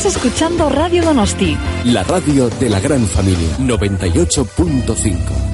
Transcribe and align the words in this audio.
Estás 0.00 0.16
escuchando 0.16 0.70
Radio 0.70 1.04
Donosti. 1.04 1.58
La 1.84 2.02
radio 2.04 2.48
de 2.48 2.70
la 2.70 2.80
gran 2.80 3.06
familia. 3.06 3.54
98.5. 3.58 5.49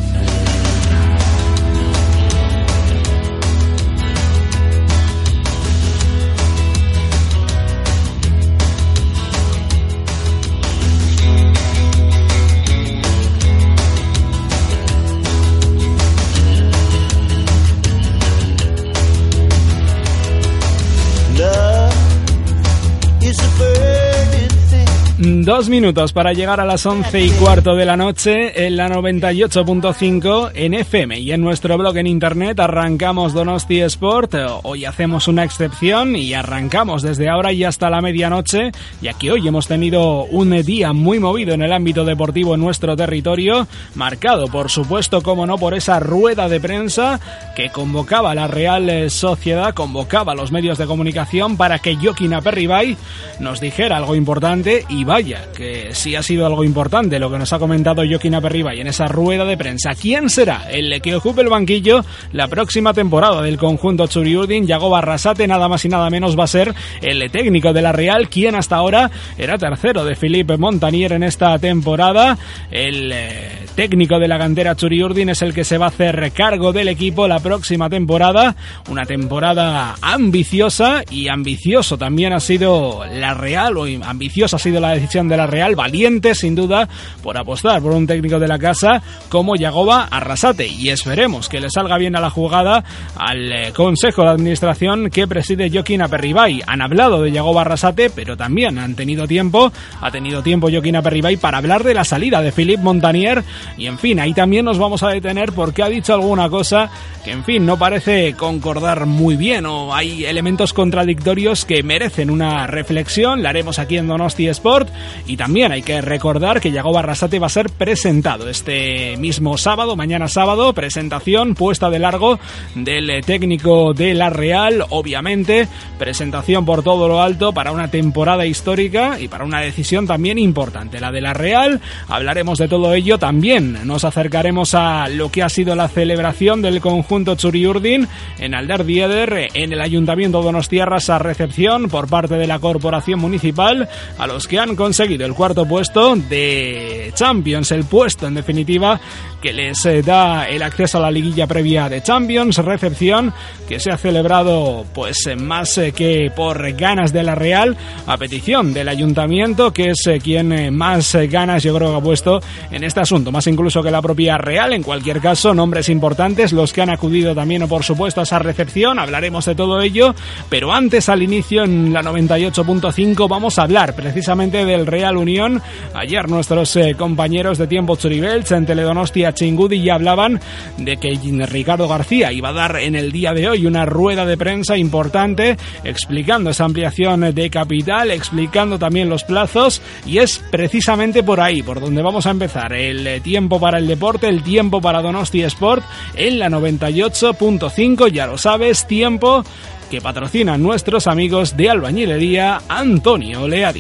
Dos 25.47 25.69
minutos 25.69 26.13
para 26.13 26.33
llegar 26.33 26.59
a 26.59 26.65
las 26.65 26.85
once 26.87 27.21
y 27.21 27.31
cuarto 27.31 27.77
de 27.77 27.85
la 27.85 27.97
noche 27.97 28.67
en 28.67 28.77
la 28.77 28.89
98.5 28.89 30.51
en 30.53 30.75
FM 30.75 31.21
y 31.21 31.31
en 31.31 31.41
nuestro 31.41 31.79
blog 31.79 31.99
en 31.99 32.09
internet 32.09 32.59
arrancamos 32.59 33.33
Donosti 33.33 33.81
Sport. 33.83 34.35
Hoy 34.65 34.87
hacemos 34.87 35.29
una 35.29 35.45
excepción 35.45 36.17
y 36.17 36.35
arrancamos 36.35 37.03
desde 37.03 37.29
ahora 37.29 37.53
y 37.53 37.63
hasta 37.63 37.91
la 37.91 38.01
medianoche, 38.01 38.73
ya 39.01 39.13
que 39.13 39.31
hoy 39.31 39.47
hemos 39.47 39.69
tenido 39.69 40.25
un 40.25 40.51
día 40.65 40.93
muy 40.93 41.21
movido 41.21 41.55
en 41.55 41.63
el 41.63 41.73
ámbito 41.73 42.05
deportivo 42.05 42.57
en 42.57 42.63
nuestro 42.63 42.97
territorio, 42.97 43.69
marcado 43.95 44.49
por 44.49 44.69
supuesto, 44.69 45.23
como 45.23 45.47
no, 45.47 45.59
por 45.59 45.75
esa 45.75 46.01
rueda 46.01 46.49
de 46.49 46.59
prensa 46.59 47.21
que 47.55 47.71
convocaba 47.71 48.33
a 48.33 48.35
la 48.35 48.49
Real 48.49 49.09
Sociedad, 49.13 49.75
convocaba 49.75 50.33
a 50.33 50.35
los 50.35 50.51
medios 50.51 50.77
de 50.77 50.87
comunicación 50.87 51.57
para 51.57 51.79
que 51.79 51.95
Joaquín 51.95 52.35
Aperribay 52.35 52.97
nos 53.39 53.61
dijera 53.61 53.99
algo 53.99 54.17
importante 54.17 54.85
y 54.89 55.05
vaya 55.05 55.36
que 55.57 55.91
sí 55.93 56.15
ha 56.17 56.23
sido 56.23 56.47
algo 56.47 56.65
importante 56.65 57.19
lo 57.19 57.31
que 57.31 57.39
nos 57.39 57.53
ha 57.53 57.59
comentado 57.59 58.03
Joaquín 58.09 58.35
Aperriba 58.35 58.75
y 58.75 58.81
en 58.81 58.87
esa 58.87 59.07
rueda 59.07 59.45
de 59.45 59.57
prensa. 59.57 59.95
¿Quién 59.95 60.29
será 60.29 60.71
el 60.71 61.01
que 61.01 61.15
ocupe 61.15 61.43
el 61.43 61.49
banquillo 61.49 62.05
la 62.33 62.49
próxima 62.49 62.93
temporada 62.93 63.43
del 63.43 63.57
conjunto 63.57 64.07
Churiurdin? 64.07 64.67
Yago 64.67 64.91
Barrasate, 64.91 65.47
nada 65.47 65.69
más 65.69 65.85
y 65.85 65.89
nada 65.89 66.11
menos, 66.11 66.39
va 66.39 66.45
a 66.45 66.49
ser 66.49 66.75
el 67.03 67.31
técnico 67.31 67.73
de 67.73 67.83
la 67.83 67.93
Real, 67.93 68.29
quien 68.29 68.55
hasta 68.55 68.77
ahora 68.77 69.11
era 69.39 69.59
tercero 69.59 70.05
de 70.05 70.17
Felipe 70.17 70.57
Montanier 70.57 71.13
en 71.13 71.23
esta 71.23 71.59
temporada. 71.59 72.39
El 72.71 73.13
eh, 73.13 73.67
técnico 73.75 74.19
de 74.19 74.29
la 74.29 74.39
cantera 74.39 74.75
Churiurdin 74.75 75.31
es 75.31 75.43
el 75.43 75.55
que 75.55 75.65
se 75.65 75.79
va 75.79 75.87
a 75.87 75.89
hacer 75.89 76.33
cargo 76.33 76.73
del 76.73 76.89
equipo 76.89 77.29
la 77.29 77.41
próxima 77.41 77.89
temporada. 77.89 78.57
Una 78.89 79.05
temporada 79.05 79.95
ambiciosa 80.01 81.03
y 81.11 81.29
ambicioso 81.29 81.99
también 81.99 82.33
ha 82.33 82.41
sido 82.41 83.05
la 83.13 83.35
Real, 83.35 83.77
o 83.77 83.87
ambiciosa 84.05 84.57
ha 84.57 84.59
sido 84.59 84.81
la 84.81 84.93
decisión 84.93 85.26
de 85.29 85.37
la 85.37 85.47
Real, 85.47 85.75
valiente 85.77 86.35
sin 86.35 86.55
duda 86.55 86.89
por 87.23 87.37
apostar 87.37 87.81
por 87.83 87.93
un 87.93 88.07
técnico 88.07 88.39
de 88.39 88.49
la 88.49 88.59
casa 88.59 89.03
como 89.29 89.57
Yagoba 89.57 90.09
Arrasate. 90.11 90.67
Y 90.67 90.91
esperemos 90.91 91.49
que 91.49 91.61
le 91.61 91.71
salga 91.71 91.99
bien 91.99 92.17
a 92.17 92.21
la 92.21 92.31
jugada 92.31 92.85
al 93.17 93.53
eh, 93.53 93.73
Consejo 93.73 94.23
de 94.23 94.31
Administración 94.31 95.11
que 95.11 95.27
preside 95.27 95.71
Joaquín 95.71 96.03
Aperribay. 96.03 96.63
Han 96.67 96.83
hablado 96.83 97.23
de 97.23 97.33
Yagoba 97.33 97.63
Arrasate, 97.63 98.11
pero 98.11 98.37
también 98.37 98.79
han 98.79 98.95
tenido 98.95 99.27
tiempo, 99.27 99.73
ha 100.01 100.11
tenido 100.11 100.43
tiempo 100.43 100.69
Joaquín 100.71 100.97
Aperribay 100.97 101.37
para 101.37 101.59
hablar 101.59 101.85
de 101.85 101.95
la 101.95 102.05
salida 102.05 102.43
de 102.43 102.53
Philippe 102.53 102.83
Montanier 102.83 103.45
y 103.77 103.87
en 103.87 103.99
fin, 103.99 104.21
ahí 104.21 104.35
también 104.35 104.65
nos 104.65 104.79
vamos 104.79 105.03
a 105.03 105.09
detener 105.09 105.53
porque 105.53 105.83
ha 105.83 105.89
dicho 105.89 106.15
alguna 106.15 106.49
cosa 106.49 106.91
que 107.25 107.33
en 107.33 107.45
fin 107.45 107.67
no 107.67 107.79
parece 107.79 108.35
concordar 108.35 109.07
muy 109.07 109.37
bien 109.37 109.67
o 109.67 109.95
hay 109.95 110.25
elementos 110.25 110.73
contradictorios 110.73 111.65
que 111.65 111.83
merecen 111.83 112.31
una 112.31 112.67
reflexión, 112.67 113.43
la 113.43 113.51
haremos 113.51 113.79
aquí 113.79 113.99
en 113.99 114.07
Donosti 114.07 114.49
Sport 114.49 114.89
y 115.27 115.37
también 115.37 115.73
hay 115.73 115.83
que 115.83 116.01
recordar 116.01 116.61
que 116.61 116.71
Yago 116.71 116.93
Barrasate 116.93 117.39
va 117.39 117.47
a 117.47 117.51
ser 117.51 117.71
presentado 117.71 118.49
este 118.49 119.17
mismo 119.17 119.59
sábado, 119.59 119.97
mañana 119.97 120.29
sábado, 120.29 120.73
presentación 120.73 121.55
puesta 121.55 121.91
de 121.91 121.99
largo 121.99 122.39
del 122.75 123.25
técnico 123.25 123.95
de 123.95 124.15
la 124.15 124.31
Real, 124.31 124.85
obviamente, 124.91 125.69
presentación 125.99 126.65
por 126.65 126.83
todo 126.83 127.09
lo 127.09 127.23
alto 127.23 127.53
para 127.53 127.73
una 127.73 127.89
temporada 127.89 128.47
histórica 128.47 129.19
y 129.19 129.29
para 129.29 129.45
una 129.45 129.61
decisión 129.61 130.07
también 130.07 130.39
importante, 130.39 131.01
la 131.01 131.13
de 131.13 131.21
la 131.21 131.35
Real. 131.35 131.81
Hablaremos 132.09 132.59
de 132.59 132.69
todo 132.69 132.95
ello 132.95 133.19
también. 133.19 133.87
Nos 133.87 134.05
acercaremos 134.05 134.75
a 134.75 135.09
lo 135.09 135.31
que 135.31 135.43
ha 135.43 135.49
sido 135.49 135.75
la 135.75 135.89
celebración 135.89 136.63
del 136.63 136.81
conjunto 136.81 137.35
Churiurdin 137.35 138.09
en 138.39 138.55
Alder 138.55 138.85
Dieder, 138.85 139.49
en 139.55 139.73
el 139.73 139.81
Ayuntamiento 139.81 140.39
de 140.39 140.45
Donostiarras 140.45 141.11
a 141.11 141.19
recepción 141.19 141.89
por 141.89 142.09
parte 142.09 142.35
de 142.35 142.47
la 142.47 142.59
Corporación 142.59 143.21
Municipal 143.21 143.89
a 144.19 144.27
los 144.27 144.47
que 144.47 144.59
han 144.59 144.77
conseguido 144.77 145.06
conseguido 145.07 145.27
el 145.27 145.35
cuarto 145.35 145.65
puesto 145.67 146.17
de 146.17 147.13
Champions, 147.15 147.71
el 147.71 147.85
puesto 147.85 148.27
en 148.27 148.35
definitiva 148.35 149.01
que 149.41 149.53
les 149.53 149.85
eh, 149.87 150.03
da 150.03 150.49
el 150.49 150.63
acceso 150.63 150.99
a 150.99 151.03
la 151.03 151.11
liguilla 151.11 151.47
previa 151.47 151.89
de 151.89 152.03
Champions, 152.03 152.59
recepción 152.59 153.33
que 153.69 153.79
se 153.79 153.93
ha 153.93 153.97
celebrado 153.97 154.85
pues 154.93 155.27
eh, 155.27 155.37
más 155.37 155.79
eh, 155.79 155.93
que 155.93 156.33
por 156.35 156.73
ganas 156.73 157.13
de 157.13 157.23
la 157.23 157.37
Real, 157.37 157.77
a 158.07 158.17
petición 158.17 158.75
del 158.75 158.89
ayuntamiento, 158.89 159.73
que 159.73 159.91
es 159.91 160.21
quien 160.23 160.75
más 160.75 161.15
ganas 161.31 161.63
yo 161.63 161.77
creo 161.77 161.91
que 161.91 161.97
ha 161.97 162.01
puesto 162.01 162.41
en 162.73 162.83
este 162.83 163.01
asunto, 163.01 163.31
más 163.31 163.47
incluso 163.47 163.83
que 163.83 163.91
la 163.91 164.03
propia 164.03 164.39
Real, 164.39 164.73
en 164.73 164.83
cualquier 164.83 165.21
caso, 165.21 165.55
nombres 165.55 165.89
importantes, 165.89 166.53
los 166.53 166.73
que 166.73 166.83
han 166.83 166.91
acudido 166.91 167.35
también 167.35 167.69
por 167.69 167.85
supuesto 167.85 168.21
a 168.21 168.25
esa 168.25 168.39
recepción, 168.39 168.99
hablaremos 168.99 169.45
de 169.45 169.55
todo 169.55 169.81
ello, 169.81 170.15
pero 170.49 170.73
antes 170.73 171.09
al 171.09 171.23
inicio 171.23 171.63
en 171.63 171.93
la 171.93 172.03
98.5 172.03 173.29
vamos 173.29 173.59
a 173.59 173.63
hablar 173.63 173.95
precisamente 173.95 174.65
del 174.65 174.86
Real 174.87 175.17
Unión. 175.17 175.61
Ayer 175.95 176.29
nuestros 176.29 176.75
eh, 176.77 176.95
compañeros 176.97 177.59
de 177.59 177.67
tiempo 177.67 177.97
Churibelch 177.97 178.53
en 178.53 178.67
Teledonostia 178.67 179.33
Chingudi 179.33 179.83
ya 179.83 179.95
hablaban 179.95 180.41
de 180.79 180.97
que 180.97 181.19
Ricardo 181.47 181.89
García 181.89 182.33
iba 182.33 182.51
a 182.51 182.53
dar 182.53 182.77
en 182.77 182.95
el 182.95 183.13
día 183.13 183.33
de 183.33 183.49
hoy 183.49 183.67
una 183.67 183.85
rueda 183.85 184.25
de 184.25 184.37
prensa 184.37 184.77
importante 184.77 185.57
explicando 185.85 186.51
esa 186.51 186.65
ampliación 186.65 187.35
de 187.35 187.51
capital, 187.51 188.11
explicando 188.11 188.79
también 188.79 189.09
los 189.09 189.25
plazos 189.25 189.83
y 190.07 190.19
es 190.19 190.39
precisamente 190.51 191.23
por 191.23 191.41
ahí 191.41 191.63
por 191.63 191.81
donde 191.81 192.03
vamos 192.03 192.27
a 192.27 192.31
empezar 192.31 192.73
el 192.73 193.07
eh, 193.07 193.21
tiempo 193.21 193.61
para 193.61 193.79
el 193.79 193.87
deporte, 193.87 194.29
el 194.29 194.43
tiempo 194.43 194.81
para 194.81 195.03
Donosti 195.03 195.43
Sport 195.43 195.85
en 196.15 196.39
la 196.39 196.49
98.5, 196.49 198.09
ya 198.09 198.27
lo 198.27 198.39
sabes, 198.39 198.87
tiempo 198.87 199.45
que 199.91 200.01
patrocinan 200.01 200.63
nuestros 200.63 201.07
amigos 201.07 201.57
de 201.57 201.71
albañilería 201.71 202.61
Antonio 202.69 203.49
Lea 203.49 203.73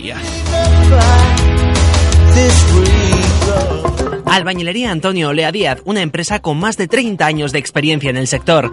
Albañilería 4.26 4.90
Antonio 4.90 5.30
Olea 5.30 5.52
Díaz, 5.52 5.80
una 5.84 6.02
empresa 6.02 6.40
con 6.40 6.58
más 6.58 6.76
de 6.76 6.88
30 6.88 7.24
años 7.24 7.52
de 7.52 7.58
experiencia 7.58 8.10
en 8.10 8.16
el 8.16 8.26
sector. 8.26 8.72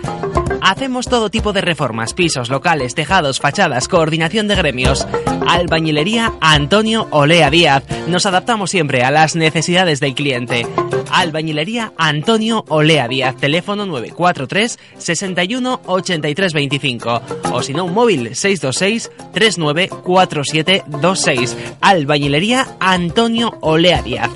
Hacemos 0.61 1.07
todo 1.07 1.29
tipo 1.29 1.53
de 1.53 1.61
reformas, 1.61 2.13
pisos, 2.13 2.49
locales, 2.49 2.95
tejados, 2.95 3.39
fachadas, 3.39 3.87
coordinación 3.87 4.47
de 4.47 4.55
gremios. 4.55 5.07
Albañilería 5.47 6.33
Antonio 6.41 7.07
Olea 7.11 7.49
Díaz. 7.49 7.83
Nos 8.07 8.25
adaptamos 8.25 8.71
siempre 8.71 9.03
a 9.03 9.11
las 9.11 9.35
necesidades 9.35 9.99
del 9.99 10.15
cliente. 10.15 10.65
Albañilería 11.11 11.93
Antonio 11.97 12.65
Olea 12.69 13.07
Díaz, 13.07 13.35
teléfono 13.37 13.85
943 13.85 14.79
61 14.97 15.81
83 15.85 16.53
25 16.53 17.21
o 17.51 17.61
si 17.61 17.73
no 17.73 17.85
un 17.85 17.93
móvil 17.93 18.35
626 18.35 19.11
394726. 19.33 21.57
Albañilería 21.81 22.67
Antonio 22.79 23.55
Olea 23.61 24.01
Díaz. 24.01 24.31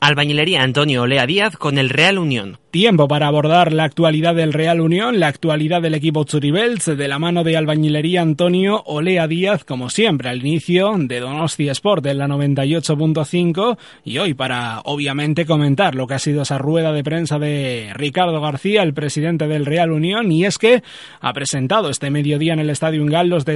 Albañilería 0.00 0.62
Antonio 0.62 1.02
Olea 1.02 1.26
Díaz 1.26 1.56
con 1.56 1.76
el 1.76 1.90
Real 1.90 2.18
Unión. 2.18 2.58
Tiempo 2.70 3.08
para 3.08 3.26
abordar 3.26 3.72
la 3.72 3.84
actualidad 3.84 4.34
del 4.34 4.52
Real 4.52 4.80
Unión, 4.80 5.18
la 5.18 5.28
actualidad 5.28 5.80
del 5.82 5.94
equipo 5.94 6.24
Churibels, 6.24 6.84
de 6.84 7.08
la 7.08 7.18
mano 7.18 7.42
de 7.42 7.56
Albañilería 7.56 8.20
Antonio 8.20 8.82
Olea 8.84 9.26
Díaz, 9.26 9.64
como 9.64 9.88
siempre, 9.88 10.28
al 10.28 10.40
inicio 10.40 10.92
de 10.96 11.18
Donosti 11.18 11.68
Sport 11.70 12.06
en 12.06 12.18
la 12.18 12.28
98.5 12.28 13.78
y 14.04 14.18
hoy 14.18 14.34
para, 14.34 14.80
obviamente, 14.84 15.46
comentar 15.46 15.94
lo 15.94 16.06
que 16.06 16.14
ha 16.14 16.18
sido 16.18 16.42
esa 16.42 16.58
rueda 16.58 16.92
de 16.92 17.02
prensa 17.02 17.38
de 17.38 17.90
Ricardo 17.94 18.40
García, 18.40 18.82
el 18.82 18.94
presidente 18.94 19.48
del 19.48 19.66
Real 19.66 19.90
Unión, 19.90 20.30
y 20.30 20.44
es 20.44 20.58
que 20.58 20.82
ha 21.20 21.32
presentado 21.32 21.88
este 21.88 22.10
mediodía 22.10 22.52
en 22.52 22.60
el 22.60 22.70
Estadio 22.70 23.02
Ingal 23.02 23.28
los, 23.28 23.46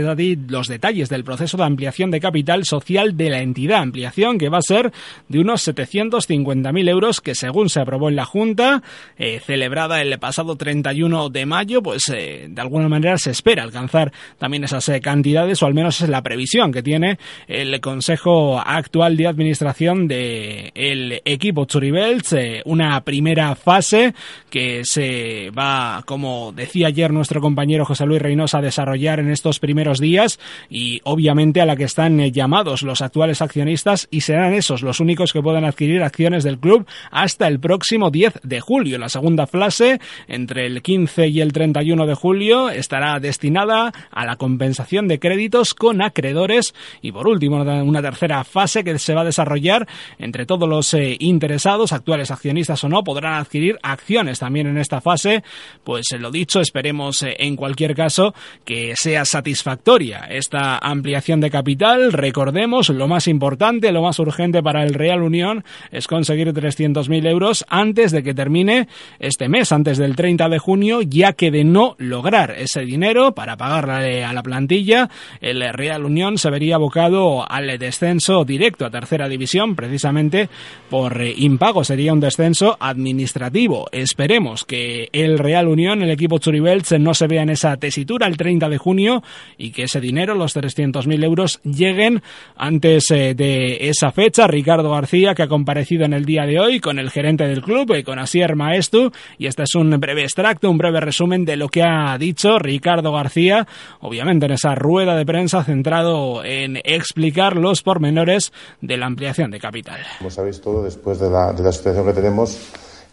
los 0.48 0.68
detalles 0.68 1.08
del 1.10 1.22
proceso 1.22 1.58
de 1.58 1.64
ampliación 1.64 2.10
de 2.10 2.20
capital 2.20 2.64
social 2.64 3.16
de 3.16 3.30
la 3.30 3.42
entidad, 3.42 3.80
ampliación 3.80 4.38
que 4.38 4.48
va 4.48 4.58
a 4.58 4.62
ser 4.62 4.90
de 5.28 5.38
unos 5.38 5.60
750 5.60 6.31
50.000 6.32 6.88
euros 6.88 7.20
que 7.20 7.34
según 7.34 7.68
se 7.68 7.80
aprobó 7.80 8.08
en 8.08 8.16
la 8.16 8.24
Junta, 8.24 8.82
eh, 9.18 9.40
celebrada 9.44 10.00
el 10.00 10.18
pasado 10.18 10.56
31 10.56 11.28
de 11.28 11.46
mayo, 11.46 11.82
pues 11.82 12.08
eh, 12.08 12.46
de 12.48 12.60
alguna 12.60 12.88
manera 12.88 13.18
se 13.18 13.30
espera 13.30 13.62
alcanzar 13.62 14.12
también 14.38 14.64
esas 14.64 14.88
eh, 14.88 15.00
cantidades, 15.00 15.62
o 15.62 15.66
al 15.66 15.74
menos 15.74 16.00
es 16.00 16.08
la 16.08 16.22
previsión 16.22 16.72
que 16.72 16.82
tiene 16.82 17.18
el 17.48 17.80
Consejo 17.80 18.58
actual 18.58 19.16
de 19.16 19.26
Administración 19.26 20.08
del 20.08 20.72
el 20.74 21.20
equipo 21.24 21.66
Churibelts, 21.66 22.34
una 22.64 23.02
primera 23.02 23.54
fase 23.54 24.14
que 24.48 24.84
se 24.84 25.50
va, 25.50 26.02
como 26.06 26.52
decía 26.52 26.88
ayer 26.88 27.12
nuestro 27.12 27.40
compañero 27.40 27.84
José 27.84 28.06
Luis 28.06 28.22
Reynosa, 28.22 28.58
a 28.58 28.62
desarrollar 28.62 29.20
en 29.20 29.30
estos 29.30 29.58
primeros 29.58 29.98
días 29.98 30.38
y 30.70 31.00
obviamente 31.04 31.60
a 31.60 31.66
la 31.66 31.76
que 31.76 31.84
están 31.84 32.18
llamados 32.30 32.82
los 32.82 33.02
actuales 33.02 33.42
accionistas 33.42 34.08
y 34.10 34.22
serán 34.22 34.54
esos 34.54 34.82
los 34.82 35.00
únicos 35.00 35.32
que 35.32 35.42
puedan 35.42 35.64
adquirir 35.64 36.02
acciones 36.02 36.21
del 36.22 36.60
club 36.60 36.86
hasta 37.10 37.48
el 37.48 37.58
próximo 37.58 38.10
10 38.10 38.40
de 38.44 38.60
julio. 38.60 38.96
La 38.96 39.08
segunda 39.08 39.48
fase, 39.48 40.00
entre 40.28 40.66
el 40.66 40.80
15 40.80 41.26
y 41.26 41.40
el 41.40 41.52
31 41.52 42.06
de 42.06 42.14
julio, 42.14 42.70
estará 42.70 43.18
destinada 43.18 43.92
a 44.12 44.24
la 44.24 44.36
compensación 44.36 45.08
de 45.08 45.18
créditos 45.18 45.74
con 45.74 46.00
acreedores 46.00 46.74
y 47.00 47.10
por 47.10 47.26
último 47.26 47.60
una 47.62 48.00
tercera 48.00 48.44
fase 48.44 48.84
que 48.84 48.98
se 49.00 49.14
va 49.14 49.22
a 49.22 49.24
desarrollar 49.24 49.88
entre 50.18 50.46
todos 50.46 50.68
los 50.68 50.94
eh, 50.94 51.16
interesados, 51.18 51.92
actuales 51.92 52.30
accionistas 52.30 52.84
o 52.84 52.88
no, 52.88 53.02
podrán 53.02 53.34
adquirir 53.34 53.78
acciones 53.82 54.38
también 54.38 54.68
en 54.68 54.78
esta 54.78 55.00
fase. 55.00 55.42
Pues 55.82 56.06
lo 56.16 56.30
dicho, 56.30 56.60
esperemos 56.60 57.24
eh, 57.24 57.34
en 57.40 57.56
cualquier 57.56 57.96
caso 57.96 58.32
que 58.64 58.94
sea 58.94 59.24
satisfactoria 59.24 60.26
esta 60.30 60.78
ampliación 60.78 61.40
de 61.40 61.50
capital. 61.50 62.12
Recordemos, 62.12 62.90
lo 62.90 63.08
más 63.08 63.26
importante, 63.26 63.90
lo 63.90 64.02
más 64.02 64.20
urgente 64.20 64.62
para 64.62 64.84
el 64.84 64.94
Real 64.94 65.22
Unión 65.22 65.64
es 65.90 66.06
conseguir 66.12 66.52
300.000 66.52 67.26
euros 67.26 67.64
antes 67.70 68.12
de 68.12 68.22
que 68.22 68.34
termine 68.34 68.86
este 69.18 69.48
mes, 69.48 69.72
antes 69.72 69.96
del 69.96 70.14
30 70.14 70.50
de 70.50 70.58
junio, 70.58 71.00
ya 71.00 71.32
que 71.32 71.50
de 71.50 71.64
no 71.64 71.96
lograr 71.96 72.50
ese 72.58 72.82
dinero 72.82 73.34
para 73.34 73.56
pagarle 73.56 74.22
a 74.22 74.34
la 74.34 74.42
plantilla, 74.42 75.08
el 75.40 75.62
Real 75.72 76.04
Unión 76.04 76.36
se 76.36 76.50
vería 76.50 76.74
abocado 76.74 77.50
al 77.50 77.78
descenso 77.78 78.44
directo 78.44 78.84
a 78.84 78.90
tercera 78.90 79.26
división, 79.26 79.74
precisamente 79.74 80.50
por 80.90 81.18
impago. 81.22 81.82
Sería 81.82 82.12
un 82.12 82.20
descenso 82.20 82.76
administrativo. 82.78 83.88
Esperemos 83.90 84.66
que 84.66 85.08
el 85.12 85.38
Real 85.38 85.66
Unión, 85.66 86.02
el 86.02 86.10
equipo 86.10 86.38
Churibelts, 86.38 86.92
no 87.00 87.14
se 87.14 87.26
vea 87.26 87.42
en 87.42 87.48
esa 87.48 87.78
tesitura 87.78 88.26
el 88.26 88.36
30 88.36 88.68
de 88.68 88.76
junio 88.76 89.22
y 89.56 89.70
que 89.70 89.84
ese 89.84 90.02
dinero, 90.02 90.34
los 90.34 90.54
300.000 90.54 91.24
euros, 91.24 91.60
lleguen 91.62 92.22
antes 92.54 93.10
eh, 93.10 93.34
de 93.34 93.88
esa 93.88 94.12
fecha. 94.12 94.46
Ricardo 94.46 94.90
García, 94.90 95.34
que 95.34 95.44
ha 95.44 95.48
comparecido 95.48 96.01
en 96.04 96.12
el 96.12 96.24
día 96.24 96.44
de 96.46 96.58
hoy 96.60 96.80
con 96.80 96.98
el 96.98 97.10
gerente 97.10 97.44
del 97.44 97.62
club, 97.62 97.92
eh, 97.92 98.04
con 98.04 98.18
Asier 98.18 98.56
Maestu, 98.56 99.10
y 99.38 99.46
este 99.46 99.62
es 99.64 99.74
un 99.74 99.90
breve 99.98 100.22
extracto, 100.22 100.70
un 100.70 100.78
breve 100.78 101.00
resumen 101.00 101.44
de 101.44 101.56
lo 101.56 101.68
que 101.68 101.82
ha 101.82 102.16
dicho 102.18 102.58
Ricardo 102.58 103.12
García, 103.12 103.66
obviamente 104.00 104.46
en 104.46 104.52
esa 104.52 104.74
rueda 104.74 105.16
de 105.16 105.26
prensa 105.26 105.64
centrado 105.64 106.44
en 106.44 106.78
explicar 106.84 107.56
los 107.56 107.82
pormenores 107.82 108.52
de 108.80 108.96
la 108.96 109.06
ampliación 109.06 109.50
de 109.50 109.60
capital. 109.60 110.00
Como 110.18 110.30
sabéis 110.30 110.60
todo, 110.60 110.82
después 110.82 111.18
de 111.18 111.30
la, 111.30 111.52
de 111.52 111.62
la 111.62 111.72
situación 111.72 112.06
que 112.06 112.12
tenemos, 112.12 112.58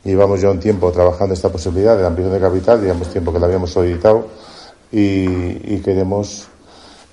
llevamos 0.03 0.41
ya 0.41 0.49
un 0.49 0.59
tiempo 0.59 0.91
trabajando 0.91 1.33
esta 1.33 1.51
posibilidad 1.51 1.95
de 1.95 2.03
la 2.03 2.07
ampliación 2.09 2.33
de 2.33 2.47
capital, 2.47 2.81
llevamos 2.81 3.11
tiempo 3.11 3.33
que 3.33 3.39
la 3.39 3.45
habíamos 3.45 3.71
solicitado 3.71 4.27
y, 4.91 5.75
y 5.75 5.81
queremos 5.83 6.47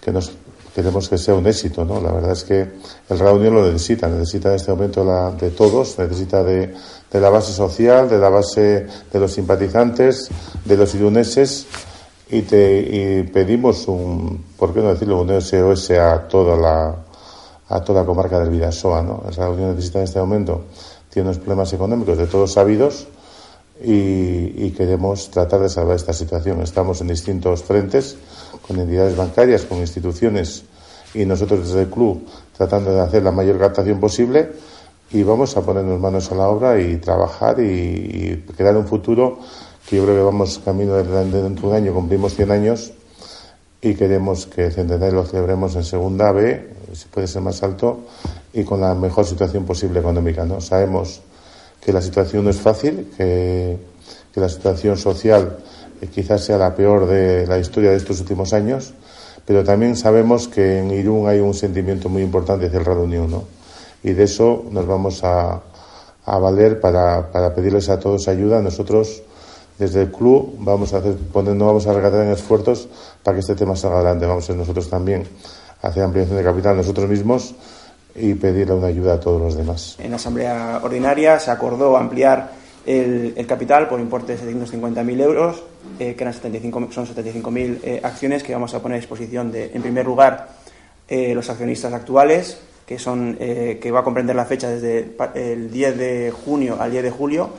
que 0.00 0.12
nos 0.12 0.32
queremos 0.76 1.08
que 1.08 1.16
sea 1.16 1.34
un 1.34 1.46
éxito, 1.46 1.86
¿no? 1.86 2.02
La 2.02 2.12
verdad 2.12 2.32
es 2.32 2.44
que 2.44 2.60
el 3.08 3.18
Real 3.18 3.36
Unión 3.36 3.54
lo 3.54 3.64
necesita, 3.64 4.08
necesita 4.08 4.50
en 4.50 4.56
este 4.56 4.70
momento 4.72 5.32
de 5.40 5.50
todos, 5.52 5.98
necesita 5.98 6.44
de, 6.44 6.74
la 7.14 7.30
base 7.30 7.54
social, 7.54 8.10
de 8.10 8.18
la 8.18 8.28
base 8.28 8.86
de 9.10 9.18
los 9.18 9.32
simpatizantes, 9.32 10.28
de 10.66 10.76
los 10.76 10.94
iruneses 10.94 11.66
y, 12.28 12.42
te, 12.42 13.24
pedimos 13.32 13.88
un, 13.88 14.44
¿por 14.58 14.74
qué 14.74 14.80
no 14.80 14.90
decirlo? 14.92 15.22
Un 15.22 15.40
SOS 15.40 15.92
a 15.92 16.28
toda 16.28 16.54
la, 16.56 16.94
a 17.70 17.80
toda 17.80 18.02
la 18.02 18.06
comarca 18.06 18.38
del 18.38 18.50
Vidasoa, 18.50 19.02
¿no? 19.02 19.22
El 19.26 19.34
Real 19.34 19.52
Unión 19.52 19.70
necesita 19.70 20.00
en 20.00 20.04
este 20.04 20.20
momento, 20.20 20.64
tiene 21.08 21.30
unos 21.30 21.38
problemas 21.38 21.72
económicos 21.72 22.18
de 22.18 22.26
todos 22.26 22.52
sabidos 22.52 23.08
y, 23.82 24.64
y 24.66 24.74
queremos 24.76 25.30
tratar 25.30 25.60
de 25.60 25.68
salvar 25.68 25.96
esta 25.96 26.12
situación. 26.12 26.62
Estamos 26.62 27.00
en 27.00 27.08
distintos 27.08 27.62
frentes 27.62 28.16
con 28.66 28.78
entidades 28.78 29.16
bancarias, 29.16 29.62
con 29.64 29.78
instituciones 29.78 30.64
y 31.14 31.24
nosotros 31.24 31.66
desde 31.66 31.82
el 31.82 31.90
club 31.90 32.26
tratando 32.56 32.92
de 32.92 33.00
hacer 33.00 33.22
la 33.22 33.32
mayor 33.32 33.58
captación 33.58 34.00
posible 34.00 34.50
y 35.10 35.22
vamos 35.22 35.56
a 35.56 35.62
ponernos 35.62 36.00
manos 36.00 36.30
a 36.32 36.34
la 36.34 36.48
obra 36.48 36.80
y 36.80 36.96
trabajar 36.96 37.60
y, 37.60 38.44
crear 38.56 38.76
un 38.76 38.86
futuro 38.86 39.38
que 39.88 39.96
yo 39.96 40.04
creo 40.04 40.16
que 40.16 40.22
vamos 40.22 40.60
camino 40.64 40.94
de 40.94 41.04
dentro 41.04 41.68
de 41.68 41.68
un 41.68 41.74
año, 41.74 41.94
cumplimos 41.94 42.34
100 42.34 42.50
años 42.50 42.92
y 43.80 43.94
queremos 43.94 44.46
que 44.46 44.66
el 44.66 44.72
centenario 44.72 45.14
lo 45.14 45.24
celebremos 45.24 45.76
en 45.76 45.84
segunda 45.84 46.32
B, 46.32 46.74
si 46.92 47.06
puede 47.06 47.28
ser 47.28 47.42
más 47.42 47.62
alto, 47.62 48.00
y 48.52 48.64
con 48.64 48.80
la 48.80 48.94
mejor 48.94 49.24
situación 49.24 49.64
posible 49.64 50.00
económica. 50.00 50.44
¿no? 50.44 50.60
Sabemos 50.60 51.20
que 51.80 51.92
la 51.92 52.02
situación 52.02 52.44
no 52.44 52.50
es 52.50 52.60
fácil, 52.60 53.10
que, 53.16 53.78
que 54.32 54.40
la 54.40 54.48
situación 54.48 54.96
social 54.96 55.58
quizás 56.12 56.44
sea 56.44 56.58
la 56.58 56.74
peor 56.74 57.06
de 57.06 57.46
la 57.46 57.58
historia 57.58 57.90
de 57.90 57.96
estos 57.96 58.20
últimos 58.20 58.52
años, 58.52 58.92
pero 59.44 59.64
también 59.64 59.96
sabemos 59.96 60.48
que 60.48 60.80
en 60.80 60.90
Irún 60.90 61.28
hay 61.28 61.40
un 61.40 61.54
sentimiento 61.54 62.08
muy 62.08 62.22
importante 62.22 62.66
hacia 62.66 62.78
el 62.78 62.84
Radio 62.84 63.02
Unión, 63.02 63.30
¿no? 63.30 63.44
Y 64.02 64.12
de 64.12 64.24
eso 64.24 64.64
nos 64.70 64.86
vamos 64.86 65.24
a, 65.24 65.62
a 66.24 66.38
valer 66.38 66.80
para, 66.80 67.30
para, 67.30 67.54
pedirles 67.54 67.88
a 67.88 67.98
todos 67.98 68.28
ayuda. 68.28 68.60
Nosotros, 68.60 69.22
desde 69.78 70.02
el 70.02 70.12
club, 70.12 70.56
vamos 70.58 70.92
a 70.92 70.98
hacer, 70.98 71.16
no 71.34 71.66
vamos 71.66 71.86
a 71.86 71.92
regatear 71.92 72.26
en 72.26 72.32
esfuerzos 72.32 72.88
para 73.22 73.36
que 73.36 73.40
este 73.40 73.54
tema 73.54 73.76
salga 73.76 73.96
adelante. 73.96 74.26
Vamos 74.26 74.50
a 74.50 74.54
nosotros 74.54 74.90
también 74.90 75.26
hacer 75.82 76.02
ampliación 76.02 76.36
de 76.36 76.44
capital 76.44 76.76
nosotros 76.76 77.08
mismos 77.08 77.54
y 78.18 78.34
pedirle 78.34 78.74
una 78.74 78.88
ayuda 78.88 79.14
a 79.14 79.20
todos 79.20 79.40
los 79.40 79.56
demás. 79.56 79.96
En 79.98 80.10
la 80.10 80.16
Asamblea 80.16 80.80
Ordinaria 80.82 81.38
se 81.38 81.50
acordó 81.50 81.96
ampliar 81.96 82.50
el, 82.86 83.46
capital 83.46 83.88
por 83.88 84.00
importe 84.00 84.36
de 84.36 84.56
750.000 84.56 85.20
euros, 85.20 85.62
eh, 85.98 86.14
que 86.14 86.22
eran 86.22 86.32
75, 86.32 86.92
son 86.92 87.06
75.000 87.06 87.78
eh, 87.82 88.00
acciones 88.02 88.42
que 88.42 88.52
vamos 88.52 88.74
a 88.74 88.80
poner 88.80 88.96
a 88.96 89.00
disposición 89.00 89.50
de, 89.50 89.72
en 89.74 89.82
primer 89.82 90.06
lugar, 90.06 90.48
eh, 91.08 91.34
los 91.34 91.48
accionistas 91.50 91.92
actuales, 91.92 92.58
que, 92.86 92.98
son, 92.98 93.36
eh, 93.40 93.78
que 93.82 93.90
va 93.90 94.00
a 94.00 94.04
comprender 94.04 94.36
la 94.36 94.44
fecha 94.44 94.68
desde 94.68 95.16
el 95.34 95.70
10 95.70 95.98
de 95.98 96.32
junio 96.44 96.76
al 96.78 96.90
10 96.92 97.02
de 97.02 97.10
julio, 97.10 97.50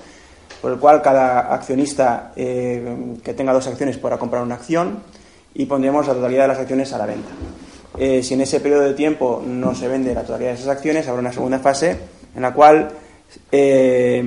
por 0.62 0.71
el 0.71 0.80
cual 0.80 1.01
cada 1.01 1.54
accionista 1.54 2.31
que 2.36 3.33
tenga 3.36 3.54
dos 3.54 3.68
acciones 3.68 3.98
podrá 3.98 4.18
comprar 4.18 4.42
una 4.42 4.56
acción 4.56 5.04
y 5.54 5.65
pondremos 5.65 6.07
la 6.07 6.13
totalidad 6.15 6.44
de 6.44 6.48
las 6.48 6.59
acciones 6.59 6.92
a 6.94 6.98
la 6.98 7.06
venta. 7.06 7.30
Eh, 7.99 8.21
si 8.21 8.35
en 8.35 8.41
ese 8.41 8.59
periodo 8.59 8.83
de 8.83 8.94
tiempo 8.94 9.41
no 9.44 9.73
se 9.73 9.88
vende 9.88 10.13
la 10.13 10.21
totalidad 10.21 10.49
de 10.49 10.55
esas 10.55 10.67
acciones, 10.67 11.07
habrá 11.07 11.19
una 11.19 11.33
segunda 11.33 11.57
fase 11.57 11.97
en 12.35 12.41
la 12.44 12.53
cual 12.53 12.91
eh, 13.51 14.23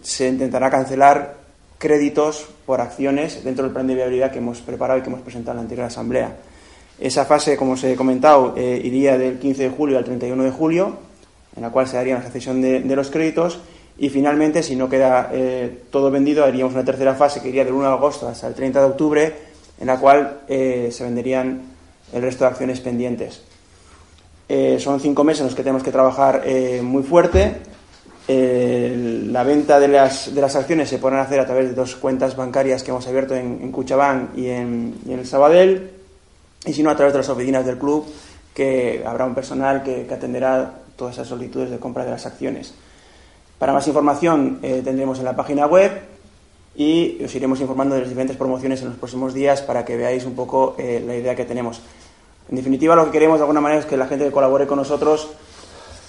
se 0.00 0.28
intentará 0.28 0.70
cancelar 0.70 1.34
créditos 1.78 2.48
por 2.64 2.80
acciones 2.80 3.44
dentro 3.44 3.64
del 3.64 3.74
plan 3.74 3.86
de 3.86 3.94
viabilidad 3.94 4.30
que 4.30 4.38
hemos 4.38 4.62
preparado 4.62 4.98
y 4.98 5.02
que 5.02 5.10
hemos 5.10 5.20
presentado 5.20 5.52
en 5.52 5.56
la 5.56 5.62
anterior 5.62 5.86
asamblea. 5.86 6.36
Esa 6.98 7.26
fase, 7.26 7.58
como 7.58 7.72
os 7.72 7.84
he 7.84 7.94
comentado, 7.96 8.54
eh, 8.56 8.80
iría 8.82 9.18
del 9.18 9.38
15 9.38 9.64
de 9.64 9.68
julio 9.68 9.98
al 9.98 10.04
31 10.04 10.44
de 10.44 10.50
julio, 10.50 10.96
en 11.54 11.62
la 11.62 11.68
cual 11.68 11.86
se 11.86 11.96
daría 11.96 12.14
la 12.14 12.22
cesión 12.22 12.62
de, 12.62 12.80
los 12.96 13.10
créditos 13.10 13.60
y 13.98 14.08
finalmente, 14.08 14.62
si 14.62 14.74
no 14.74 14.88
queda 14.88 15.30
todo 15.90 16.10
vendido, 16.10 16.44
haríamos 16.44 16.74
una 16.74 16.84
tercera 16.84 17.14
fase 17.14 17.40
que 17.40 17.48
iría 17.48 17.64
del 17.64 17.74
1 17.74 17.88
de 17.88 17.94
agosto 17.94 18.28
hasta 18.28 18.46
el 18.46 18.54
30 18.54 18.80
de 18.80 18.86
octubre, 18.86 19.32
en 19.80 19.86
la 19.86 19.98
cual 19.98 20.40
se 20.48 21.04
venderían 21.04 21.75
el 22.12 22.22
resto 22.22 22.44
de 22.44 22.50
acciones 22.50 22.80
pendientes. 22.80 23.42
Eh, 24.48 24.78
son 24.78 25.00
cinco 25.00 25.24
meses 25.24 25.40
en 25.40 25.46
los 25.46 25.54
que 25.54 25.62
tenemos 25.62 25.82
que 25.82 25.90
trabajar 25.90 26.42
eh, 26.44 26.80
muy 26.82 27.02
fuerte. 27.02 27.56
la 28.28 29.42
venta 29.42 29.78
de 29.78 29.88
las, 29.88 30.34
de 30.34 30.40
las, 30.40 30.56
acciones 30.56 30.88
se 30.88 30.98
podrán 30.98 31.20
hacer 31.20 31.40
a 31.40 31.46
través 31.46 31.68
de 31.68 31.74
dos 31.74 31.96
cuentas 31.96 32.36
bancarias 32.36 32.82
que 32.82 32.90
hemos 32.90 33.06
abierto 33.06 33.34
en, 33.34 33.60
en 33.62 33.72
Cuchabán 33.72 34.30
y 34.36 34.46
en, 34.46 34.94
el 35.08 35.26
Sabadell 35.26 35.90
y 36.64 36.72
si 36.72 36.82
no 36.82 36.90
a 36.90 36.96
través 36.96 37.12
de 37.12 37.18
las 37.18 37.28
oficinas 37.28 37.64
del 37.64 37.78
club, 37.78 38.04
que 38.52 39.04
habrá 39.06 39.24
un 39.26 39.34
personal 39.34 39.82
que, 39.82 40.06
que 40.06 40.14
atenderá 40.14 40.72
todas 40.96 41.14
esas 41.14 41.28
solicitudes 41.28 41.70
de 41.70 41.78
compra 41.78 42.04
de 42.04 42.10
las 42.10 42.26
acciones. 42.26 42.74
Para 43.58 43.72
más 43.72 43.86
información 43.86 44.58
eh, 44.62 44.82
tendremos 44.84 45.18
en 45.18 45.24
la 45.24 45.36
página 45.36 45.66
web 45.66 45.92
y 46.76 47.22
os 47.24 47.34
iremos 47.34 47.60
informando 47.60 47.94
de 47.94 48.02
las 48.02 48.10
diferentes 48.10 48.36
promociones 48.36 48.82
en 48.82 48.88
los 48.88 48.96
próximos 48.96 49.34
días 49.34 49.62
para 49.62 49.84
que 49.84 49.96
veáis 49.96 50.24
un 50.24 50.34
poco 50.34 50.74
eh, 50.78 51.02
la 51.06 51.16
idea 51.16 51.34
que 51.34 51.44
tenemos. 51.44 51.80
En 52.48 52.56
definitiva, 52.56 52.94
lo 52.94 53.06
que 53.06 53.12
queremos 53.12 53.38
de 53.38 53.42
alguna 53.42 53.60
manera 53.60 53.80
es 53.80 53.86
que 53.86 53.96
la 53.96 54.06
gente 54.06 54.24
que 54.24 54.30
colabore 54.30 54.66
con 54.66 54.78
nosotros, 54.78 55.30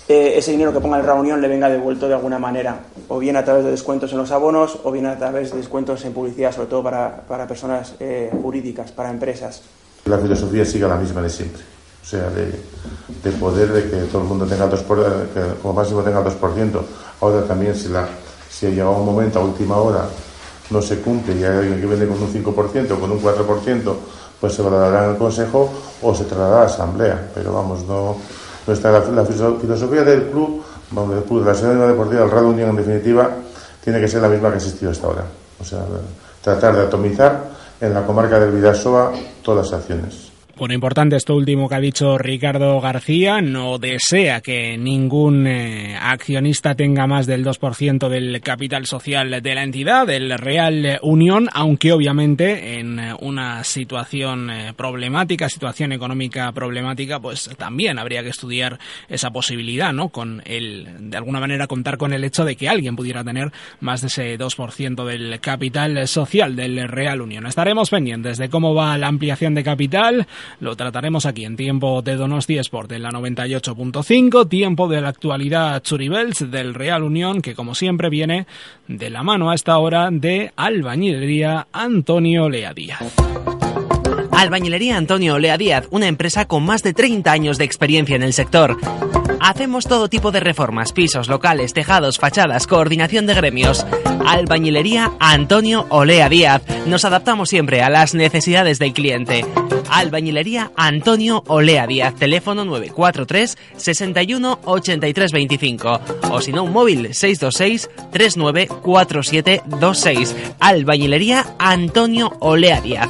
eh, 0.07 0.33
ese 0.35 0.51
dinero 0.51 0.73
que 0.73 0.79
ponga 0.79 0.99
en 0.99 1.05
reunión 1.05 1.41
le 1.41 1.47
venga 1.47 1.69
devuelto 1.69 2.07
de 2.07 2.13
alguna 2.13 2.37
manera, 2.37 2.81
o 3.07 3.17
bien 3.17 3.37
a 3.37 3.43
través 3.43 3.65
de 3.65 3.71
descuentos 3.71 4.11
en 4.11 4.19
los 4.19 4.31
abonos, 4.31 4.79
o 4.83 4.91
bien 4.91 5.05
a 5.05 5.17
través 5.17 5.51
de 5.51 5.57
descuentos 5.57 6.03
en 6.05 6.13
publicidad, 6.13 6.51
sobre 6.51 6.67
todo 6.67 6.83
para, 6.83 7.23
para 7.27 7.47
personas 7.47 7.95
jurídicas, 8.41 8.91
para 8.91 9.09
empresas 9.09 9.63
la 10.07 10.17
filosofía 10.17 10.65
siga 10.65 10.87
la 10.87 10.95
misma 10.95 11.21
de 11.21 11.29
siempre. 11.29 11.61
O 12.01 12.05
sea, 12.05 12.29
de, 12.29 12.51
de 13.23 13.37
poder 13.37 13.71
de 13.71 13.89
que 13.89 13.97
todo 14.07 14.21
el 14.21 14.27
mundo 14.27 14.45
tenga 14.45 14.65
el 14.65 14.71
2%, 14.71 15.27
que 15.33 15.61
como 15.61 15.73
máximo 15.73 16.01
tenga 16.01 16.19
el 16.19 16.25
2%. 16.25 16.81
Ahora 17.21 17.43
también 17.45 17.75
si, 17.75 17.89
la, 17.89 18.07
si 18.49 18.67
ha 18.67 18.69
llegado 18.69 18.91
un 18.97 19.05
momento 19.05 19.39
a 19.39 19.43
última 19.43 19.77
hora 19.77 20.07
no 20.69 20.81
se 20.81 20.99
cumple 20.99 21.35
y 21.35 21.43
hay 21.43 21.57
alguien 21.57 21.79
que 21.79 21.87
vende 21.87 22.07
con 22.07 22.21
un 22.21 22.33
5% 22.33 22.91
o 22.91 22.99
con 22.99 23.11
un 23.11 23.21
4%, 23.21 23.95
pues 24.39 24.53
se 24.53 24.61
valorará 24.61 25.05
en 25.05 25.11
el 25.11 25.17
Consejo 25.17 25.69
o 26.01 26.13
se 26.13 26.25
trasladará 26.25 26.57
a 26.57 26.65
la 26.65 26.65
Asamblea. 26.65 27.31
Pero 27.33 27.53
vamos, 27.53 27.85
no, 27.85 28.17
no 28.65 28.73
está 28.73 28.91
la, 28.91 29.25
filosofía 29.25 30.03
del 30.03 30.29
club, 30.29 30.63
vamos, 30.91 31.15
del 31.15 31.23
club, 31.23 31.39
de 31.41 31.45
la 31.45 31.53
Sociedad 31.53 31.87
Deportiva 31.87 32.21
del 32.21 32.31
Radio 32.31 32.49
Unión 32.49 32.69
en 32.69 32.75
definitiva, 32.75 33.29
tiene 33.83 33.99
que 34.01 34.07
ser 34.07 34.21
la 34.21 34.29
misma 34.29 34.49
que 34.49 34.55
ha 34.55 34.57
existido 34.57 34.91
hasta 34.91 35.07
ahora. 35.07 35.23
O 35.59 35.63
sea, 35.63 35.79
tratar 36.41 36.75
de 36.75 36.83
atomizar 36.83 37.49
en 37.79 37.93
la 37.93 38.05
comarca 38.05 38.39
del 38.39 38.51
Vidasoa 38.51 39.13
todas 39.41 39.71
las 39.71 39.79
acciones. 39.81 40.26
Bueno, 40.57 40.73
importante 40.73 41.15
esto 41.15 41.35
último 41.35 41.69
que 41.69 41.75
ha 41.75 41.79
dicho 41.79 42.17
Ricardo 42.17 42.81
García. 42.81 43.41
No 43.41 43.77
desea 43.77 44.41
que 44.41 44.75
ningún 44.75 45.45
eh, 45.45 45.95
accionista 46.01 46.73
tenga 46.73 47.05
más 47.05 47.27
del 47.27 47.45
2% 47.45 48.09
del 48.09 48.41
capital 48.41 48.87
social 48.87 49.39
de 49.39 49.53
la 49.53 49.61
entidad, 49.61 50.07
del 50.07 50.35
Real 50.35 50.97
Unión, 51.03 51.47
aunque 51.53 51.93
obviamente 51.93 52.79
en 52.79 52.99
una 53.19 53.63
situación 53.63 54.49
eh, 54.49 54.73
problemática, 54.75 55.47
situación 55.47 55.91
económica 55.91 56.51
problemática, 56.53 57.19
pues 57.19 57.51
también 57.55 57.99
habría 57.99 58.23
que 58.23 58.29
estudiar 58.29 58.79
esa 59.09 59.29
posibilidad, 59.29 59.93
¿no? 59.93 60.09
Con 60.09 60.41
el, 60.43 61.11
de 61.11 61.17
alguna 61.17 61.39
manera 61.39 61.67
contar 61.67 61.97
con 61.97 62.13
el 62.13 62.23
hecho 62.23 62.45
de 62.45 62.55
que 62.55 62.67
alguien 62.67 62.95
pudiera 62.95 63.23
tener 63.23 63.51
más 63.79 64.01
de 64.01 64.07
ese 64.07 64.39
2% 64.39 65.05
del 65.05 65.39
capital 65.39 66.07
social 66.07 66.55
del 66.55 66.87
Real 66.87 67.21
Unión. 67.21 67.45
Estaremos 67.45 67.91
pendientes 67.91 68.39
de 68.39 68.49
cómo 68.49 68.73
va 68.73 68.97
la 68.97 69.05
ampliación 69.05 69.53
de 69.53 69.63
capital 69.63 70.25
lo 70.59 70.75
trataremos 70.75 71.25
aquí 71.25 71.45
en 71.45 71.55
tiempo 71.55 72.01
de 72.01 72.15
Donosti 72.15 72.57
Sport 72.57 72.91
en 72.93 73.03
la 73.03 73.11
98.5, 73.11 74.47
tiempo 74.47 74.87
de 74.87 75.01
la 75.01 75.09
actualidad 75.09 75.81
Churibels 75.81 76.49
del 76.51 76.73
Real 76.73 77.03
Unión, 77.03 77.41
que 77.41 77.55
como 77.55 77.75
siempre 77.75 78.09
viene 78.09 78.47
de 78.87 79.09
la 79.09 79.23
mano 79.23 79.51
a 79.51 79.55
esta 79.55 79.77
hora 79.77 80.09
de 80.11 80.51
albañilería 80.55 81.67
Antonio 81.71 82.49
Lea 82.49 82.73
Díaz. 82.73 83.01
Albañilería 84.31 84.97
Antonio 84.97 85.39
Lea 85.39 85.57
Díaz, 85.57 85.87
una 85.89 86.07
empresa 86.07 86.45
con 86.45 86.63
más 86.63 86.83
de 86.83 86.93
30 86.93 87.31
años 87.31 87.57
de 87.57 87.65
experiencia 87.65 88.15
en 88.15 88.23
el 88.23 88.33
sector. 88.33 88.77
Hacemos 89.39 89.85
todo 89.85 90.09
tipo 90.09 90.31
de 90.31 90.39
reformas, 90.39 90.93
pisos, 90.93 91.27
locales, 91.27 91.73
tejados, 91.73 92.17
fachadas, 92.17 92.65
coordinación 92.67 93.27
de 93.27 93.35
gremios. 93.35 93.85
Albañilería 94.25 95.11
Antonio 95.19 95.85
Olea 95.89 96.29
Díaz. 96.29 96.63
Nos 96.85 97.03
adaptamos 97.05 97.49
siempre 97.49 97.81
a 97.81 97.89
las 97.89 98.13
necesidades 98.13 98.77
del 98.79 98.93
cliente. 98.93 99.45
Albañilería 99.89 100.71
Antonio 100.75 101.43
Olea 101.47 101.87
Díaz, 101.87 102.13
teléfono 102.15 102.65
943 102.65 103.57
61 103.77 104.59
83 104.65 105.31
25 105.31 106.01
o 106.31 106.41
si 106.41 106.51
no 106.51 106.63
un 106.63 106.73
móvil 106.73 107.13
626 107.13 107.89
394726. 108.11 110.35
Albañilería 110.59 111.45
Antonio 111.57 112.35
Olea 112.39 112.81
Díaz. 112.81 113.07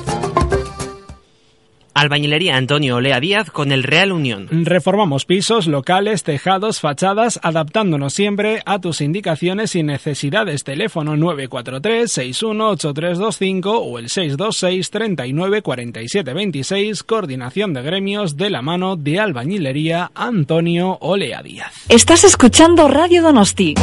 Albañilería 1.97 2.57
Antonio 2.57 2.97
Olea 2.97 3.19
Díaz 3.19 3.49
con 3.49 3.71
el 3.71 3.81
Real 3.81 4.11
Unión. 4.11 4.47
Reformamos 4.51 5.25
pisos, 5.25 5.65
locales, 5.65 6.21
tejados, 6.21 6.79
fachadas, 6.79 7.39
adaptándonos 7.41 8.13
siempre 8.13 8.61
a 8.65 8.77
tus 8.79 9.01
indicaciones 9.01 9.75
y 9.75 9.81
necesidades. 9.81 10.63
Teléfono 10.63 11.15
943-618325 11.15 13.79
o 13.81 13.97
el 13.97 14.09
626 14.09 14.91
39 14.91 15.63
47 15.63 16.33
26. 16.33 17.01
Coordinación 17.01 17.73
de 17.73 17.81
gremios 17.81 18.37
de 18.37 18.51
la 18.51 18.61
mano 18.61 18.95
de 18.95 19.19
Albañilería 19.19 20.11
Antonio 20.13 20.99
Olea 21.01 21.41
Díaz. 21.41 21.73
Estás 21.89 22.23
escuchando 22.23 22.87
Radio 22.87 23.23
Donosti. 23.23 23.73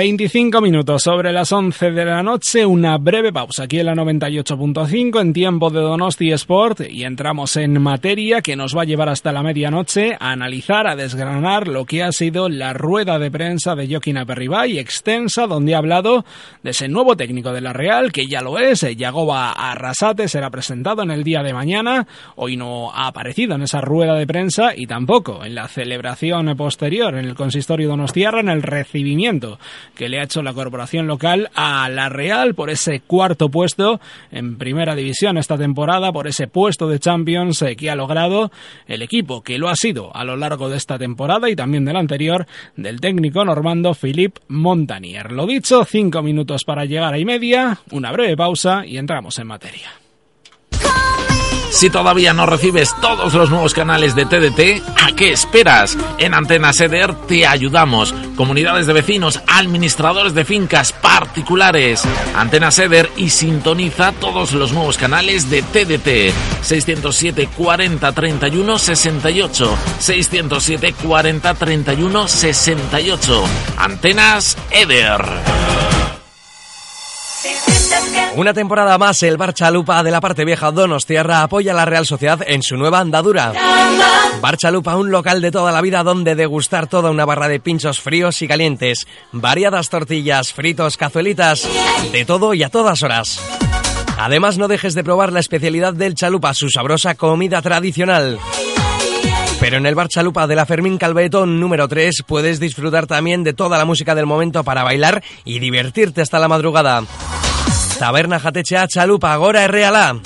25 0.00 0.62
minutos 0.62 1.02
sobre 1.02 1.30
las 1.30 1.52
11 1.52 1.90
de 1.90 2.06
la 2.06 2.22
noche, 2.22 2.64
una 2.64 2.96
breve 2.96 3.34
pausa 3.34 3.64
aquí 3.64 3.80
en 3.80 3.84
la 3.84 3.94
98.5 3.94 5.20
en 5.20 5.34
tiempo 5.34 5.68
de 5.68 5.80
Donosti 5.80 6.32
Sport 6.32 6.80
y 6.88 7.04
entramos 7.04 7.54
en 7.56 7.78
materia 7.82 8.40
que 8.40 8.56
nos 8.56 8.74
va 8.74 8.80
a 8.80 8.86
llevar 8.86 9.10
hasta 9.10 9.30
la 9.30 9.42
medianoche 9.42 10.14
a 10.18 10.30
analizar, 10.30 10.86
a 10.86 10.96
desgranar 10.96 11.68
lo 11.68 11.84
que 11.84 12.02
ha 12.02 12.12
sido 12.12 12.48
la 12.48 12.72
rueda 12.72 13.18
de 13.18 13.30
prensa 13.30 13.74
de 13.74 13.88
Joaquín 13.88 14.16
Aperribay, 14.16 14.78
extensa, 14.78 15.46
donde 15.46 15.74
ha 15.74 15.78
hablado 15.78 16.24
de 16.62 16.70
ese 16.70 16.88
nuevo 16.88 17.14
técnico 17.14 17.52
de 17.52 17.60
la 17.60 17.74
Real, 17.74 18.10
que 18.10 18.26
ya 18.26 18.40
lo 18.40 18.58
es, 18.58 18.80
Yagoba 18.96 19.52
Arrasate, 19.52 20.28
será 20.28 20.48
presentado 20.48 21.02
en 21.02 21.10
el 21.10 21.24
día 21.24 21.42
de 21.42 21.52
mañana, 21.52 22.06
hoy 22.36 22.56
no 22.56 22.90
ha 22.90 23.08
aparecido 23.08 23.54
en 23.54 23.64
esa 23.64 23.82
rueda 23.82 24.14
de 24.14 24.26
prensa 24.26 24.72
y 24.74 24.86
tampoco 24.86 25.44
en 25.44 25.54
la 25.54 25.68
celebración 25.68 26.56
posterior 26.56 27.18
en 27.18 27.26
el 27.26 27.34
consistorio 27.34 27.88
Donostiarra, 27.88 28.40
en 28.40 28.48
el 28.48 28.62
recibimiento 28.62 29.58
que 29.94 30.08
le 30.08 30.20
ha 30.20 30.24
hecho 30.24 30.42
la 30.42 30.52
corporación 30.52 31.06
local 31.06 31.50
a 31.54 31.88
la 31.88 32.08
Real 32.08 32.54
por 32.54 32.70
ese 32.70 33.00
cuarto 33.00 33.48
puesto 33.48 34.00
en 34.30 34.56
primera 34.56 34.94
división 34.94 35.38
esta 35.38 35.56
temporada, 35.56 36.12
por 36.12 36.26
ese 36.26 36.46
puesto 36.46 36.88
de 36.88 36.98
Champions 36.98 37.62
eh, 37.62 37.76
que 37.76 37.90
ha 37.90 37.94
logrado 37.94 38.50
el 38.86 39.02
equipo, 39.02 39.42
que 39.42 39.58
lo 39.58 39.68
ha 39.68 39.76
sido 39.76 40.14
a 40.14 40.24
lo 40.24 40.36
largo 40.36 40.68
de 40.68 40.76
esta 40.76 40.98
temporada 40.98 41.50
y 41.50 41.56
también 41.56 41.84
del 41.84 41.96
anterior, 41.96 42.46
del 42.76 43.00
técnico 43.00 43.44
normando 43.44 43.94
Philippe 43.94 44.40
Montanier. 44.48 45.32
Lo 45.32 45.46
dicho, 45.46 45.84
cinco 45.84 46.22
minutos 46.22 46.64
para 46.64 46.84
llegar 46.84 47.14
a 47.14 47.18
y 47.18 47.24
media, 47.24 47.78
una 47.90 48.12
breve 48.12 48.36
pausa 48.36 48.84
y 48.86 48.96
entramos 48.96 49.38
en 49.38 49.46
materia. 49.46 49.99
Si 51.70 51.88
todavía 51.88 52.34
no 52.34 52.46
recibes 52.46 52.94
todos 53.00 53.32
los 53.32 53.48
nuevos 53.48 53.74
canales 53.74 54.14
de 54.14 54.26
TDT, 54.26 54.82
¿a 55.00 55.12
qué 55.14 55.30
esperas? 55.30 55.96
En 56.18 56.34
Antena 56.34 56.72
Seder 56.72 57.14
te 57.14 57.46
ayudamos. 57.46 58.12
Comunidades 58.36 58.86
de 58.86 58.92
vecinos, 58.92 59.40
administradores 59.46 60.34
de 60.34 60.44
fincas, 60.44 60.92
particulares. 60.92 62.02
Antena 62.34 62.72
Seder 62.72 63.08
y 63.16 63.30
sintoniza 63.30 64.12
todos 64.12 64.52
los 64.52 64.72
nuevos 64.72 64.98
canales 64.98 65.48
de 65.48 65.62
TDT. 65.62 66.34
607 66.62 67.48
40 67.56 68.12
31 68.12 68.78
68. 68.78 69.78
607 70.00 70.94
40 71.04 71.54
31 71.54 72.28
68. 72.28 73.44
Antenas 73.78 74.58
Eder. 74.70 75.20
Una 78.36 78.54
temporada 78.54 78.96
más, 78.98 79.22
el 79.22 79.36
Barchalupa 79.36 80.02
de 80.02 80.10
la 80.10 80.20
parte 80.20 80.44
vieja 80.44 80.70
Donostiarra 80.70 81.42
apoya 81.42 81.72
a 81.72 81.76
la 81.76 81.84
Real 81.84 82.06
Sociedad 82.06 82.40
en 82.46 82.62
su 82.62 82.76
nueva 82.76 83.00
andadura. 83.00 83.52
Barchalupa, 84.40 84.96
un 84.96 85.10
local 85.10 85.40
de 85.40 85.50
toda 85.50 85.72
la 85.72 85.80
vida 85.80 86.02
donde 86.02 86.34
degustar 86.34 86.86
toda 86.86 87.10
una 87.10 87.24
barra 87.24 87.48
de 87.48 87.60
pinchos 87.60 88.00
fríos 88.00 88.40
y 88.42 88.48
calientes, 88.48 89.06
variadas 89.32 89.88
tortillas, 89.90 90.52
fritos, 90.52 90.96
cazuelitas, 90.96 91.68
de 92.12 92.24
todo 92.24 92.54
y 92.54 92.62
a 92.62 92.68
todas 92.68 93.02
horas. 93.02 93.40
Además, 94.18 94.58
no 94.58 94.68
dejes 94.68 94.94
de 94.94 95.02
probar 95.02 95.32
la 95.32 95.40
especialidad 95.40 95.94
del 95.94 96.14
chalupa, 96.14 96.52
su 96.54 96.68
sabrosa 96.68 97.14
comida 97.14 97.62
tradicional. 97.62 98.38
Pero 99.60 99.76
en 99.76 99.84
el 99.84 99.94
bar 99.94 100.08
Chalupa 100.08 100.46
de 100.46 100.56
la 100.56 100.64
Fermín 100.64 100.96
Calvetón 100.96 101.60
número 101.60 101.86
3 101.86 102.22
puedes 102.26 102.60
disfrutar 102.60 103.06
también 103.06 103.44
de 103.44 103.52
toda 103.52 103.76
la 103.76 103.84
música 103.84 104.14
del 104.14 104.24
momento 104.24 104.64
para 104.64 104.84
bailar 104.84 105.22
y 105.44 105.58
divertirte 105.58 106.22
hasta 106.22 106.38
la 106.38 106.48
madrugada. 106.48 107.04
Taberna 107.98 108.40
Jatechea 108.40 108.88
Chalupa, 108.88 109.34
Agora 109.34 109.66
Reala. 109.68 110.18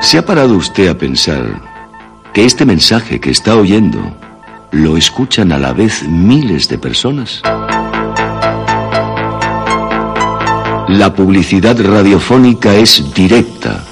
¿Se 0.00 0.16
ha 0.16 0.24
parado 0.24 0.54
usted 0.54 0.88
a 0.88 0.96
pensar 0.96 1.60
que 2.32 2.46
este 2.46 2.64
mensaje 2.64 3.20
que 3.20 3.30
está 3.30 3.54
oyendo 3.54 4.16
lo 4.70 4.96
escuchan 4.96 5.52
a 5.52 5.58
la 5.58 5.74
vez 5.74 6.02
miles 6.08 6.70
de 6.70 6.78
personas? 6.78 7.42
La 10.88 11.12
publicidad 11.14 11.76
radiofónica 11.78 12.74
es 12.74 13.12
directa, 13.12 13.84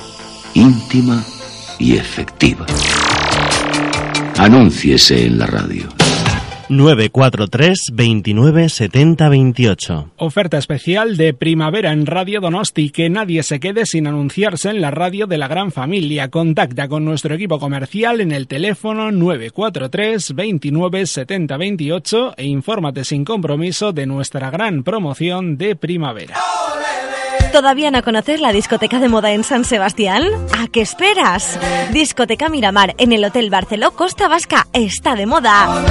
íntima 0.55 1.23
y 1.79 1.97
efectiva. 1.97 2.67
Anúnciese 4.39 5.27
en 5.27 5.39
la 5.39 5.47
radio. 5.47 5.89
943 6.69 7.79
29 7.93 8.69
70 8.69 9.29
28. 9.29 10.11
Oferta 10.17 10.59
especial 10.59 11.17
de 11.17 11.35
primavera 11.35 11.93
en 11.93 12.07
Radio 12.07 12.41
Donosti. 12.41 12.91
Que 12.91 13.11
nadie 13.11 13.43
se 13.43 13.61
quede 13.61 13.87
sin 13.87 14.07
anunciarse 14.07 14.71
en 14.71 14.81
la 14.81 14.91
radio 14.91 15.27
de 15.27 15.39
la 15.39 15.49
gran 15.49 15.73
familia. 15.73 16.31
Contacta 16.31 16.89
con 16.89 17.05
nuestro 17.05 17.35
equipo 17.35 17.59
comercial 17.59 18.21
en 18.21 18.33
el 18.33 18.47
teléfono 18.47 19.13
943 19.13 20.35
29 20.35 21.07
70 21.07 21.57
28 21.57 22.35
e 22.37 22.47
infórmate 22.47 23.05
sin 23.05 23.25
compromiso 23.25 23.93
de 23.93 24.07
nuestra 24.07 24.51
gran 24.51 24.83
promoción 24.83 25.57
de 25.57 25.77
primavera. 25.77 26.37
¿Todavía 27.55 27.93
no 27.93 28.03
conoces 28.03 28.41
la 28.41 28.51
discoteca 28.51 28.99
de 28.99 29.09
moda 29.09 29.31
en 29.31 29.45
San 29.45 29.65
Sebastián? 29.65 30.25
¿A 30.59 30.67
qué 30.67 30.81
esperas? 30.81 31.57
Discoteca 31.93 32.49
Miramar 32.49 32.97
en 32.99 33.13
el 33.13 33.25
Hotel 33.25 33.49
Barceló 33.49 33.93
Costa 33.93 34.27
Vasca 34.27 34.67
está 34.73 35.15
de 35.15 35.25
moda. 35.27 35.85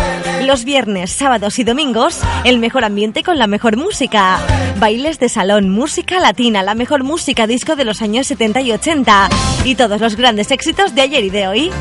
Los 0.46 0.65
viernes, 0.65 1.13
sábados 1.13 1.60
y 1.60 1.63
domingos, 1.63 2.20
el 2.43 2.60
mejor 2.60 2.84
ambiente 2.84 3.24
con 3.24 3.38
la 3.38 3.48
mejor 3.48 3.77
música. 3.77 4.39
Bailes 4.77 5.20
de 5.20 5.29
salón, 5.29 5.70
música 5.70 6.20
latina, 6.20 6.63
la 6.63 6.75
mejor 6.75 7.05
música 7.05 7.48
disco 7.48 7.77
de 7.77 7.86
los 7.86 8.01
años 8.01 8.27
70 8.27 8.60
y 8.60 8.74
80 8.74 9.29
y 9.63 9.75
todos 9.75 10.01
los 10.01 10.17
grandes 10.17 10.51
éxitos 10.51 10.93
de 10.93 11.01
ayer 11.01 11.24
y 11.24 11.29
de 11.29 11.48
hoy. 11.48 11.72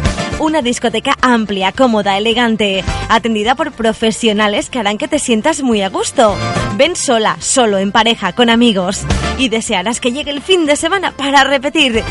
Una 0.43 0.61
discoteca 0.61 1.17
amplia, 1.23 1.71
cómoda, 1.71 2.19
elegante, 2.19 2.83
atendida 3.09 3.55
por 3.55 3.71
profesionales 3.71 4.71
que 4.71 4.81
harán 4.81 4.99
que 4.99 5.07
te 5.07 5.21
sientas 5.21 5.63
muy 5.63 5.83
a 5.83 5.89
gusto. 5.89 6.35
Ven 6.77 6.97
sola, 6.97 7.37
solo, 7.39 7.79
en 7.79 7.93
pareja, 7.93 8.33
con 8.33 8.51
amigos 8.51 9.03
y 9.39 9.51
desearás 9.51 10.01
que 10.01 10.11
llegue 10.11 10.33
el 10.33 10.43
fin 10.43 10.67
de 10.67 10.75
semana 10.75 11.13
para 11.13 11.45
repetir. 11.45 12.03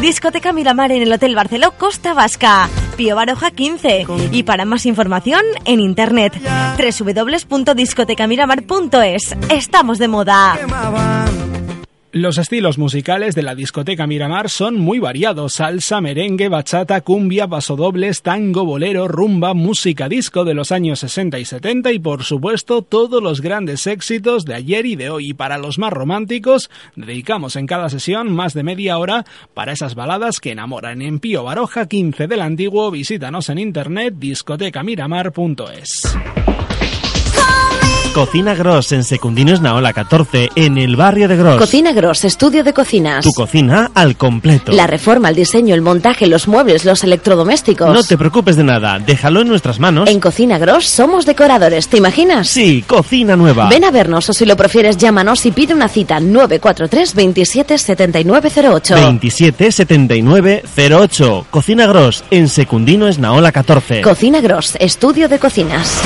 Discoteca 0.00 0.52
Miramar 0.52 0.90
en 0.90 1.02
el 1.02 1.12
Hotel 1.12 1.36
Barceló 1.36 1.70
Costa 1.78 2.12
Vasca. 2.12 2.68
Pío 2.96 3.14
Baroja 3.14 3.52
15. 3.52 4.04
Y 4.32 4.42
para 4.42 4.64
más 4.64 4.84
información, 4.84 5.42
en 5.64 5.78
internet 5.78 6.32
www.discotecamiramar.es. 7.48 9.36
Estamos 9.48 9.98
de 9.98 10.08
moda. 10.08 10.58
Los 12.16 12.38
estilos 12.38 12.78
musicales 12.78 13.34
de 13.34 13.42
la 13.42 13.54
discoteca 13.54 14.06
Miramar 14.06 14.48
son 14.48 14.76
muy 14.76 14.98
variados: 14.98 15.52
salsa, 15.52 16.00
merengue, 16.00 16.48
bachata, 16.48 17.02
cumbia, 17.02 17.46
pasodobles, 17.46 18.22
tango, 18.22 18.64
bolero, 18.64 19.06
rumba, 19.06 19.52
música 19.52 20.08
disco 20.08 20.46
de 20.46 20.54
los 20.54 20.72
años 20.72 21.00
60 21.00 21.38
y 21.38 21.44
70 21.44 21.92
y 21.92 21.98
por 21.98 22.24
supuesto 22.24 22.80
todos 22.80 23.22
los 23.22 23.42
grandes 23.42 23.86
éxitos 23.86 24.46
de 24.46 24.54
ayer 24.54 24.86
y 24.86 24.96
de 24.96 25.10
hoy. 25.10 25.28
Y 25.28 25.34
para 25.34 25.58
los 25.58 25.78
más 25.78 25.92
románticos, 25.92 26.70
dedicamos 26.94 27.54
en 27.54 27.66
cada 27.66 27.90
sesión 27.90 28.32
más 28.32 28.54
de 28.54 28.62
media 28.62 28.96
hora 28.96 29.26
para 29.52 29.72
esas 29.72 29.94
baladas 29.94 30.40
que 30.40 30.52
enamoran. 30.52 31.02
En 31.02 31.20
Pío 31.20 31.44
Baroja 31.44 31.86
15 31.86 32.28
del 32.28 32.40
Antiguo, 32.40 32.90
visítanos 32.90 33.50
en 33.50 33.58
internet 33.58 34.14
discotecamiramar.es. 34.16 36.16
Cocina 38.16 38.54
Gross 38.54 38.92
en 38.92 39.04
Secundino 39.04 39.52
Esnaola 39.52 39.92
14, 39.92 40.48
en 40.54 40.78
el 40.78 40.96
barrio 40.96 41.28
de 41.28 41.36
Gross. 41.36 41.58
Cocina 41.58 41.92
Gross, 41.92 42.24
estudio 42.24 42.64
de 42.64 42.72
cocinas. 42.72 43.22
Tu 43.22 43.30
cocina 43.34 43.90
al 43.92 44.16
completo. 44.16 44.72
La 44.72 44.86
reforma, 44.86 45.28
el 45.28 45.36
diseño, 45.36 45.74
el 45.74 45.82
montaje, 45.82 46.26
los 46.26 46.48
muebles, 46.48 46.86
los 46.86 47.04
electrodomésticos. 47.04 47.92
No 47.92 48.02
te 48.02 48.16
preocupes 48.16 48.56
de 48.56 48.64
nada, 48.64 48.98
déjalo 48.98 49.42
en 49.42 49.48
nuestras 49.48 49.78
manos. 49.80 50.08
En 50.08 50.18
Cocina 50.18 50.56
Gross 50.56 50.86
somos 50.86 51.26
decoradores, 51.26 51.88
¿te 51.88 51.98
imaginas? 51.98 52.48
Sí, 52.48 52.82
cocina 52.86 53.36
nueva. 53.36 53.68
Ven 53.68 53.84
a 53.84 53.90
vernos 53.90 54.30
o 54.30 54.32
si 54.32 54.46
lo 54.46 54.56
prefieres 54.56 54.96
llámanos 54.96 55.44
y 55.44 55.50
pide 55.50 55.74
una 55.74 55.88
cita 55.88 56.18
943 56.18 57.14
27 57.14 57.76
7908. 57.76 58.94
27 58.94 59.72
7908. 59.72 61.46
Cocina 61.50 61.86
Gross 61.86 62.24
en 62.30 62.48
Secundino 62.48 63.08
Esnaola 63.08 63.52
14. 63.52 64.00
Cocina 64.00 64.40
Gross, 64.40 64.74
estudio 64.80 65.28
de 65.28 65.38
cocinas. 65.38 66.00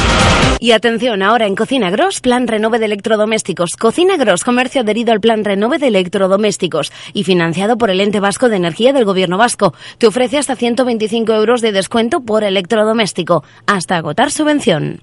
Y 0.62 0.72
atención, 0.72 1.22
ahora 1.22 1.46
en 1.46 1.56
Cocina 1.56 1.88
Gross, 1.90 2.20
Plan 2.20 2.46
Renove 2.46 2.78
de 2.78 2.84
Electrodomésticos. 2.84 3.76
Cocina 3.76 4.18
Gross, 4.18 4.44
comercio 4.44 4.82
adherido 4.82 5.10
al 5.12 5.20
Plan 5.20 5.42
Renove 5.42 5.78
de 5.78 5.86
Electrodomésticos 5.86 6.92
y 7.14 7.24
financiado 7.24 7.78
por 7.78 7.88
el 7.88 7.98
Ente 7.98 8.20
Vasco 8.20 8.50
de 8.50 8.56
Energía 8.56 8.92
del 8.92 9.06
Gobierno 9.06 9.38
Vasco. 9.38 9.72
Te 9.96 10.06
ofrece 10.06 10.36
hasta 10.36 10.56
125 10.56 11.32
euros 11.32 11.62
de 11.62 11.72
descuento 11.72 12.20
por 12.20 12.44
electrodoméstico, 12.44 13.42
hasta 13.66 13.96
agotar 13.96 14.30
subvención. 14.30 15.00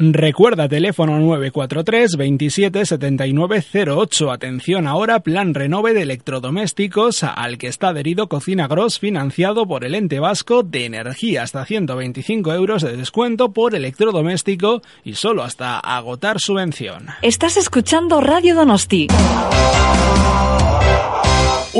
Recuerda 0.00 0.68
teléfono 0.68 1.18
943 1.18 2.16
27 2.16 2.86
79 2.86 3.64
08. 3.74 4.30
Atención 4.30 4.86
ahora, 4.86 5.18
plan 5.18 5.54
renove 5.54 5.92
de 5.92 6.02
electrodomésticos 6.02 7.24
al 7.24 7.58
que 7.58 7.66
está 7.66 7.88
adherido 7.88 8.28
Cocina 8.28 8.68
Gross 8.68 9.00
financiado 9.00 9.66
por 9.66 9.84
el 9.84 9.96
ente 9.96 10.20
vasco 10.20 10.62
de 10.62 10.84
energía 10.84 11.42
hasta 11.42 11.64
125 11.64 12.52
euros 12.52 12.82
de 12.82 12.96
descuento 12.96 13.52
por 13.52 13.74
electrodoméstico 13.74 14.82
y 15.02 15.14
solo 15.14 15.42
hasta 15.42 15.80
agotar 15.80 16.38
subvención. 16.38 17.08
Estás 17.20 17.56
escuchando 17.56 18.20
Radio 18.20 18.54
Donosti. 18.54 19.08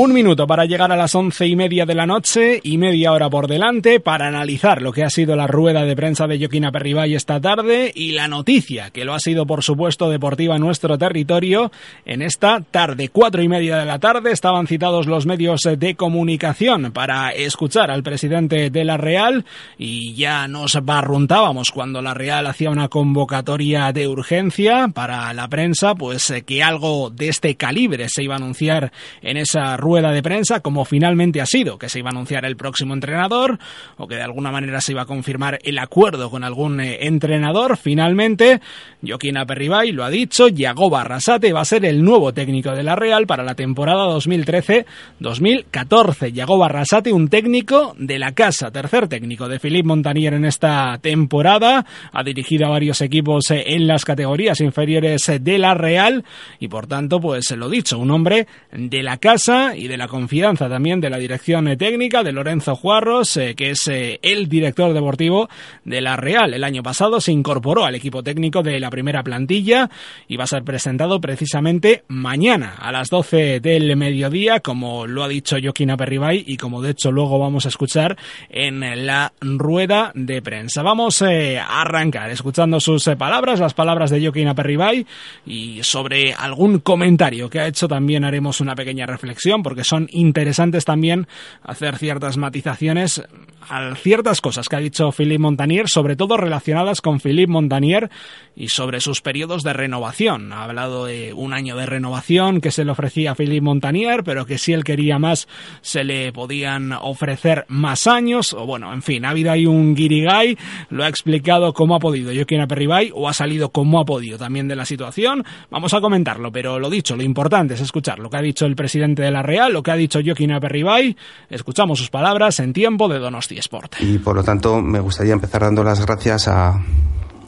Un 0.01 0.13
minuto 0.13 0.47
para 0.47 0.63
llegar 0.63 0.93
a 0.93 0.95
las 0.95 1.13
once 1.13 1.45
y 1.45 1.57
media 1.57 1.85
de 1.85 1.93
la 1.93 2.05
noche 2.05 2.61
y 2.63 2.77
media 2.77 3.11
hora 3.11 3.29
por 3.29 3.49
delante 3.49 3.99
para 3.99 4.27
analizar 4.27 4.81
lo 4.81 4.93
que 4.93 5.03
ha 5.03 5.09
sido 5.09 5.35
la 5.35 5.45
rueda 5.45 5.83
de 5.83 5.93
prensa 5.93 6.25
de 6.25 6.39
Joaquín 6.39 6.63
Aperribay 6.63 7.15
esta 7.15 7.41
tarde 7.41 7.91
y 7.93 8.13
la 8.13 8.29
noticia 8.29 8.91
que 8.91 9.03
lo 9.03 9.13
ha 9.13 9.19
sido 9.19 9.45
por 9.45 9.61
supuesto 9.61 10.09
deportiva 10.09 10.55
en 10.55 10.61
nuestro 10.61 10.97
territorio 10.97 11.69
en 12.05 12.21
esta 12.21 12.61
tarde. 12.61 13.09
Cuatro 13.09 13.43
y 13.43 13.49
media 13.49 13.75
de 13.75 13.85
la 13.85 13.99
tarde 13.99 14.31
estaban 14.31 14.67
citados 14.67 15.05
los 15.05 15.25
medios 15.25 15.67
de 15.77 15.95
comunicación 15.95 16.93
para 16.93 17.31
escuchar 17.31 17.91
al 17.91 18.01
presidente 18.01 18.69
de 18.69 18.85
la 18.85 18.95
Real 18.95 19.43
y 19.77 20.13
ya 20.13 20.47
nos 20.47 20.79
barruntábamos 20.81 21.71
cuando 21.71 22.01
la 22.01 22.13
Real 22.13 22.47
hacía 22.47 22.69
una 22.69 22.87
convocatoria 22.87 23.91
de 23.91 24.07
urgencia 24.07 24.87
para 24.93 25.33
la 25.33 25.49
prensa 25.49 25.93
pues 25.93 26.33
que 26.45 26.63
algo 26.63 27.09
de 27.09 27.27
este 27.27 27.55
calibre 27.55 28.07
se 28.07 28.23
iba 28.23 28.35
a 28.35 28.37
anunciar 28.37 28.93
en 29.21 29.35
esa 29.35 29.75
rueda 29.75 29.88
de 29.97 30.21
prensa, 30.21 30.59
como 30.59 30.85
finalmente 30.85 31.41
ha 31.41 31.45
sido, 31.45 31.77
que 31.77 31.89
se 31.89 31.99
iba 31.99 32.09
a 32.09 32.11
anunciar 32.11 32.45
el 32.45 32.55
próximo 32.55 32.93
entrenador 32.93 33.57
o 33.97 34.07
que 34.07 34.15
de 34.15 34.21
alguna 34.21 34.51
manera 34.51 34.79
se 34.81 34.93
iba 34.93 35.01
a 35.01 35.05
confirmar 35.05 35.59
el 35.63 35.79
acuerdo 35.79 36.29
con 36.29 36.43
algún 36.43 36.79
eh, 36.79 37.07
entrenador. 37.07 37.75
Finalmente, 37.75 38.61
Joaquín 39.05 39.37
Aperribay 39.37 39.91
lo 39.91 40.03
ha 40.03 40.09
dicho, 40.09 40.47
Yago 40.47 40.89
Barrasate 40.89 41.53
va 41.53 41.61
a 41.61 41.65
ser 41.65 41.85
el 41.85 42.03
nuevo 42.03 42.33
técnico 42.33 42.71
de 42.71 42.83
la 42.83 42.95
Real 42.95 43.25
para 43.25 43.43
la 43.43 43.55
temporada 43.55 44.05
2013-2014. 44.15 46.31
Yago 46.31 46.57
Barrasate, 46.57 47.11
un 47.11 47.27
técnico 47.27 47.95
de 47.97 48.19
la 48.19 48.33
casa, 48.33 48.71
tercer 48.71 49.07
técnico 49.07 49.47
de 49.47 49.59
Philippe 49.59 49.87
Montanier 49.87 50.35
en 50.35 50.45
esta 50.45 50.99
temporada, 51.01 51.85
ha 52.11 52.23
dirigido 52.23 52.67
a 52.67 52.69
varios 52.69 53.01
equipos 53.01 53.49
eh, 53.51 53.63
en 53.67 53.87
las 53.87 54.05
categorías 54.05 54.61
inferiores 54.61 55.27
eh, 55.29 55.39
de 55.39 55.57
la 55.57 55.73
Real 55.73 56.23
y 56.59 56.67
por 56.67 56.87
tanto, 56.87 57.19
pues 57.19 57.49
lo 57.51 57.69
dicho, 57.69 57.97
un 57.97 58.11
hombre 58.11 58.47
de 58.71 59.03
la 59.03 59.17
casa 59.17 59.68
y 59.75 59.87
de 59.87 59.97
la 59.97 60.07
confianza 60.07 60.69
también 60.69 61.01
de 61.01 61.09
la 61.09 61.17
dirección 61.17 61.65
técnica 61.77 62.23
de 62.23 62.31
Lorenzo 62.31 62.75
Juarros, 62.75 63.37
eh, 63.37 63.55
que 63.55 63.71
es 63.71 63.87
eh, 63.87 64.19
el 64.21 64.47
director 64.47 64.93
deportivo 64.93 65.49
de 65.85 66.01
la 66.01 66.15
Real. 66.15 66.53
El 66.53 66.63
año 66.63 66.83
pasado 66.83 67.21
se 67.21 67.31
incorporó 67.31 67.85
al 67.85 67.95
equipo 67.95 68.23
técnico 68.23 68.63
de 68.63 68.79
la 68.79 68.89
primera 68.89 69.23
plantilla 69.23 69.89
y 70.27 70.37
va 70.37 70.45
a 70.45 70.47
ser 70.47 70.63
presentado 70.63 71.19
precisamente 71.21 72.03
mañana 72.07 72.75
a 72.79 72.91
las 72.91 73.09
12 73.09 73.59
del 73.59 73.95
mediodía, 73.95 74.59
como 74.59 75.07
lo 75.07 75.23
ha 75.23 75.27
dicho 75.27 75.57
Joaquín 75.61 75.91
Aperribay 75.91 76.43
y 76.47 76.57
como 76.57 76.81
de 76.81 76.91
hecho 76.91 77.11
luego 77.11 77.39
vamos 77.39 77.65
a 77.65 77.69
escuchar 77.69 78.17
en 78.49 79.05
la 79.05 79.33
rueda 79.41 80.11
de 80.15 80.41
prensa. 80.41 80.81
Vamos 80.81 81.21
eh, 81.21 81.59
a 81.59 81.81
arrancar 81.81 82.29
escuchando 82.29 82.79
sus 82.79 83.05
palabras, 83.17 83.59
las 83.59 83.73
palabras 83.73 84.09
de 84.09 84.21
Joaquín 84.21 84.47
Aperribay 84.47 85.05
y 85.45 85.83
sobre 85.83 86.33
algún 86.33 86.79
comentario 86.79 87.49
que 87.49 87.59
ha 87.59 87.67
hecho 87.67 87.87
también 87.87 88.23
haremos 88.23 88.61
una 88.61 88.75
pequeña 88.75 89.05
reflexión 89.05 89.58
porque 89.63 89.83
son 89.83 90.07
interesantes 90.11 90.85
también 90.85 91.27
hacer 91.63 91.97
ciertas 91.97 92.37
matizaciones 92.37 93.23
a 93.69 93.93
ciertas 93.95 94.41
cosas 94.41 94.67
que 94.67 94.75
ha 94.75 94.79
dicho 94.79 95.11
Philippe 95.11 95.39
Montanier, 95.39 95.89
sobre 95.89 96.15
todo 96.15 96.37
relacionadas 96.37 97.01
con 97.01 97.19
Philippe 97.19 97.51
Montanier 97.51 98.09
y 98.55 98.69
sobre 98.69 98.99
sus 98.99 99.21
periodos 99.21 99.63
de 99.63 99.73
renovación. 99.73 100.51
Ha 100.51 100.63
hablado 100.63 101.05
de 101.05 101.33
un 101.33 101.53
año 101.53 101.75
de 101.75 101.85
renovación 101.85 102.61
que 102.61 102.71
se 102.71 102.83
le 102.83 102.91
ofrecía 102.91 103.31
a 103.31 103.35
Philippe 103.35 103.61
Montanier, 103.61 104.23
pero 104.23 104.45
que 104.45 104.57
si 104.57 104.73
él 104.73 104.83
quería 104.83 105.19
más 105.19 105.47
se 105.81 106.03
le 106.03 106.31
podían 106.33 106.93
ofrecer 106.93 107.65
más 107.67 108.07
años, 108.07 108.53
o 108.53 108.65
bueno, 108.65 108.91
en 108.93 109.01
fin, 109.01 109.25
ha 109.25 109.29
habido 109.29 109.51
ahí 109.51 109.65
un 109.65 109.95
guirigay, 109.95 110.57
lo 110.89 111.03
ha 111.03 111.07
explicado 111.07 111.73
cómo 111.73 111.95
ha 111.95 111.99
podido 111.99 112.33
Joaquín 112.33 112.61
Aperribay, 112.61 113.11
o 113.13 113.29
ha 113.29 113.33
salido 113.33 113.69
como 113.69 113.99
ha 113.99 114.05
podido 114.05 114.37
también 114.37 114.67
de 114.67 114.75
la 114.75 114.85
situación. 114.85 115.43
Vamos 115.69 115.93
a 115.93 116.01
comentarlo, 116.01 116.51
pero 116.51 116.79
lo 116.79 116.89
dicho, 116.89 117.15
lo 117.15 117.23
importante 117.23 117.75
es 117.75 117.81
escuchar 117.81 118.19
lo 118.19 118.29
que 118.29 118.37
ha 118.37 118.41
dicho 118.41 118.65
el 118.65 118.75
presidente 118.75 119.21
de 119.21 119.31
la 119.31 119.43
Real, 119.49 119.73
lo 119.73 119.81
que 119.81 119.89
ha 119.89 119.95
dicho 119.95 120.19
Joaquín 120.23 120.51
Aperribay. 120.51 121.17
Escuchamos 121.49 121.97
sus 121.97 122.11
palabras 122.11 122.59
en 122.59 122.71
tiempo 122.71 123.07
de 123.07 123.17
Donosti 123.17 123.57
Sport. 123.57 123.95
Y 123.99 124.19
por 124.19 124.35
lo 124.35 124.43
tanto, 124.43 124.79
me 124.79 124.99
gustaría 124.99 125.33
empezar 125.33 125.61
dando 125.61 125.83
las 125.83 126.05
gracias 126.05 126.47
a, 126.47 126.79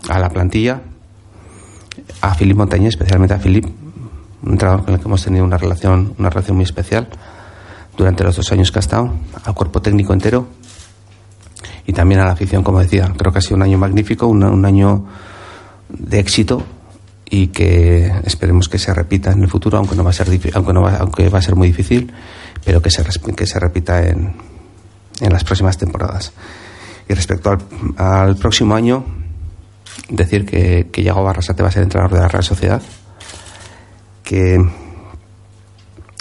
a 0.09 0.19
la 0.19 0.29
plantilla, 0.29 0.81
a 2.21 2.33
Filip 2.33 2.57
Montañé, 2.57 2.87
especialmente 2.87 3.35
a 3.35 3.37
Filip, 3.37 3.65
un 3.65 4.51
entrenador 4.53 4.83
con 4.83 4.95
el 4.95 4.99
que 4.99 5.05
hemos 5.05 5.23
tenido 5.23 5.45
una 5.45 5.57
relación, 5.57 6.15
una 6.17 6.31
relación 6.31 6.57
muy 6.57 6.63
especial 6.63 7.07
durante 7.95 8.23
los 8.23 8.35
dos 8.35 8.51
años 8.51 8.71
que 8.71 8.79
ha 8.79 8.81
estado, 8.81 9.13
al 9.43 9.53
cuerpo 9.53 9.79
técnico 9.79 10.13
entero 10.13 10.47
y 11.85 11.93
también 11.93 12.21
a 12.21 12.25
la 12.25 12.31
afición, 12.31 12.63
como 12.63 12.79
decía. 12.79 13.13
Creo 13.15 13.31
que 13.31 13.37
ha 13.37 13.41
sido 13.41 13.57
un 13.57 13.61
año 13.61 13.77
magnífico, 13.77 14.25
un 14.25 14.65
año 14.65 15.05
de 15.89 16.19
éxito 16.19 16.63
y 17.33 17.47
que 17.47 18.11
esperemos 18.25 18.67
que 18.67 18.77
se 18.77 18.93
repita 18.93 19.31
en 19.31 19.41
el 19.41 19.49
futuro, 19.49 19.77
aunque 19.77 19.95
no 19.95 20.03
va 20.03 20.09
a 20.09 20.13
ser, 20.13 20.27
aunque 20.53 20.73
no 20.73 20.81
va, 20.81 20.97
aunque 20.97 21.29
va 21.29 21.39
a 21.39 21.41
ser 21.41 21.55
muy 21.55 21.69
difícil, 21.69 22.13
pero 22.63 22.81
que 22.81 22.91
se, 22.91 23.03
que 23.35 23.47
se 23.47 23.57
repita 23.57 24.05
en, 24.05 24.35
en 25.21 25.31
las 25.31 25.45
próximas 25.45 25.77
temporadas. 25.77 26.33
Y 27.07 27.13
respecto 27.13 27.49
al, 27.49 27.59
al 27.97 28.35
próximo 28.35 28.75
año, 28.75 29.05
decir 30.09 30.45
que, 30.45 30.89
que 30.91 31.03
Yago 31.03 31.23
Barrasate 31.23 31.63
va 31.63 31.69
a 31.69 31.71
ser 31.71 31.83
entrenador 31.83 32.17
de 32.17 32.21
la 32.21 32.27
Real 32.27 32.43
Sociedad, 32.43 32.81
que 34.23 34.61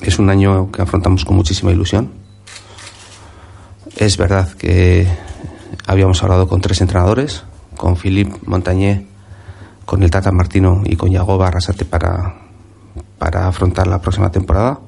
es 0.03 0.18
un 0.20 0.31
año 0.31 0.70
que 0.70 0.81
afrontamos 0.81 1.25
con 1.25 1.35
muchísima 1.35 1.73
ilusión. 1.73 2.12
Es 3.96 4.16
verdad 4.16 4.53
que 4.53 5.09
habíamos 5.88 6.23
hablado 6.23 6.46
con 6.46 6.61
tres 6.61 6.81
entrenadores, 6.81 7.42
con 7.77 7.96
Philippe 7.96 8.38
Montañé, 8.46 9.10
con 9.90 10.05
el 10.05 10.11
Tata 10.12 10.31
Martino 10.31 10.83
y 10.85 10.94
con 10.94 11.11
Yago 11.11 11.37
Barrasate 11.37 11.85
para, 11.85 12.37
para 13.18 13.48
afrontar 13.48 13.88
la 13.88 14.00
próxima 14.00 14.31
temporada 14.31 14.79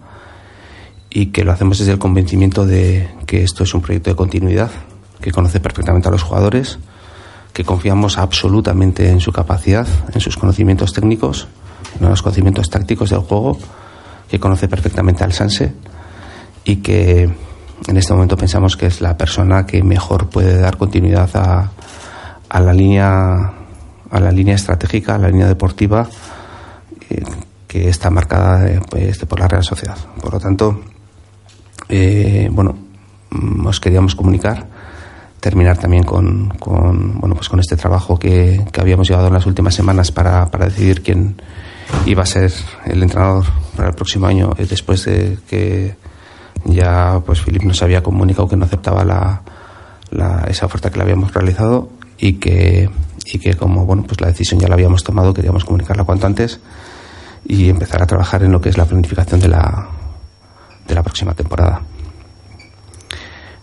y 1.11 1.33
que 1.33 1.43
lo 1.43 1.51
hacemos 1.51 1.81
desde 1.81 1.91
el 1.91 1.99
convencimiento 1.99 2.65
de 2.67 3.09
que 3.27 3.43
esto 3.43 3.65
es 3.65 3.75
un 3.75 3.83
proyecto 3.83 4.11
de 4.11 4.15
continuidad, 4.15 4.71
que 5.21 5.33
conoce 5.33 5.59
perfectamente 5.59 6.07
a 6.07 6.13
los 6.13 6.23
jugadores, 6.23 6.79
que 7.53 7.65
confiamos 7.65 8.17
absolutamente 8.17 9.11
en 9.11 9.19
su 9.19 9.33
capacidad, 9.33 9.89
en 10.15 10.21
sus 10.21 10.37
conocimientos 10.37 10.93
técnicos, 10.93 11.49
en 12.01 12.09
los 12.09 12.23
conocimientos 12.23 12.71
tácticos 12.71 13.11
del 13.11 13.23
juego, 13.23 13.59
que 14.29 14.39
conoce 14.39 14.69
perfectamente 14.69 15.25
al 15.25 15.33
Sanse 15.33 15.73
y 16.63 16.77
que 16.77 17.23
en 17.25 17.97
este 17.97 18.13
momento 18.13 18.37
pensamos 18.37 18.77
que 18.77 18.87
es 18.87 19.01
la 19.01 19.17
persona 19.17 19.67
que 19.67 19.83
mejor 19.83 20.31
puede 20.31 20.61
dar 20.61 20.77
continuidad 20.77 21.29
a, 21.35 21.73
a 22.49 22.61
la 22.61 22.73
línea 22.73 23.62
a 24.13 24.21
la 24.21 24.31
línea 24.31 24.55
estratégica, 24.55 25.17
a 25.17 25.19
la 25.19 25.29
línea 25.29 25.49
deportiva 25.49 26.09
eh, 27.11 27.25
que 27.67 27.89
está 27.89 28.11
marcada 28.11 28.69
eh, 28.69 28.81
pues, 28.89 29.19
por 29.25 29.41
la 29.41 29.49
Real 29.49 29.65
Sociedad. 29.65 29.97
Por 30.21 30.35
lo 30.35 30.39
tanto, 30.39 30.83
eh, 31.89 32.49
bueno, 32.53 32.77
os 33.65 33.81
queríamos 33.81 34.15
comunicar, 34.15 34.67
terminar 35.41 35.79
también 35.79 36.05
con, 36.05 36.51
con, 36.59 37.19
bueno, 37.19 37.35
pues 37.35 37.49
con 37.49 37.59
este 37.61 37.77
trabajo 37.77 38.19
que, 38.19 38.63
que 38.71 38.81
habíamos 38.81 39.09
llevado 39.09 39.29
en 39.29 39.35
las 39.35 39.47
últimas 39.47 39.75
semanas 39.75 40.13
para, 40.13 40.51
para 40.51 40.67
decidir 40.67 41.03
quién 41.03 41.41
iba 42.07 42.23
a 42.23 42.27
ser 42.27 42.53
el 42.85 43.03
entrenador 43.03 43.47
para 43.75 43.89
el 43.89 43.95
próximo 43.95 44.27
año, 44.27 44.53
eh, 44.59 44.67
después 44.69 45.05
de 45.07 45.39
que 45.49 45.97
ya 46.65 47.21
pues 47.25 47.41
Filip 47.41 47.63
nos 47.63 47.83
había 47.83 48.03
comunicado 48.03 48.49
que 48.49 48.57
no 48.57 48.67
aceptaba 48.67 49.05
la, 49.05 49.43
la, 50.11 50.45
esa 50.49 50.67
oferta 50.67 50.91
que 50.91 50.99
le 50.99 51.05
habíamos 51.05 51.33
realizado 51.33 51.89
y 52.19 52.35
que, 52.35 52.91
y 53.25 53.39
que 53.39 53.55
como 53.55 53.87
bueno 53.87 54.05
pues 54.05 54.21
la 54.21 54.29
decisión 54.29 54.61
ya 54.61 54.69
la 54.69 54.75
habíamos 54.75 55.05
tomado 55.05 55.33
queríamos 55.33 55.65
comunicarla 55.65 56.05
cuanto 56.05 56.27
antes 56.27 56.61
y 57.45 57.69
empezar 57.69 58.03
a 58.03 58.07
trabajar 58.07 58.43
en 58.43 58.53
lo 58.53 58.61
que 58.61 58.69
es 58.69 58.79
la 58.79 58.85
planificación 58.85 59.41
de 59.41 59.49
la, 59.49 59.89
de 60.87 60.95
la 60.95 61.03
próxima 61.03 61.35
temporada. 61.35 61.83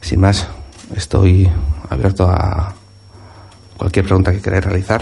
Sin 0.02 0.22
más, 0.22 0.48
estoy 0.95 1.50
abierto 1.89 2.28
a 2.30 2.74
cualquier 3.78 4.06
pregunta 4.06 4.32
que 4.32 4.41
queráis 4.41 4.65
realizar. 4.65 5.02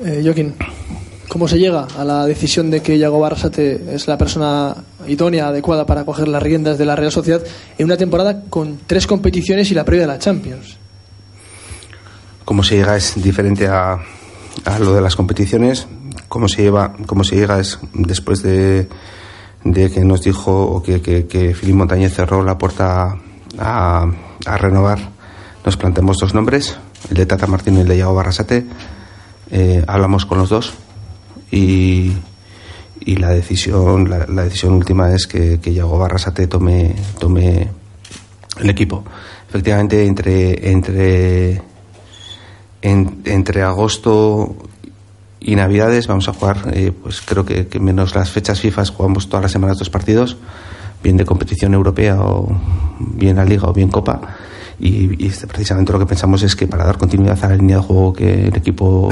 Eh, 0.00 0.20
Joaquín, 0.22 0.54
¿cómo 1.28 1.48
se 1.48 1.58
llega 1.58 1.86
a 1.96 2.04
la 2.04 2.26
decisión 2.26 2.70
de 2.70 2.82
que 2.82 2.98
Yago 2.98 3.20
Barrasate 3.20 3.94
es 3.94 4.06
la 4.06 4.18
persona 4.18 4.74
idónea, 5.06 5.48
adecuada 5.48 5.86
para 5.86 6.04
coger 6.04 6.28
las 6.28 6.42
riendas 6.42 6.78
de 6.78 6.84
la 6.84 6.96
Real 6.96 7.12
Sociedad 7.12 7.42
en 7.78 7.86
una 7.86 7.96
temporada 7.96 8.42
con 8.48 8.78
tres 8.86 9.06
competiciones 9.06 9.70
y 9.70 9.74
la 9.74 9.84
previa 9.84 10.06
de 10.06 10.12
la 10.12 10.18
Champions? 10.18 10.76
Cómo 12.44 12.62
se 12.62 12.76
llega 12.76 12.96
es 12.96 13.22
diferente 13.22 13.66
a, 13.68 13.98
a 14.64 14.78
lo 14.78 14.94
de 14.94 15.00
las 15.00 15.16
competiciones. 15.16 15.86
Cómo 16.28 16.48
se, 16.48 16.62
lleva, 16.62 16.94
cómo 17.06 17.24
se 17.24 17.36
llega 17.36 17.60
es 17.60 17.78
después 17.92 18.42
de, 18.42 18.88
de 19.64 19.90
que 19.90 20.04
nos 20.04 20.22
dijo 20.22 20.52
o 20.52 20.82
que, 20.82 21.00
que, 21.00 21.26
que 21.26 21.54
Filip 21.54 21.76
Montañez 21.76 22.14
cerró 22.14 22.42
la 22.42 22.58
puerta 22.58 23.16
a, 23.58 24.06
a 24.46 24.56
renovar. 24.58 24.98
Nos 25.64 25.76
planteamos 25.76 26.18
dos 26.18 26.34
nombres, 26.34 26.76
el 27.10 27.16
de 27.16 27.26
Tata 27.26 27.46
Martín 27.46 27.76
y 27.76 27.80
el 27.80 27.88
de 27.88 27.98
Yago 27.98 28.14
Barrasate 28.14 28.66
eh, 29.50 29.84
hablamos 29.86 30.26
con 30.26 30.38
los 30.38 30.48
dos 30.48 30.74
y, 31.50 32.12
y 33.04 33.16
la 33.16 33.30
decisión 33.30 34.08
la, 34.08 34.44
decisión 34.44 34.74
última 34.74 35.12
es 35.12 35.26
que, 35.26 35.60
que 35.60 35.74
Yago 35.74 35.98
Barrasate 35.98 36.46
tome 36.46 36.94
tome 37.18 37.68
el 38.60 38.70
equipo. 38.70 39.04
Efectivamente 39.48 40.06
entre 40.06 40.70
entre 40.70 41.62
en, 42.82 43.22
entre 43.24 43.62
agosto 43.62 44.56
y 45.40 45.56
navidades 45.56 46.06
vamos 46.06 46.28
a 46.28 46.32
jugar 46.32 46.72
eh, 46.72 46.92
pues 46.92 47.20
creo 47.20 47.44
que, 47.44 47.66
que, 47.66 47.78
menos 47.78 48.14
las 48.14 48.30
fechas 48.30 48.60
FIFA 48.60 48.86
jugamos 48.86 49.28
todas 49.28 49.42
las 49.42 49.52
semanas 49.52 49.78
dos 49.78 49.90
partidos 49.90 50.38
bien 51.02 51.18
de 51.18 51.26
competición 51.26 51.74
europea 51.74 52.18
o 52.20 52.48
bien 52.98 53.36
la 53.36 53.44
liga 53.44 53.68
o 53.68 53.72
bien 53.74 53.90
copa. 53.90 54.20
Y, 54.80 55.24
y 55.24 55.30
precisamente 55.46 55.92
lo 55.92 55.98
que 55.98 56.06
pensamos 56.06 56.42
es 56.42 56.56
que 56.56 56.66
para 56.66 56.84
dar 56.84 56.98
continuidad 56.98 57.38
a 57.44 57.48
la 57.48 57.56
línea 57.56 57.76
de 57.76 57.82
juego 57.82 58.12
que 58.12 58.48
el 58.48 58.56
equipo 58.56 59.10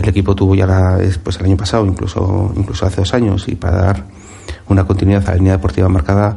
el 0.00 0.08
equipo 0.08 0.34
tuvo 0.34 0.54
ya 0.54 0.66
la, 0.66 0.98
pues 1.22 1.38
el 1.38 1.46
año 1.46 1.56
pasado 1.56 1.86
incluso 1.86 2.52
incluso 2.56 2.86
hace 2.86 2.96
dos 2.96 3.14
años 3.14 3.46
y 3.48 3.54
para 3.54 3.82
dar 3.82 4.04
una 4.68 4.84
continuidad 4.84 5.22
a 5.28 5.32
la 5.32 5.36
línea 5.36 5.52
deportiva 5.52 5.88
marcada 5.88 6.36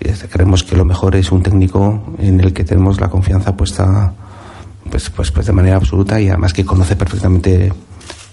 este, 0.00 0.28
creemos 0.28 0.62
que 0.64 0.76
lo 0.76 0.84
mejor 0.84 1.16
es 1.16 1.32
un 1.32 1.42
técnico 1.42 2.02
en 2.18 2.40
el 2.40 2.52
que 2.52 2.64
tenemos 2.64 3.00
la 3.00 3.08
confianza 3.08 3.56
puesta 3.56 4.12
pues, 4.90 5.10
pues, 5.10 5.30
pues 5.30 5.46
de 5.46 5.52
manera 5.52 5.76
absoluta 5.76 6.20
y 6.20 6.28
además 6.28 6.52
que 6.52 6.64
conoce 6.64 6.94
perfectamente 6.94 7.72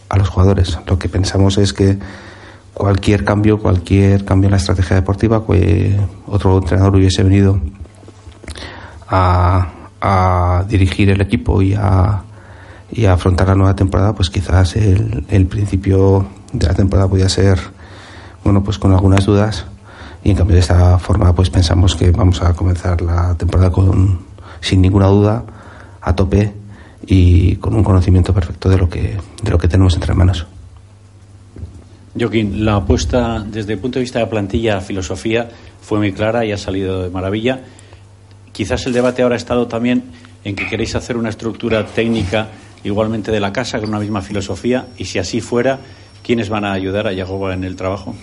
a 0.09 0.17
los 0.17 0.27
jugadores. 0.27 0.77
Lo 0.85 0.99
que 0.99 1.07
pensamos 1.07 1.57
es 1.57 1.71
que 1.71 1.97
cualquier 2.73 3.23
cambio 3.23 3.59
cualquier 3.59 4.25
cambio 4.25 4.47
en 4.47 4.51
la 4.51 4.57
estrategia 4.57 4.97
deportiva 4.97 5.45
que 5.45 5.97
otro 6.27 6.57
entrenador 6.57 6.95
hubiese 6.95 7.23
venido 7.23 7.59
a, 9.07 9.67
a 10.01 10.65
dirigir 10.67 11.09
el 11.09 11.21
equipo 11.21 11.61
y 11.61 11.73
a, 11.73 12.23
y 12.91 13.05
afrontar 13.05 13.47
la 13.47 13.55
nueva 13.55 13.75
temporada, 13.75 14.13
pues 14.13 14.29
quizás 14.29 14.75
el, 14.75 15.25
el 15.29 15.45
principio 15.47 16.27
de 16.53 16.67
la 16.67 16.73
temporada 16.73 17.09
podía 17.09 17.29
ser, 17.29 17.59
bueno, 18.43 18.63
pues 18.63 18.77
con 18.77 18.91
algunas 18.91 19.25
dudas 19.25 19.65
y 20.23 20.31
en 20.31 20.37
cambio 20.37 20.55
de 20.55 20.61
esta 20.61 20.99
forma 20.99 21.33
pues 21.33 21.49
pensamos 21.49 21.95
que 21.95 22.11
vamos 22.11 22.41
a 22.41 22.53
comenzar 22.53 23.01
la 23.01 23.35
temporada 23.35 23.71
con 23.71 24.19
sin 24.59 24.81
ninguna 24.81 25.07
duda 25.07 25.43
a 26.01 26.15
tope 26.15 26.53
y 27.05 27.55
con 27.55 27.73
un 27.73 27.83
conocimiento 27.83 28.33
perfecto 28.33 28.69
de 28.69 28.77
lo 28.77 28.89
que 28.89 29.17
de 29.41 29.51
lo 29.51 29.57
que 29.57 29.67
tenemos 29.67 29.95
entre 29.95 30.13
manos. 30.13 30.45
Joaquín, 32.17 32.65
la 32.65 32.75
apuesta 32.75 33.39
desde 33.39 33.73
el 33.73 33.79
punto 33.79 33.97
de 33.97 34.03
vista 34.03 34.19
de 34.19 34.25
la 34.25 34.29
plantilla, 34.29 34.81
filosofía, 34.81 35.49
fue 35.81 35.97
muy 35.97 36.11
clara 36.11 36.45
y 36.45 36.51
ha 36.51 36.57
salido 36.57 37.01
de 37.03 37.09
maravilla. 37.09 37.61
Quizás 38.51 38.85
el 38.85 38.93
debate 38.93 39.23
ahora 39.23 39.35
ha 39.35 39.37
estado 39.37 39.67
también 39.67 40.03
en 40.43 40.55
que 40.55 40.67
queréis 40.67 40.93
hacer 40.95 41.15
una 41.15 41.29
estructura 41.29 41.85
técnica 41.85 42.49
igualmente 42.83 43.31
de 43.31 43.39
la 43.39 43.53
casa 43.53 43.79
con 43.79 43.89
una 43.89 43.99
misma 43.99 44.21
filosofía 44.21 44.87
y 44.97 45.05
si 45.05 45.19
así 45.19 45.41
fuera, 45.41 45.79
¿quiénes 46.23 46.49
van 46.49 46.65
a 46.65 46.73
ayudar 46.73 47.07
a 47.07 47.13
Yagoba 47.13 47.53
en 47.53 47.63
el 47.63 47.75
trabajo? 47.75 48.15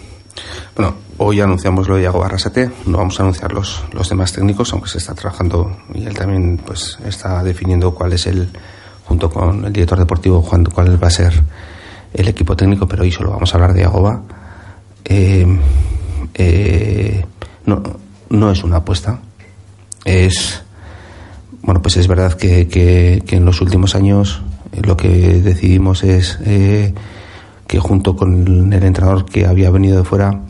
Bueno, 0.77 0.95
hoy 1.19 1.41
anunciamos 1.41 1.89
lo 1.89 1.97
de 1.97 2.03
Yago 2.03 2.25
Arrasate, 2.25 2.71
no 2.87 2.99
vamos 2.99 3.19
a 3.19 3.23
anunciar 3.23 3.53
los, 3.53 3.83
los 3.93 4.09
demás 4.09 4.33
técnicos, 4.33 4.73
aunque 4.73 4.89
se 4.89 4.99
está 4.99 5.15
trabajando 5.15 5.77
y 5.95 6.05
él 6.05 6.15
también 6.15 6.61
pues 6.65 6.99
está 7.05 7.43
definiendo 7.43 7.93
cuál 7.95 8.13
es 8.13 8.27
el, 8.27 8.49
junto 9.05 9.31
con 9.31 9.65
el 9.65 9.73
director 9.73 9.99
deportivo, 9.99 10.43
Juan, 10.43 10.65
cuál 10.65 11.03
va 11.03 11.09
a 11.09 11.11
ser 11.11 11.33
el 12.15 12.29
equipo 12.29 12.57
técnico, 12.57 12.87
pero 12.87 13.03
hoy 13.03 13.11
solo 13.11 13.31
vamos 13.31 13.53
a 13.53 13.57
hablar 13.57 13.75
de 13.75 13.81
Yagoba. 13.83 14.23
Eh, 15.05 15.47
eh, 16.35 17.25
no, 17.67 17.83
no 18.31 18.51
es 18.51 18.63
una 18.63 18.77
apuesta, 18.77 19.19
es 20.05 20.63
bueno, 21.63 21.83
pues 21.83 21.97
es 21.97 22.09
verdad 22.09 22.35
que, 22.35 22.69
que, 22.69 23.23
en 23.29 23.45
los 23.45 23.61
últimos 23.61 23.95
años 23.95 24.43
lo 24.83 24.97
que 24.97 25.09
decidimos 25.09 26.05
es 26.05 26.39
eh, 26.45 26.95
que 27.67 27.79
junto 27.79 28.17
con 28.17 28.73
el 28.73 28.83
entrenador 28.83 29.25
que 29.25 29.47
había 29.47 29.71
venido 29.71 29.99
de 29.99 30.05
fuera, 30.05 30.43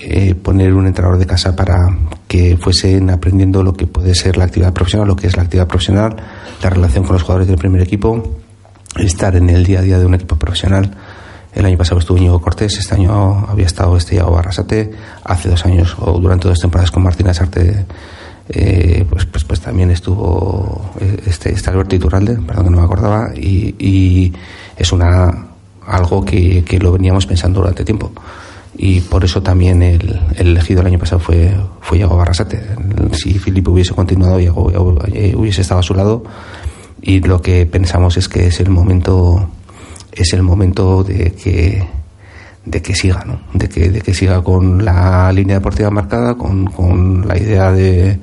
eh, 0.00 0.34
poner 0.34 0.74
un 0.74 0.86
entrenador 0.86 1.18
de 1.18 1.26
casa 1.26 1.54
para 1.54 1.76
que 2.26 2.56
fuesen 2.56 3.10
aprendiendo 3.10 3.62
lo 3.62 3.74
que 3.74 3.86
puede 3.86 4.14
ser 4.14 4.36
la 4.36 4.44
actividad 4.44 4.72
profesional, 4.72 5.06
lo 5.06 5.16
que 5.16 5.28
es 5.28 5.36
la 5.36 5.44
actividad 5.44 5.68
profesional, 5.68 6.16
la 6.62 6.70
relación 6.70 7.04
con 7.04 7.12
los 7.14 7.22
jugadores 7.22 7.46
del 7.46 7.58
primer 7.58 7.80
equipo, 7.80 8.38
estar 8.96 9.36
en 9.36 9.50
el 9.50 9.64
día 9.64 9.80
a 9.80 9.82
día 9.82 9.98
de 9.98 10.06
un 10.06 10.14
equipo 10.14 10.36
profesional. 10.36 10.90
El 11.54 11.64
año 11.64 11.78
pasado 11.78 12.00
estuvo 12.00 12.18
Íñigo 12.18 12.40
Cortés, 12.40 12.76
este 12.78 12.94
año 12.94 13.46
había 13.48 13.66
estado 13.66 13.96
Estellado 13.96 14.32
Barrasate, 14.32 14.90
hace 15.22 15.48
dos 15.48 15.64
años 15.64 15.96
o 16.00 16.18
durante 16.18 16.48
dos 16.48 16.58
temporadas 16.58 16.90
con 16.90 17.04
Martín 17.04 17.28
Asarte 17.28 17.86
eh, 18.48 19.06
pues, 19.08 19.24
pues, 19.26 19.44
pues 19.44 19.60
también 19.60 19.90
estuvo 19.90 20.90
este, 21.26 21.52
este 21.52 21.70
Alberto 21.70 21.96
Iturralde, 21.96 22.36
perdón 22.36 22.64
que 22.64 22.70
no 22.70 22.78
me 22.78 22.84
acordaba, 22.84 23.32
y, 23.34 23.74
y 23.78 24.32
es 24.76 24.92
una 24.92 25.46
algo 25.86 26.24
que, 26.24 26.64
que, 26.64 26.78
lo 26.78 26.92
veníamos 26.92 27.26
pensando 27.26 27.60
durante 27.60 27.84
tiempo. 27.84 28.12
Y 28.76 29.00
por 29.00 29.24
eso 29.24 29.42
también 29.42 29.82
el, 29.82 30.20
el 30.36 30.48
elegido 30.48 30.80
el 30.80 30.88
año 30.88 30.98
pasado 30.98 31.20
fue, 31.20 31.54
fue 31.80 31.98
Iago 31.98 32.16
Barrasate. 32.16 32.60
Si 33.12 33.38
Filipe 33.38 33.70
hubiese 33.70 33.94
continuado, 33.94 34.40
Iago, 34.40 34.70
Iago 34.70 34.98
hubiese 35.36 35.60
estado 35.60 35.80
a 35.80 35.82
su 35.82 35.94
lado. 35.94 36.24
Y 37.00 37.20
lo 37.20 37.40
que 37.40 37.66
pensamos 37.66 38.16
es 38.16 38.28
que 38.28 38.46
es 38.46 38.60
el 38.60 38.70
momento, 38.70 39.48
es 40.10 40.32
el 40.32 40.42
momento 40.42 41.04
de 41.04 41.32
que, 41.32 41.86
de 42.64 42.82
que 42.82 42.94
siga, 42.94 43.24
¿no? 43.24 43.40
de, 43.52 43.68
que, 43.68 43.90
de 43.90 44.00
que 44.00 44.14
siga 44.14 44.42
con 44.42 44.84
la 44.84 45.30
línea 45.32 45.56
deportiva 45.56 45.90
marcada, 45.90 46.34
con, 46.34 46.66
con 46.66 47.26
la 47.28 47.38
idea 47.38 47.72
de, 47.72 48.18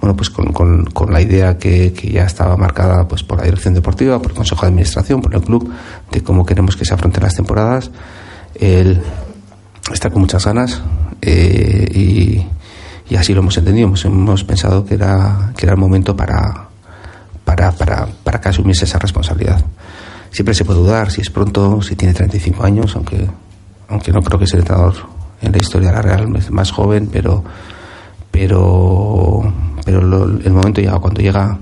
bueno, 0.00 0.16
pues 0.16 0.30
con, 0.30 0.52
con, 0.52 0.84
con 0.86 1.12
la 1.12 1.20
idea 1.20 1.56
que, 1.56 1.92
que, 1.92 2.10
ya 2.10 2.24
estaba 2.24 2.56
marcada 2.56 3.06
pues 3.06 3.22
por 3.22 3.38
la 3.38 3.44
dirección 3.44 3.74
deportiva, 3.74 4.20
por 4.20 4.32
el 4.32 4.36
Consejo 4.36 4.62
de 4.62 4.68
Administración, 4.68 5.22
por 5.22 5.34
el 5.34 5.42
club, 5.42 5.72
de 6.10 6.22
cómo 6.22 6.44
queremos 6.44 6.76
que 6.76 6.84
se 6.84 6.94
afronten 6.94 7.22
las 7.22 7.34
temporadas. 7.34 7.90
Él 8.54 9.00
está 9.92 10.10
con 10.10 10.22
muchas 10.22 10.44
ganas 10.44 10.82
eh, 11.22 11.88
y, 11.94 12.46
y, 13.12 13.16
así 13.16 13.32
lo 13.32 13.40
hemos 13.40 13.56
entendido. 13.56 13.86
Hemos, 13.86 14.04
hemos, 14.04 14.44
pensado 14.44 14.84
que 14.84 14.94
era, 14.94 15.52
que 15.56 15.66
era 15.66 15.72
el 15.74 15.80
momento 15.80 16.16
para, 16.16 16.68
para, 17.44 17.72
para, 17.72 18.06
para 18.24 18.40
que 18.40 18.48
asumiese 18.48 18.84
esa 18.84 18.98
responsabilidad. 18.98 19.64
Siempre 20.30 20.54
se 20.54 20.64
puede 20.64 20.80
dudar 20.80 21.12
si 21.12 21.20
es 21.20 21.30
pronto, 21.30 21.80
si 21.80 21.94
tiene 21.94 22.12
35 22.12 22.64
años, 22.64 22.96
aunque, 22.96 23.26
aunque 23.88 24.12
no 24.12 24.22
creo 24.22 24.38
que 24.38 24.46
sea 24.46 24.58
el 24.58 24.62
entrenador 24.62 24.94
en 25.40 25.52
la 25.52 25.58
historia 25.58 25.88
de 25.88 25.94
la 25.94 26.02
Real 26.02 26.28
más 26.50 26.70
joven, 26.70 27.08
pero, 27.12 27.44
pero, 28.30 29.42
pero 29.84 30.00
el 30.00 30.52
momento 30.52 30.80
llega 30.80 30.98
cuando 30.98 31.20
llega 31.20 31.58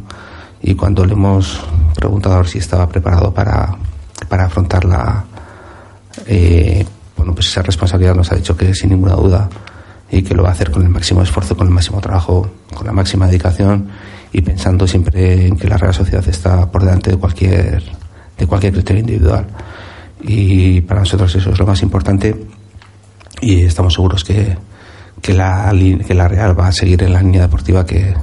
y 0.63 0.75
cuando 0.75 1.05
le 1.05 1.15
hemos 1.15 1.61
preguntado 1.95 2.37
a 2.37 2.39
ver 2.39 2.49
si 2.49 2.59
estaba 2.59 2.89
preparado 2.89 3.33
para, 3.35 3.77
para 4.29 4.45
afrontar 4.45 4.85
la, 4.85 5.25
eh, 6.27 6.87
bueno, 7.17 7.35
pues 7.35 7.49
esa 7.49 7.63
responsabilidad 7.63 8.15
nos 8.15 8.31
ha 8.33 8.37
dicho 8.37 8.57
que 8.57 8.75
sin 8.75 8.91
ninguna 8.91 9.15
duda 9.15 9.49
y 10.11 10.23
que 10.23 10.35
lo 10.35 10.43
va 10.43 10.51
a 10.51 10.53
hacer 10.53 10.71
con 10.71 10.83
el 10.83 10.89
máximo 10.89 11.23
esfuerzo, 11.23 11.57
con 11.57 11.67
el 11.67 11.73
máximo 11.73 12.01
trabajo, 12.01 12.49
con 12.75 12.87
la 12.87 12.93
máxima 12.93 13.27
dedicación 13.27 13.89
y 14.33 14.43
pensando 14.43 14.87
siempre 14.87 15.47
en 15.47 15.57
que 15.57 15.69
la 15.69 15.77
Real 15.77 15.95
Sociedad 15.95 16.27
está 16.29 16.71
por 16.71 16.85
delante 16.85 17.11
de 17.11 17.17
cualquier, 17.17 17.83
de 18.39 18.47
cualquier 18.47 18.73
criterio 18.75 19.01
individual. 19.01 19.47
Y 20.23 20.81
para 20.83 21.01
nosotros 21.01 21.35
eso 21.35 21.51
es 21.51 21.59
lo 21.59 21.67
más 21.67 21.83
importante 21.83 22.35
y 23.41 23.63
estamos 23.63 23.95
seguros 23.95 24.25
que, 24.25 24.57
que, 25.21 25.35
la, 25.35 25.75
que 26.07 26.15
la 26.15 26.29
Real 26.29 26.59
va 26.59 26.69
a 26.69 26.73
seguir 26.73 27.03
en 27.03 27.13
la 27.13 27.23
línea 27.23 27.43
deportiva 27.43 27.85
que, 27.85 28.15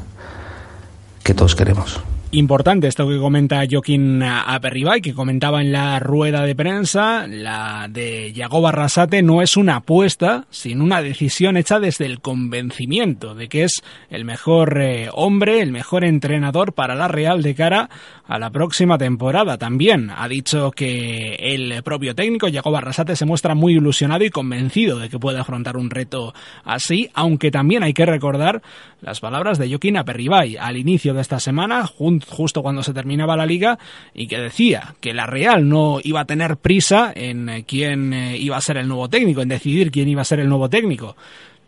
que 1.24 1.34
todos 1.34 1.56
queremos. 1.56 2.02
Importante 2.32 2.88
esto 2.88 3.10
que 3.10 3.18
comenta 3.18 3.64
Joaquín 3.68 4.22
Aperribay, 4.22 5.02
que 5.02 5.16
comentaba 5.16 5.62
en 5.62 5.72
la 5.72 5.98
rueda 5.98 6.44
de 6.44 6.54
prensa, 6.54 7.26
la 7.28 7.88
de 7.90 8.32
Yago 8.34 8.62
Barrasate 8.62 9.24
no 9.24 9.42
es 9.42 9.58
una 9.58 9.78
apuesta, 9.78 10.46
sino 10.52 10.84
una 10.84 11.02
decisión 11.02 11.58
hecha 11.58 11.80
desde 11.80 12.06
el 12.06 12.22
convencimiento 12.22 13.34
de 13.34 13.50
que 13.50 13.64
es 13.64 13.82
el 14.12 14.26
mejor 14.26 14.80
eh, 14.80 15.10
hombre, 15.12 15.62
el 15.62 15.72
mejor 15.72 16.06
entrenador 16.06 16.74
para 16.74 16.94
la 16.94 17.08
Real 17.08 17.42
de 17.42 17.56
cara 17.56 17.90
a 18.28 18.38
la 18.38 18.52
próxima 18.52 19.00
temporada. 19.00 19.58
También 19.58 20.12
ha 20.16 20.28
dicho 20.28 20.70
que 20.70 21.34
el 21.34 21.82
propio 21.82 22.14
técnico, 22.14 22.48
Yago 22.48 22.70
Barrasate, 22.70 23.16
se 23.16 23.26
muestra 23.26 23.56
muy 23.56 23.74
ilusionado 23.74 24.24
y 24.24 24.30
convencido 24.30 25.00
de 25.00 25.10
que 25.10 25.18
puede 25.18 25.40
afrontar 25.40 25.78
un 25.78 25.90
reto 25.90 26.36
así, 26.64 27.10
aunque 27.16 27.50
también 27.50 27.82
hay 27.82 27.94
que 27.94 28.06
recordar 28.06 28.62
las 29.02 29.20
palabras 29.20 29.58
de 29.58 29.68
Joaquín 29.68 29.98
Aperribay 29.98 30.58
al 30.58 30.78
inicio 30.78 31.16
de 31.16 31.22
esta 31.22 31.40
semana, 31.40 31.88
junto 31.88 32.19
justo 32.28 32.62
cuando 32.62 32.84
se 32.84 32.94
terminaba 32.94 33.36
la 33.36 33.46
liga 33.46 33.78
y 34.14 34.28
que 34.28 34.38
decía 34.38 34.96
que 35.00 35.14
la 35.14 35.26
Real 35.26 35.68
no 35.68 36.00
iba 36.04 36.22
a 36.22 36.26
tener 36.26 36.58
prisa 36.58 37.12
en 37.16 37.50
eh, 37.50 37.66
quién 37.68 38.14
eh, 38.14 38.38
iba 38.38 38.58
a 38.58 38.62
ser 38.62 38.78
el 38.78 38.88
nuevo 38.88 39.10
técnico, 39.10 39.42
en 39.42 39.50
decidir 39.50 39.92
quién 39.92 40.08
iba 40.08 40.22
a 40.22 40.26
ser 40.26 40.40
el 40.40 40.50
nuevo 40.50 40.70
técnico. 40.70 41.16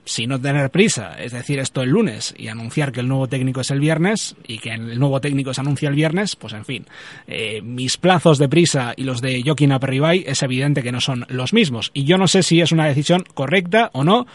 Sino 0.04 0.42
tener 0.42 0.72
prisa, 0.72 1.16
es 1.22 1.32
decir, 1.32 1.60
esto 1.60 1.84
el 1.84 1.92
lunes 1.92 2.34
y 2.36 2.48
anunciar 2.48 2.92
que 2.92 3.02
el 3.02 3.08
nuevo 3.08 3.28
técnico 3.28 3.62
es 3.62 3.70
el 3.70 3.80
viernes 3.80 4.36
y 4.48 4.58
que 4.58 4.72
el 4.72 4.98
nuevo 4.98 5.22
técnico 5.22 5.54
se 5.54 5.62
anuncia 5.62 5.90
el 5.90 5.96
viernes, 5.96 6.36
pues 6.36 6.54
en 6.54 6.66
fin, 6.66 6.88
eh, 7.28 7.62
mis 7.62 7.98
plazos 7.98 8.40
de 8.40 8.50
prisa 8.50 8.94
y 8.98 9.04
los 9.04 9.22
de 9.22 9.44
Joaquín 9.46 9.72
Aperribay 9.72 10.24
es 10.26 10.42
evidente 10.42 10.82
que 10.82 10.92
no 10.92 11.02
son 11.02 11.28
los 11.30 11.54
mismos. 11.54 11.92
Y 11.94 12.06
yo 12.06 12.18
no 12.18 12.28
sé 12.28 12.42
si 12.42 12.62
es 12.62 12.72
una 12.72 12.88
decisión 12.88 13.24
correcta 13.36 13.92
o 13.94 14.04
no, 14.04 14.26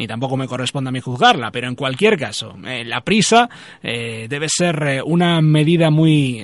ni 0.00 0.06
tampoco 0.06 0.38
me 0.38 0.48
corresponde 0.48 0.88
a 0.88 0.92
mí 0.92 1.00
juzgarla, 1.00 1.50
pero 1.50 1.68
en 1.68 1.74
cualquier 1.74 2.16
caso, 2.16 2.56
eh, 2.66 2.86
la 2.86 3.02
prisa 3.02 3.50
eh, 3.82 4.28
debe 4.30 4.46
ser 4.48 4.82
eh, 4.82 5.02
una 5.04 5.42
medida 5.42 5.90
muy 5.90 6.40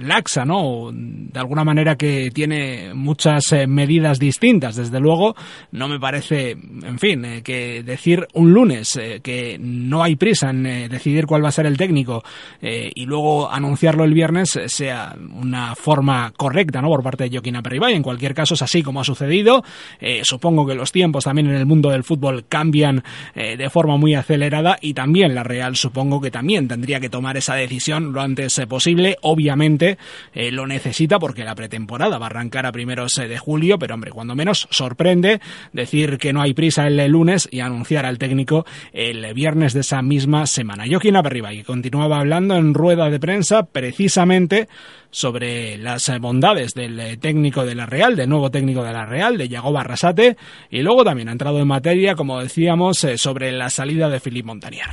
laxa, 0.00 0.44
¿no? 0.44 0.90
De 0.92 1.38
alguna 1.38 1.62
manera 1.62 1.96
que 1.96 2.30
tiene 2.32 2.94
muchas 2.94 3.52
medidas 3.66 4.18
distintas. 4.18 4.76
Desde 4.76 4.98
luego, 5.00 5.34
no 5.72 5.88
me 5.88 6.00
parece, 6.00 6.52
en 6.52 6.98
fin, 6.98 7.42
que 7.42 7.82
decir 7.82 8.26
un 8.34 8.52
lunes 8.52 8.98
que 9.22 9.56
no 9.60 10.02
hay 10.02 10.16
prisa 10.16 10.50
en 10.50 10.88
decidir 10.88 11.26
cuál 11.26 11.44
va 11.44 11.48
a 11.48 11.52
ser 11.52 11.66
el 11.66 11.76
técnico 11.76 12.22
y 12.60 13.04
luego 13.06 13.50
anunciarlo 13.50 14.04
el 14.04 14.14
viernes 14.14 14.58
sea 14.66 15.16
una 15.34 15.74
forma 15.74 16.32
correcta, 16.36 16.80
¿no? 16.80 16.88
Por 16.88 17.02
parte 17.02 17.24
de 17.24 17.30
Joaquín 17.30 17.56
Aperribay. 17.56 17.94
En 17.94 18.02
cualquier 18.02 18.34
caso, 18.34 18.54
es 18.54 18.62
así 18.62 18.84
como 18.84 19.00
ha 19.00 19.04
sucedido. 19.04 19.64
supongo 20.22 20.64
que 20.64 20.76
los 20.76 20.92
tiempos 20.92 21.24
también 21.24 21.48
en 21.48 21.56
el 21.56 21.66
mundo 21.66 21.90
del 21.90 22.04
fútbol 22.04 22.44
cambian 22.48 23.02
eh, 23.34 23.56
de 23.56 23.70
forma 23.70 23.96
muy 23.96 24.14
acelerada 24.14 24.78
y 24.80 24.94
también 24.94 25.34
la 25.34 25.42
Real 25.42 25.76
supongo 25.76 26.20
que 26.20 26.30
también 26.30 26.68
tendría 26.68 27.00
que 27.00 27.10
tomar 27.10 27.36
esa 27.36 27.54
decisión 27.54 28.12
lo 28.12 28.20
antes 28.20 28.58
eh, 28.58 28.66
posible. 28.66 29.16
Obviamente 29.22 29.98
eh, 30.32 30.50
lo 30.50 30.66
necesita 30.66 31.18
porque 31.18 31.44
la 31.44 31.54
pretemporada 31.54 32.18
va 32.18 32.26
a 32.26 32.30
arrancar 32.30 32.66
a 32.66 32.72
primeros 32.72 33.14
de 33.14 33.38
julio, 33.38 33.78
pero 33.78 33.94
hombre, 33.94 34.10
cuando 34.10 34.34
menos 34.34 34.68
sorprende 34.70 35.40
decir 35.72 36.18
que 36.18 36.32
no 36.32 36.42
hay 36.42 36.54
prisa 36.54 36.86
el 36.86 36.98
lunes 37.10 37.48
y 37.50 37.60
anunciar 37.60 38.06
al 38.06 38.18
técnico 38.18 38.66
el 38.92 39.32
viernes 39.34 39.72
de 39.72 39.80
esa 39.80 40.02
misma 40.02 40.46
semana. 40.46 40.84
Joaquín 40.88 41.16
Aperriba, 41.16 41.52
y 41.52 41.62
continuaba 41.62 42.18
hablando 42.18 42.56
en 42.56 42.74
rueda 42.74 43.10
de 43.10 43.20
prensa 43.20 43.64
precisamente 43.64 44.68
sobre 45.10 45.78
las 45.78 46.10
bondades 46.20 46.74
del 46.74 47.18
técnico 47.18 47.64
de 47.64 47.74
la 47.74 47.86
Real, 47.86 48.16
del 48.16 48.28
nuevo 48.28 48.50
técnico 48.50 48.82
de 48.82 48.92
la 48.92 49.06
Real, 49.06 49.38
de 49.38 49.48
Yago 49.48 49.72
Barrasate, 49.72 50.36
y 50.70 50.82
luego 50.82 51.04
también 51.04 51.28
ha 51.28 51.32
entrado 51.32 51.58
en 51.58 51.66
materia, 51.66 52.14
como 52.14 52.40
decíamos, 52.40 53.02
eh, 53.04 53.18
sobre 53.18 53.52
la 53.52 53.70
salida 53.70 54.08
de 54.08 54.20
Philippe 54.20 54.46
Montanier. 54.46 54.86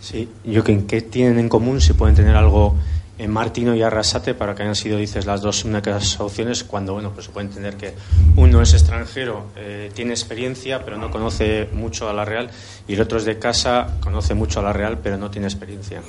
Sí, 0.00 0.28
yo 0.44 0.62
que 0.62 0.86
¿qué 0.86 1.00
tienen 1.00 1.38
en 1.38 1.48
común? 1.48 1.80
Si 1.80 1.92
pueden 1.92 2.14
tener 2.14 2.36
algo 2.36 2.76
en 3.18 3.30
Martino 3.30 3.74
y 3.74 3.82
Arrasate 3.82 4.34
para 4.34 4.54
que 4.54 4.62
hayan 4.62 4.74
sido, 4.74 4.98
dices, 4.98 5.26
las 5.26 5.40
dos 5.40 5.64
únicas 5.64 6.20
opciones, 6.20 6.64
cuando, 6.64 6.92
bueno, 6.94 7.12
pues 7.12 7.26
se 7.26 7.32
puede 7.32 7.46
entender 7.46 7.76
que 7.76 7.94
uno 8.36 8.60
es 8.60 8.74
extranjero, 8.74 9.46
eh, 9.56 9.90
tiene 9.94 10.12
experiencia, 10.12 10.84
pero 10.84 10.98
no 10.98 11.10
conoce 11.10 11.68
mucho 11.72 12.08
a 12.08 12.12
la 12.12 12.24
Real, 12.24 12.50
y 12.86 12.94
el 12.94 13.00
otro 13.00 13.18
es 13.18 13.24
de 13.24 13.38
casa, 13.38 13.98
conoce 14.00 14.34
mucho 14.34 14.60
a 14.60 14.62
la 14.62 14.72
Real, 14.72 14.98
pero 15.02 15.16
no 15.16 15.30
tiene 15.30 15.46
experiencia. 15.46 16.02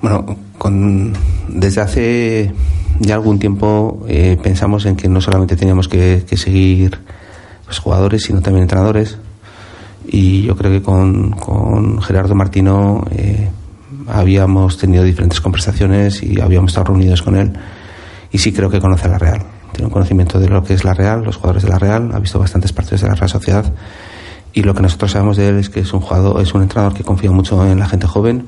Bueno, 0.00 0.36
con, 0.58 1.14
desde 1.48 1.80
hace 1.80 2.52
ya 3.00 3.14
algún 3.14 3.38
tiempo 3.38 4.04
eh, 4.08 4.38
pensamos 4.42 4.86
en 4.86 4.96
que 4.96 5.08
no 5.08 5.20
solamente 5.20 5.56
teníamos 5.56 5.88
que, 5.88 6.24
seguir 6.36 6.98
pues, 7.64 7.78
jugadores, 7.78 8.22
sino 8.22 8.40
también 8.40 8.62
entrenadores. 8.62 9.18
Y 10.06 10.42
yo 10.42 10.54
creo 10.56 10.70
que 10.70 10.82
con, 10.82 12.00
Gerardo 12.02 12.34
Martino 12.34 13.04
eh, 13.10 13.48
habíamos 14.08 14.78
tenido 14.78 15.04
diferentes 15.04 15.40
conversaciones 15.40 16.22
y 16.22 16.40
habíamos 16.40 16.70
estado 16.70 16.86
reunidos 16.86 17.22
con 17.22 17.36
él. 17.36 17.52
Y 18.30 18.38
sí 18.38 18.52
creo 18.52 18.70
que 18.70 18.80
conoce 18.80 19.06
a 19.06 19.10
la 19.10 19.18
Real. 19.18 19.42
Tiene 19.72 19.86
un 19.86 19.92
conocimiento 19.92 20.38
de 20.38 20.48
lo 20.48 20.62
que 20.62 20.74
es 20.74 20.84
la 20.84 20.94
Real, 20.94 21.22
los 21.22 21.36
jugadores 21.36 21.62
de 21.62 21.68
la 21.68 21.78
Real, 21.78 22.10
ha 22.12 22.18
visto 22.18 22.38
bastantes 22.38 22.72
partidos 22.72 23.02
de 23.02 23.08
la 23.08 23.14
Real 23.14 23.28
Sociedad. 23.28 23.72
Y 24.52 24.62
lo 24.62 24.74
que 24.74 24.82
nosotros 24.82 25.12
sabemos 25.12 25.36
de 25.36 25.48
él 25.48 25.58
es 25.58 25.68
que 25.68 25.80
es 25.80 25.92
un 25.92 26.00
jugador, 26.00 26.40
es 26.40 26.54
un 26.54 26.62
entrenador 26.62 26.94
que 26.94 27.02
confía 27.02 27.30
mucho 27.30 27.66
en 27.66 27.78
la 27.78 27.88
gente 27.88 28.06
joven 28.06 28.46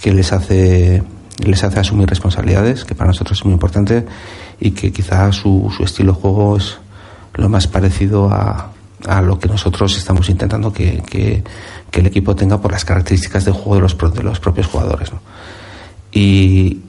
que 0.00 0.12
les 0.12 0.32
hace 0.32 1.02
les 1.44 1.64
hace 1.64 1.80
asumir 1.80 2.08
responsabilidades, 2.08 2.84
que 2.84 2.94
para 2.94 3.08
nosotros 3.08 3.38
es 3.38 3.44
muy 3.44 3.54
importante, 3.54 4.06
y 4.60 4.70
que 4.70 4.92
quizá 4.92 5.32
su, 5.32 5.72
su 5.76 5.82
estilo 5.82 6.12
de 6.12 6.20
juego 6.20 6.56
es 6.56 6.78
lo 7.34 7.48
más 7.48 7.66
parecido 7.66 8.30
a, 8.30 8.70
a 9.06 9.20
lo 9.20 9.38
que 9.38 9.48
nosotros 9.48 9.96
estamos 9.96 10.28
intentando 10.28 10.72
que, 10.72 11.42
el 12.00 12.06
equipo 12.06 12.34
tenga 12.34 12.60
por 12.60 12.72
las 12.72 12.84
características 12.84 13.44
de 13.44 13.52
juego 13.52 13.76
de 13.76 13.80
los, 13.82 13.96
de 14.14 14.22
los 14.22 14.40
propios 14.40 14.66
jugadores. 14.66 15.10
Y, 16.12 16.80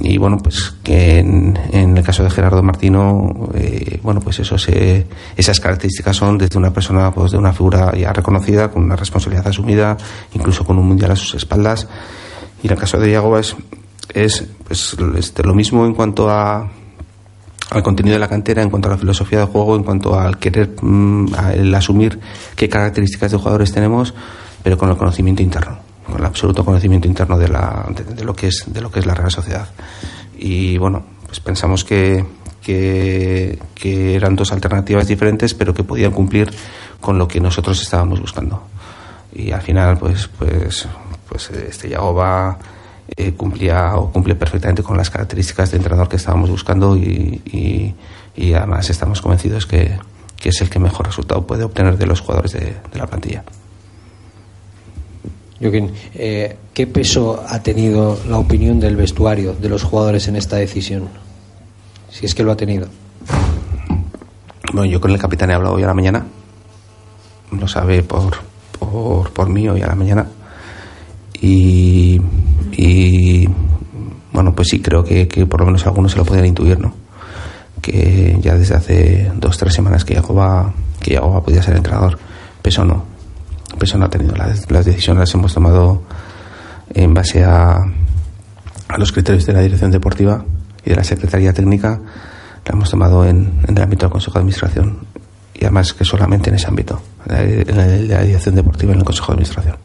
y, 0.00 0.18
bueno, 0.18 0.38
pues 0.38 0.74
que 0.82 1.18
en, 1.18 1.56
el 1.72 2.02
caso 2.02 2.24
de 2.24 2.30
Gerardo 2.30 2.62
Martino, 2.64 3.48
eh, 3.54 4.00
bueno, 4.02 4.20
pues 4.20 4.40
eso 4.40 4.58
se, 4.58 5.06
esas 5.36 5.60
características 5.60 6.16
son 6.16 6.36
desde 6.36 6.58
una 6.58 6.72
persona, 6.72 7.12
pues 7.12 7.30
de 7.30 7.38
una 7.38 7.52
figura 7.52 7.96
ya 7.96 8.12
reconocida, 8.12 8.72
con 8.72 8.82
una 8.82 8.96
responsabilidad 8.96 9.46
asumida, 9.46 9.96
incluso 10.34 10.64
con 10.64 10.78
un 10.78 10.88
mundial 10.88 11.12
a 11.12 11.16
sus 11.16 11.34
espaldas 11.34 11.86
y 12.62 12.68
en 12.68 12.72
el 12.72 12.78
caso 12.78 12.98
de 12.98 13.10
Iago 13.10 13.38
es, 13.38 13.56
es 14.14 14.46
pues, 14.66 14.96
lo 15.44 15.54
mismo 15.54 15.84
en 15.84 15.94
cuanto 15.94 16.30
a, 16.30 16.70
al 17.70 17.82
contenido 17.82 18.14
de 18.14 18.20
la 18.20 18.28
cantera, 18.28 18.62
en 18.62 18.70
cuanto 18.70 18.88
a 18.88 18.92
la 18.92 18.98
filosofía 18.98 19.40
de 19.40 19.46
juego, 19.46 19.74
en 19.74 19.82
cuanto 19.82 20.18
al 20.18 20.38
querer, 20.38 20.70
mm, 20.80 21.34
el 21.54 21.74
asumir 21.74 22.20
qué 22.54 22.68
características 22.68 23.32
de 23.32 23.38
jugadores 23.38 23.72
tenemos, 23.72 24.14
pero 24.62 24.78
con 24.78 24.90
el 24.90 24.96
conocimiento 24.96 25.42
interno, 25.42 25.78
con 26.06 26.18
el 26.18 26.24
absoluto 26.24 26.64
conocimiento 26.64 27.08
interno 27.08 27.38
de, 27.38 27.48
la, 27.48 27.86
de, 27.90 28.24
lo, 28.24 28.34
que 28.34 28.48
es, 28.48 28.64
de 28.66 28.80
lo 28.80 28.90
que 28.90 29.00
es 29.00 29.06
la 29.06 29.14
Real 29.14 29.30
Sociedad. 29.30 29.68
Y 30.38 30.78
bueno, 30.78 31.04
pues 31.26 31.40
pensamos 31.40 31.84
que, 31.84 32.24
que, 32.60 33.58
que, 33.74 34.14
eran 34.14 34.36
dos 34.36 34.52
alternativas 34.52 35.06
diferentes, 35.06 35.54
pero 35.54 35.72
que 35.74 35.84
podían 35.84 36.12
cumplir 36.12 36.50
con 37.00 37.18
lo 37.18 37.28
que 37.28 37.40
nosotros 37.40 37.80
estábamos 37.80 38.20
buscando. 38.20 38.62
Y 39.34 39.50
al 39.52 39.62
final, 39.62 39.98
pues, 39.98 40.28
pues 40.38 40.86
pues 41.32 41.50
este 41.50 41.88
Yagoba 41.88 42.58
eh, 43.16 43.32
cumplía 43.32 43.96
o 43.96 44.12
cumple 44.12 44.34
perfectamente 44.34 44.82
con 44.82 44.98
las 44.98 45.08
características 45.08 45.70
de 45.70 45.78
entrenador 45.78 46.06
que 46.06 46.16
estábamos 46.16 46.50
buscando 46.50 46.94
y, 46.94 47.94
además 48.54 48.90
estamos 48.90 49.22
convencidos 49.22 49.66
que, 49.66 49.98
es 50.44 50.60
el 50.60 50.68
que 50.68 50.78
mejor 50.78 51.06
resultado 51.06 51.46
puede 51.46 51.64
obtener 51.64 51.96
de 51.96 52.06
los 52.06 52.20
jugadores 52.20 52.52
de, 52.52 52.76
la 52.92 53.06
plantilla. 53.06 53.44
Joaquín, 55.62 55.92
eh, 56.14 56.56
¿qué 56.74 56.86
peso 56.86 57.42
ha 57.48 57.62
tenido 57.62 58.18
la 58.28 58.38
opinión 58.38 58.80
del 58.80 58.96
vestuario 58.96 59.54
de 59.54 59.68
los 59.68 59.84
jugadores 59.84 60.28
en 60.28 60.36
esta 60.36 60.56
decisión? 60.56 61.08
Si 62.10 62.26
es 62.26 62.34
que 62.34 62.42
lo 62.42 62.52
ha 62.52 62.56
tenido. 62.56 62.88
Bueno, 64.72 64.90
yo 64.90 65.00
con 65.00 65.12
el 65.12 65.18
capitán 65.18 65.50
he 65.50 65.54
hablado 65.54 65.76
hoy 65.76 65.84
a 65.84 65.86
la 65.86 65.94
mañana. 65.94 66.26
Lo 67.52 67.68
sabe 67.68 68.02
por, 68.02 68.34
por, 68.78 69.30
por 69.30 69.48
mí 69.48 69.68
hoy 69.68 69.82
a 69.82 69.86
la 69.86 69.94
mañana 69.94 70.26
y, 71.42 72.20
bueno, 74.32 74.54
pues 74.54 74.68
sí, 74.68 74.80
creo 74.80 75.02
que, 75.02 75.26
que 75.26 75.44
por 75.44 75.60
lo 75.60 75.66
menos 75.66 75.84
algunos 75.86 76.12
se 76.12 76.18
lo 76.18 76.24
podían 76.24 76.46
intuir, 76.46 76.78
¿no? 76.78 76.94
Que 77.80 78.38
ya 78.40 78.54
desde 78.54 78.76
hace 78.76 79.32
dos, 79.36 79.58
tres 79.58 79.74
semanas 79.74 80.04
que 80.04 80.14
Jacoba, 80.14 80.72
que 81.00 81.14
Jacoba 81.14 81.42
podía 81.42 81.62
ser 81.62 81.76
entrenador. 81.76 82.16
Peso 82.62 82.84
no. 82.84 83.11
Peso 83.82 83.98
no 83.98 84.04
ha 84.06 84.10
tenido. 84.10 84.36
Las, 84.36 84.70
las 84.70 84.84
decisiones 84.84 85.18
las 85.18 85.34
hemos 85.34 85.52
tomado 85.52 86.02
en 86.94 87.12
base 87.14 87.42
a, 87.42 87.78
a 88.88 88.96
los 88.98 89.10
criterios 89.10 89.44
de 89.44 89.52
la 89.54 89.60
dirección 89.60 89.90
deportiva 89.90 90.44
y 90.84 90.90
de 90.90 90.94
la 90.96 91.02
Secretaría 91.02 91.52
Técnica. 91.52 92.00
La 92.64 92.72
hemos 92.74 92.88
tomado 92.90 93.24
en, 93.26 93.58
en 93.66 93.76
el 93.76 93.82
ámbito 93.82 94.06
del 94.06 94.12
Consejo 94.12 94.34
de 94.34 94.38
Administración 94.38 94.98
y 95.54 95.64
además 95.64 95.92
que 95.94 96.04
solamente 96.04 96.50
en 96.50 96.54
ese 96.56 96.68
ámbito, 96.68 97.02
en 97.28 97.36
el 97.36 98.08
de 98.08 98.14
la 98.14 98.22
dirección 98.22 98.54
deportiva 98.54 98.92
en 98.92 99.00
el 99.00 99.04
Consejo 99.04 99.32
de 99.32 99.32
Administración. 99.32 99.76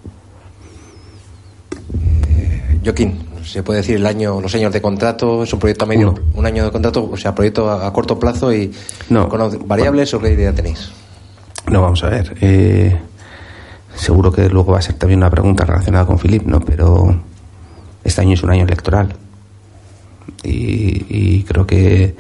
Joaquín, 2.86 3.18
se 3.44 3.64
puede 3.64 3.80
decir 3.80 3.96
el 3.96 4.06
año, 4.06 4.40
los 4.40 4.54
años 4.54 4.72
de 4.72 4.80
contrato, 4.82 5.42
es 5.44 5.52
un 5.54 5.60
proyecto 5.60 5.86
a 5.86 5.88
medio, 5.88 6.14
un 6.36 6.46
año 6.46 6.64
de 6.66 6.72
contrato, 6.72 7.10
o 7.12 7.18
sea, 7.18 7.34
proyecto 7.34 7.68
a, 7.70 7.88
a 7.88 7.92
corto 7.94 8.20
plazo 8.20 8.54
y 8.54 8.72
No. 9.10 9.28
con 9.28 9.68
variables 9.68 10.14
o 10.14 10.20
qué 10.20 10.34
idea 10.34 10.54
tenéis. 10.54 10.92
No, 11.72 11.82
vamos 11.82 12.04
a 12.04 12.10
ver. 12.10 12.38
eh, 12.42 12.98
seguro 13.98 14.32
que 14.32 14.50
luego 14.50 14.74
va 14.74 14.80
a 14.80 14.82
ser 14.82 14.96
también 14.96 15.20
una 15.20 15.30
pregunta 15.30 15.66
relacionada 15.66 16.06
con 16.06 16.20
Filip, 16.20 16.44
¿no? 16.44 16.60
Pero 16.60 17.16
este 18.04 18.22
año 18.22 18.34
es 18.34 18.44
un 18.44 18.52
año 18.52 18.64
electoral. 18.64 19.16
Y, 20.44 21.44
creo 21.44 21.66
que, 21.66 22.16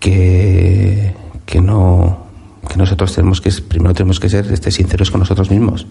que, 0.00 1.14
que 1.44 1.60
no 1.60 2.26
que 2.68 2.76
nosotros 2.76 3.14
tenemos 3.14 3.40
que 3.40 3.50
primero 3.66 3.94
tenemos 3.94 4.20
que 4.20 4.28
ser 4.28 4.52
este, 4.52 4.70
sinceros 4.70 5.10
con 5.10 5.20
nosotros 5.20 5.50
mismos 5.50 5.86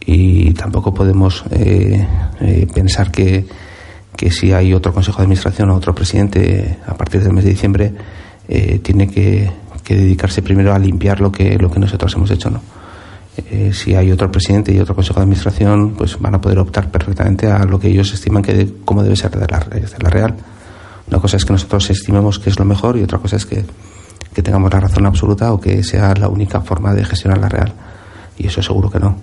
y 0.00 0.52
tampoco 0.54 0.94
podemos 0.94 1.44
eh, 1.50 2.06
eh, 2.40 2.66
pensar 2.72 3.10
que, 3.10 3.46
que 4.16 4.30
si 4.30 4.52
hay 4.52 4.72
otro 4.74 4.92
consejo 4.92 5.18
de 5.18 5.24
administración 5.24 5.70
o 5.70 5.74
otro 5.74 5.94
presidente 5.94 6.78
a 6.86 6.94
partir 6.94 7.22
del 7.22 7.32
mes 7.32 7.44
de 7.44 7.50
diciembre 7.50 7.92
eh, 8.48 8.78
tiene 8.82 9.08
que, 9.08 9.50
que 9.82 9.96
dedicarse 9.96 10.42
primero 10.42 10.72
a 10.72 10.78
limpiar 10.78 11.20
lo 11.20 11.32
que 11.32 11.58
lo 11.58 11.70
que 11.70 11.80
nosotros 11.80 12.14
hemos 12.14 12.30
hecho 12.30 12.50
no 12.50 12.60
Eh, 13.36 13.70
si 13.72 13.94
hay 13.94 14.12
otro 14.12 14.30
presidente 14.30 14.72
y 14.74 14.78
otro 14.78 14.94
consejo 14.94 15.20
de 15.20 15.22
administración 15.24 15.94
pues 15.96 16.18
van 16.18 16.34
a 16.34 16.40
poder 16.40 16.58
optar 16.58 16.90
perfectamente 16.90 17.50
a 17.50 17.64
lo 17.64 17.80
que 17.80 17.88
ellos 17.88 18.12
estiman 18.12 18.42
que 18.42 18.52
de- 18.52 18.74
cómo 18.84 19.02
debe 19.02 19.16
ser 19.16 19.30
de 19.30 19.46
la, 19.46 19.58
de 19.60 19.86
la 20.02 20.10
real. 20.10 20.34
Una 21.08 21.18
cosa 21.18 21.38
es 21.38 21.44
que 21.46 21.52
nosotros 21.54 21.88
estimemos 21.90 22.38
que 22.38 22.50
es 22.50 22.58
lo 22.58 22.64
mejor 22.66 22.96
y 22.98 23.02
otra 23.02 23.18
cosa 23.18 23.36
es 23.36 23.46
que, 23.46 23.64
que 24.34 24.42
tengamos 24.42 24.72
la 24.72 24.80
razón 24.80 25.06
absoluta 25.06 25.52
o 25.52 25.60
que 25.60 25.82
sea 25.82 26.14
la 26.14 26.28
única 26.28 26.60
forma 26.60 26.92
de 26.92 27.04
gestionar 27.06 27.38
la 27.38 27.48
real. 27.48 27.72
Y 28.38 28.46
eso 28.48 28.62
seguro 28.62 28.90
que 28.90 28.98
no 29.00 29.16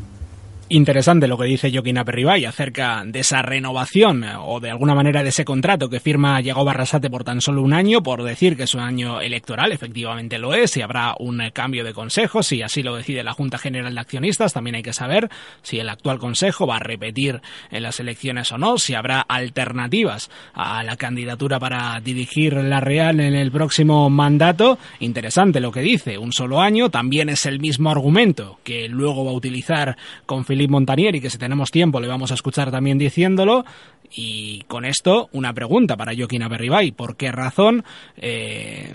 Interesante 0.72 1.28
lo 1.28 1.36
que 1.36 1.48
dice 1.48 1.72
Joaquín 1.74 1.98
Aperribay 1.98 2.46
acerca 2.46 3.02
de 3.04 3.22
esa 3.22 3.42
renovación 3.42 4.24
eh, 4.24 4.34
o 4.38 4.60
de 4.60 4.70
alguna 4.70 4.94
manera 4.94 5.24
de 5.24 5.30
ese 5.30 5.44
contrato 5.44 5.90
que 5.90 6.00
firma 6.00 6.40
Yago 6.42 6.64
Barrasate 6.64 7.10
por 7.10 7.24
tan 7.24 7.42
solo 7.42 7.64
un 7.64 7.74
año, 7.74 8.04
por 8.04 8.22
decir 8.22 8.56
que 8.56 8.64
es 8.64 8.76
un 8.76 8.82
año 8.82 9.20
electoral, 9.20 9.72
efectivamente 9.72 10.38
lo 10.38 10.54
es, 10.54 10.78
y 10.78 10.84
habrá 10.84 11.16
un 11.18 11.42
eh, 11.42 11.52
cambio 11.52 11.84
de 11.84 11.96
consejo, 11.96 12.44
si 12.44 12.62
así 12.62 12.84
lo 12.84 12.96
decide 12.96 13.24
la 13.24 13.34
Junta 13.34 13.58
General 13.58 13.92
de 13.92 14.00
Accionistas, 14.00 14.54
también 14.54 14.76
hay 14.76 14.84
que 14.84 14.94
saber 14.94 15.28
si 15.64 15.80
el 15.80 15.90
actual 15.90 16.20
consejo 16.20 16.68
va 16.68 16.76
a 16.76 16.82
repetir 16.82 17.42
en 17.72 17.82
las 17.82 18.00
elecciones 18.00 18.52
o 18.52 18.60
no, 18.60 18.78
si 18.78 18.94
habrá 18.94 19.22
alternativas 19.22 20.30
a 20.54 20.84
la 20.84 20.98
candidatura 20.98 21.60
para 21.60 22.00
dirigir 22.00 22.54
la 22.54 22.80
Real 22.80 23.20
en 23.22 23.34
el 23.34 23.52
próximo 23.52 24.08
mandato. 24.12 24.78
Interesante 25.00 25.62
lo 25.62 25.72
que 25.72 25.82
dice, 25.82 26.20
un 26.20 26.32
solo 26.32 26.62
año, 26.62 26.92
también 26.92 27.30
es 27.30 27.48
el 27.48 27.60
mismo 27.60 27.90
argumento 27.90 28.60
que 28.64 28.88
luego 28.88 29.26
va 29.26 29.32
a 29.32 29.34
utilizar 29.34 29.98
con 30.28 30.46
Philippe 30.60 30.72
Montanier 30.74 31.16
y 31.16 31.22
que 31.22 31.30
si 31.30 31.38
tenemos 31.38 31.72
tiempo 31.72 32.02
le 32.02 32.10
vamos 32.10 32.32
a 32.32 32.34
escuchar 32.34 32.70
también 32.70 32.98
diciéndolo. 32.98 33.64
Y 34.12 34.64
con 34.68 34.84
esto, 34.84 35.30
una 35.32 35.54
pregunta 35.54 35.96
para 35.96 36.14
Joaquín 36.14 36.44
Aperribay. 36.44 36.92
¿Por 36.92 37.16
qué 37.16 37.32
razón 37.32 37.86
eh, 38.18 38.94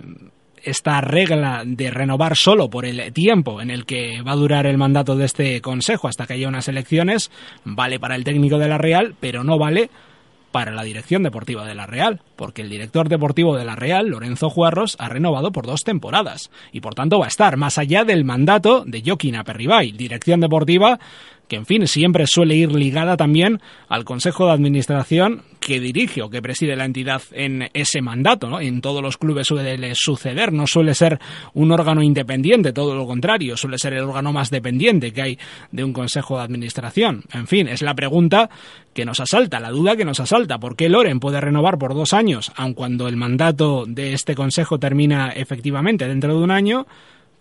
esta 0.63 1.01
regla 1.01 1.63
de 1.65 1.91
renovar 1.91 2.37
solo 2.37 2.69
por 2.69 2.85
el 2.85 3.15
tiempo 3.15 3.63
en 3.63 3.71
el 3.71 3.87
que 3.87 4.21
va 4.21 4.33
a 4.33 4.37
durar 4.37 4.67
el 4.67 4.77
mandato 4.77 5.17
de 5.17 5.25
este 5.25 5.63
Consejo 5.63 6.07
hasta 6.07 6.27
que 6.27 6.35
haya 6.35 6.49
unas 6.49 6.69
elecciones 6.69 7.31
vale 7.65 7.99
para 7.99 8.15
el 8.15 8.25
técnico 8.25 8.59
de 8.59 8.69
la 8.69 8.77
Real, 8.77 9.15
pero 9.19 9.43
no 9.43 9.59
vale 9.59 9.89
para 10.55 10.71
la 10.71 10.85
dirección 10.85 11.25
deportiva 11.25 11.67
de 11.67 11.75
la 11.75 11.85
Real, 11.85 12.21
porque 12.37 12.63
el 12.63 12.71
director 12.71 13.09
deportivo 13.09 13.57
de 13.57 13.65
la 13.65 13.75
Real, 13.75 14.07
Lorenzo 14.07 14.49
Juarros, 14.49 14.95
ha 15.01 15.09
renovado 15.09 15.51
por 15.51 15.67
dos 15.67 15.81
temporadas 15.81 16.49
y 16.71 16.81
por 16.81 16.95
tanto 16.95 17.19
va 17.19 17.25
a 17.25 17.29
estar 17.29 17.57
más 17.57 17.77
allá 17.77 18.05
del 18.05 18.25
mandato 18.25 18.85
de 18.87 19.03
Joaquín 19.05 19.35
Aperribay, 19.35 19.91
dirección 19.91 20.39
deportiva 20.39 21.01
que 21.49 21.57
en 21.57 21.67
fin 21.67 21.87
siempre 21.87 22.27
suele 22.27 22.55
ir 22.55 22.73
ligada 22.73 23.17
también 23.17 23.61
al 23.89 24.05
Consejo 24.05 24.47
de 24.47 24.53
Administración 24.53 25.43
que 25.61 25.81
dirige 25.81 26.23
o 26.23 26.29
que 26.29 26.43
preside 26.43 26.77
la 26.77 26.85
entidad 26.85 27.23
en 27.33 27.69
ese 27.73 28.03
mandato, 28.03 28.49
¿no? 28.49 28.61
En 28.61 28.81
todos 28.81 29.03
los 29.03 29.17
clubes 29.17 29.47
suele 29.47 29.93
suceder, 29.95 30.53
no 30.53 30.67
suele 30.67 30.95
ser 30.95 31.19
un 31.55 31.73
órgano 31.73 32.03
independiente, 32.03 32.73
todo 32.73 32.95
lo 32.95 33.07
contrario, 33.07 33.57
suele 33.57 33.79
ser 33.79 33.95
el 33.95 34.05
órgano 34.05 34.33
más 34.33 34.51
dependiente 34.51 35.13
que 35.13 35.23
hay 35.23 35.39
de 35.73 35.85
un 35.85 35.93
Consejo 35.93 36.37
de 36.37 36.45
Administración. 36.45 37.25
En 37.33 37.47
fin, 37.47 37.69
es 37.69 37.83
la 37.83 37.95
pregunta 37.95 38.51
que 38.93 39.05
nos 39.05 39.21
asalta, 39.21 39.59
la 39.59 39.71
duda 39.71 39.97
que 39.97 40.05
nos 40.05 40.21
asalta, 40.21 40.59
¿por 40.59 40.77
qué 40.77 40.89
Loren 40.89 41.19
puede 41.19 41.41
renovar 41.41 41.79
por 41.79 41.95
dos 41.95 42.13
años, 42.13 42.53
aun 42.57 42.75
cuando 42.75 43.09
el 43.09 43.17
mandato 43.17 43.85
de 43.87 44.13
este 44.13 44.35
Consejo 44.35 44.79
termina 44.79 45.31
efectivamente 45.31 46.07
dentro 46.07 46.37
de 46.37 46.45
un 46.45 46.51
año? 46.51 46.87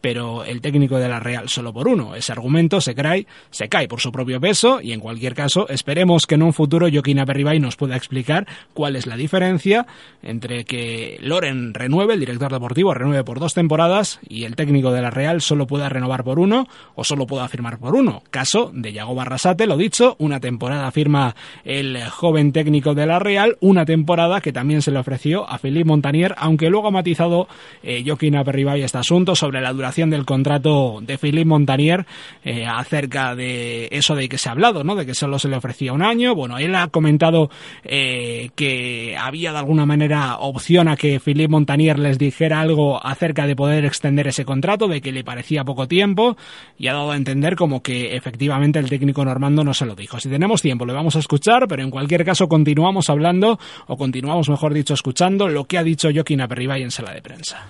Pero 0.04 0.44
el 0.44 0.60
técnico 0.60 0.98
de 1.00 1.08
la 1.08 1.22
Real 1.22 1.48
solo 1.48 1.72
por 1.72 1.88
uno. 1.88 2.14
Ese 2.14 2.34
argumento 2.34 2.82
se 2.82 2.94
cae, 2.94 3.26
se 3.52 3.70
cae 3.70 3.88
por 3.88 4.02
su 4.02 4.12
propio 4.12 4.42
peso 4.42 4.82
y 4.82 4.92
en 4.92 5.00
cualquier 5.00 5.34
caso 5.34 5.70
esperemos 5.70 6.28
que 6.28 6.36
en 6.36 6.44
un 6.44 6.52
futuro 6.52 6.90
Joaquín 6.92 7.20
Aperribay 7.20 7.62
nos 7.62 7.78
pueda 7.78 7.96
explicar 7.96 8.46
cuál 8.74 8.98
es 8.98 9.08
la 9.08 9.16
diferencia 9.16 9.88
entre 10.22 10.66
que 10.66 11.18
Loren 11.22 11.74
renueve, 11.74 12.16
el 12.16 12.20
director 12.20 12.52
deportivo 12.52 12.94
renueve 12.94 13.24
por 13.24 13.40
dos 13.40 13.54
temporadas 13.54 14.20
y 14.28 14.44
el 14.44 14.58
técnico 14.58 14.92
de 14.92 15.02
la 15.02 15.10
Real 15.10 15.40
solo 15.40 15.68
pueda 15.68 15.88
renovar 15.88 16.26
por 16.26 16.38
uno 16.38 16.68
o 16.96 17.06
solo 17.06 17.26
pueda 17.26 17.48
firmar 17.48 17.80
por 17.80 17.96
uno. 17.96 18.24
Caso 18.30 18.72
de 18.74 18.92
Yago 18.92 19.16
Barrasate, 19.16 19.68
lo 19.68 19.78
dicho, 19.78 20.18
una 20.20 20.42
temporada 20.42 20.92
firma 20.92 21.34
el 21.64 22.04
joven 22.10 22.52
técnico 22.52 22.94
de 22.94 23.06
la 23.06 23.20
Real, 23.20 23.56
una 23.62 23.86
temporada 23.86 24.42
que 24.42 24.52
también 24.52 24.82
se 24.82 24.92
le 24.92 25.00
ofreció 25.00 25.50
a 25.50 25.60
Philippe 25.60 25.88
Montanier, 25.88 26.36
aunque 26.38 26.70
luego 26.70 26.90
ha 26.90 26.92
matizado 26.92 27.48
eh, 27.84 28.04
Joaquín 28.06 28.36
Aperribay 28.36 28.82
este 28.82 28.98
asunto 28.98 29.34
sobre 29.38 29.62
la 29.62 29.72
duración 29.72 29.93
del 29.94 30.26
contrato 30.26 31.00
de 31.02 31.18
Philippe 31.18 31.46
Montanier 31.46 32.06
eh, 32.44 32.66
acerca 32.66 33.36
de 33.36 33.88
eso 33.92 34.16
de 34.16 34.28
que 34.28 34.38
se 34.38 34.50
ha 34.50 34.54
hablado, 34.54 34.84
¿no? 34.84 34.96
De 34.96 35.06
que 35.06 35.14
solo 35.14 35.38
se 35.38 35.48
le 35.48 35.56
ofrecía 35.56 35.94
un 35.94 36.02
año. 36.02 36.34
Bueno, 36.36 36.58
él 36.58 36.74
ha 36.76 36.88
comentado 36.88 37.50
eh, 37.84 38.50
que 38.56 39.16
había 39.18 39.52
de 39.52 39.60
alguna 39.60 39.86
manera 39.86 40.38
opción 40.38 40.88
a 40.88 40.98
que 40.98 41.20
Philippe 41.20 41.52
Montanier 41.52 42.00
les 42.00 42.18
dijera 42.18 42.60
algo 42.60 43.06
acerca 43.06 43.46
de 43.46 43.56
poder 43.56 43.86
extender 43.86 44.28
ese 44.28 44.46
contrato, 44.46 44.88
de 44.88 45.00
que 45.00 45.12
le 45.12 45.24
parecía 45.24 45.64
poco 45.64 45.88
tiempo 45.88 46.36
y 46.78 46.88
ha 46.88 46.94
dado 46.94 47.12
a 47.12 47.16
entender 47.16 47.56
como 47.56 47.84
que 47.84 48.16
efectivamente 48.16 48.80
el 48.80 48.90
técnico 48.90 49.24
normando 49.24 49.64
no 49.64 49.74
se 49.74 49.86
lo 49.86 49.96
dijo. 49.96 50.20
Si 50.20 50.30
tenemos 50.30 50.62
tiempo 50.62 50.86
le 50.86 50.94
vamos 50.94 51.16
a 51.16 51.20
escuchar, 51.20 51.68
pero 51.68 51.84
en 51.84 51.92
cualquier 51.92 52.26
caso 52.26 52.48
continuamos 52.48 53.10
hablando 53.10 53.60
o 53.88 53.98
continuamos, 53.98 54.50
mejor 54.50 54.74
dicho, 54.74 54.94
escuchando 54.94 55.48
lo 55.48 55.66
que 55.66 55.78
ha 55.78 55.84
dicho 55.84 56.10
Joaquín 56.14 56.42
Aperribay 56.42 56.82
en 56.82 56.92
sala 56.92 57.14
de 57.14 57.22
prensa. 57.22 57.68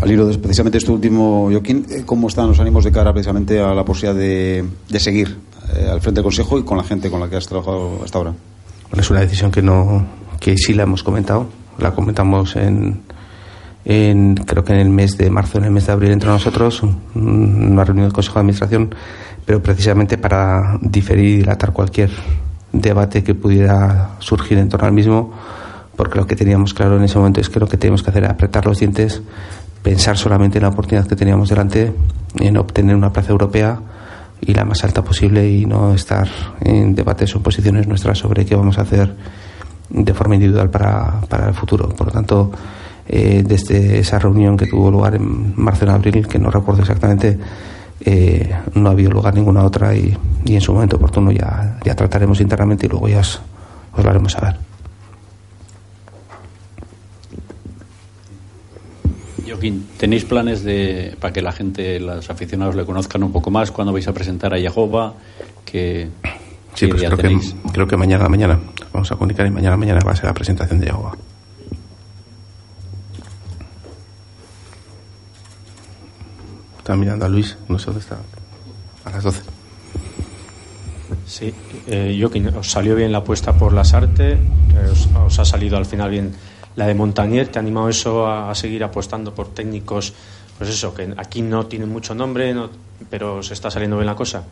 Al 0.00 0.10
hilo 0.10 0.26
de 0.26 0.36
precisamente 0.38 0.78
este 0.78 0.90
último, 0.92 1.48
Joaquín, 1.50 1.86
eh, 1.88 2.02
¿cómo 2.04 2.28
están 2.28 2.48
los 2.48 2.60
ánimos 2.60 2.84
de 2.84 2.92
cara 2.92 3.12
precisamente 3.12 3.60
a 3.60 3.72
la 3.74 3.84
posibilidad 3.84 4.14
de, 4.20 5.00
seguir 5.00 5.38
eh, 5.74 5.88
al 5.90 6.00
frente 6.00 6.16
del 6.20 6.24
Consejo 6.24 6.58
y 6.58 6.62
con 6.64 6.76
la 6.76 6.84
gente 6.84 7.10
con 7.10 7.20
la 7.20 7.28
que 7.30 7.36
has 7.36 7.46
trabajado 7.46 8.00
hasta 8.04 8.18
ahora? 8.18 8.34
Bueno, 8.90 9.00
es 9.02 9.10
una 9.10 9.20
decisión 9.20 9.50
que 9.50 9.62
no 9.62 10.04
que 10.40 10.56
sí 10.58 10.74
la 10.74 10.82
hemos 10.82 11.02
comentado 11.02 11.46
la 11.78 11.92
comentamos 11.92 12.54
en, 12.56 13.00
en 13.84 14.34
creo 14.34 14.62
que 14.62 14.74
en 14.74 14.80
el 14.80 14.90
mes 14.90 15.16
de 15.16 15.30
marzo 15.30 15.58
en 15.58 15.64
el 15.64 15.70
mes 15.70 15.86
de 15.86 15.92
abril 15.92 16.10
entre 16.10 16.28
nosotros 16.28 16.82
un- 16.82 17.00
una 17.72 17.84
reunión 17.84 18.06
del 18.06 18.12
consejo 18.12 18.34
de 18.34 18.40
administración 18.40 18.94
pero 19.46 19.62
precisamente 19.62 20.18
para 20.18 20.78
diferir 20.82 21.24
y 21.24 21.36
dilatar 21.38 21.72
cualquier 21.72 22.10
debate 22.72 23.24
que 23.24 23.34
pudiera 23.34 24.10
surgir 24.18 24.58
en 24.58 24.68
torno 24.68 24.86
al 24.86 24.92
mismo 24.92 25.32
porque 25.96 26.18
lo 26.18 26.26
que 26.26 26.36
teníamos 26.36 26.74
claro 26.74 26.96
en 26.98 27.04
ese 27.04 27.16
momento 27.18 27.40
es 27.40 27.48
que 27.48 27.58
lo 27.60 27.68
que 27.68 27.76
teníamos 27.78 28.02
que 28.02 28.10
hacer 28.10 28.24
era 28.24 28.32
apretar 28.32 28.66
los 28.66 28.78
dientes 28.80 29.22
pensar 29.84 30.16
solamente 30.16 30.56
en 30.58 30.62
la 30.62 30.70
oportunidad 30.70 31.06
que 31.06 31.14
teníamos 31.14 31.50
delante 31.50 31.92
en 32.40 32.56
obtener 32.56 32.96
una 32.96 33.12
plaza 33.12 33.32
europea 33.32 33.78
y 34.40 34.54
la 34.54 34.64
más 34.64 34.82
alta 34.82 35.04
posible 35.04 35.46
y 35.48 35.66
no 35.66 35.92
estar 35.94 36.26
en 36.62 36.94
debates 36.94 37.36
o 37.36 37.42
posiciones 37.42 37.86
nuestras 37.86 38.18
sobre 38.18 38.46
qué 38.46 38.56
vamos 38.56 38.78
a 38.78 38.82
hacer 38.82 39.14
de 39.90 40.14
forma 40.14 40.36
individual 40.36 40.70
para, 40.70 41.20
para 41.28 41.48
el 41.48 41.54
futuro. 41.54 41.90
Por 41.90 42.06
lo 42.06 42.12
tanto, 42.14 42.50
eh, 43.06 43.44
desde 43.46 43.98
esa 43.98 44.18
reunión 44.18 44.56
que 44.56 44.66
tuvo 44.66 44.90
lugar 44.90 45.16
en 45.16 45.52
marzo 45.54 45.84
en 45.84 45.90
abril, 45.90 46.26
que 46.26 46.38
no 46.38 46.50
recuerdo 46.50 46.80
exactamente, 46.80 47.38
eh, 48.00 48.54
no 48.74 48.88
ha 48.88 48.92
habido 48.92 49.10
lugar 49.10 49.34
ninguna 49.34 49.64
otra 49.64 49.94
y, 49.94 50.16
y 50.46 50.54
en 50.54 50.62
su 50.62 50.72
momento 50.72 50.96
oportuno 50.96 51.30
ya, 51.30 51.78
ya 51.84 51.94
trataremos 51.94 52.40
internamente 52.40 52.86
y 52.86 52.88
luego 52.88 53.06
ya 53.06 53.20
os, 53.20 53.38
os 53.92 54.02
lo 54.02 54.10
haremos 54.10 54.32
saber. 54.32 54.56
Joaquín, 59.64 59.88
¿tenéis 59.96 60.26
planes 60.26 60.62
de 60.62 61.16
para 61.18 61.32
que 61.32 61.40
la 61.40 61.50
gente, 61.50 61.98
los 61.98 62.28
aficionados 62.28 62.74
le 62.74 62.84
conozcan 62.84 63.22
un 63.22 63.32
poco 63.32 63.50
más 63.50 63.70
cuando 63.70 63.94
vais 63.94 64.06
a 64.06 64.12
presentar 64.12 64.52
a 64.52 64.58
Yahoba? 64.58 65.14
Que, 65.64 66.10
sí, 66.74 66.86
pues 66.86 67.02
creo 67.02 67.16
que, 67.16 67.38
creo 67.72 67.86
que 67.86 67.96
mañana, 67.96 68.28
mañana 68.28 68.60
vamos 68.92 69.10
a 69.10 69.16
comunicar 69.16 69.46
y 69.46 69.50
mañana, 69.50 69.78
mañana 69.78 70.00
va 70.06 70.12
a 70.12 70.16
ser 70.16 70.26
la 70.26 70.34
presentación 70.34 70.80
de 70.80 70.88
Yahoba. 70.88 71.16
Está 76.78 76.94
mirando 76.96 77.24
a 77.24 77.28
Luis, 77.30 77.56
no 77.66 77.78
sé 77.78 77.86
dónde 77.86 78.00
está. 78.00 78.18
A 79.06 79.10
las 79.10 79.24
12. 79.24 79.40
Sí, 81.26 81.54
eh, 81.86 82.18
Joaquín, 82.20 82.48
os 82.48 82.70
salió 82.70 82.94
bien 82.94 83.12
la 83.12 83.18
apuesta 83.18 83.54
por 83.54 83.72
las 83.72 83.94
artes, 83.94 84.38
eh, 84.38 84.90
os, 84.92 85.08
os, 85.24 85.38
ha 85.38 85.44
salido 85.46 85.78
al 85.78 85.86
final 85.86 86.10
bien 86.10 86.34
la 86.76 86.86
de 86.86 86.94
Montanier, 86.94 87.48
¿te 87.48 87.58
ha 87.58 87.62
animado 87.62 87.88
eso 87.88 88.26
a, 88.26 88.54
seguir 88.54 88.82
apostando 88.84 89.34
por 89.34 89.48
técnicos? 89.48 90.12
Pues 90.58 90.70
eso, 90.70 90.94
que 90.94 91.12
aquí 91.16 91.42
no 91.42 91.66
tienen 91.66 91.88
mucho 91.88 92.14
nombre, 92.14 92.54
no, 92.54 92.70
pero 93.10 93.42
se 93.42 93.54
está 93.54 93.70
saliendo 93.70 93.96
bien 93.96 94.06
la 94.06 94.14
cosa. 94.14 94.44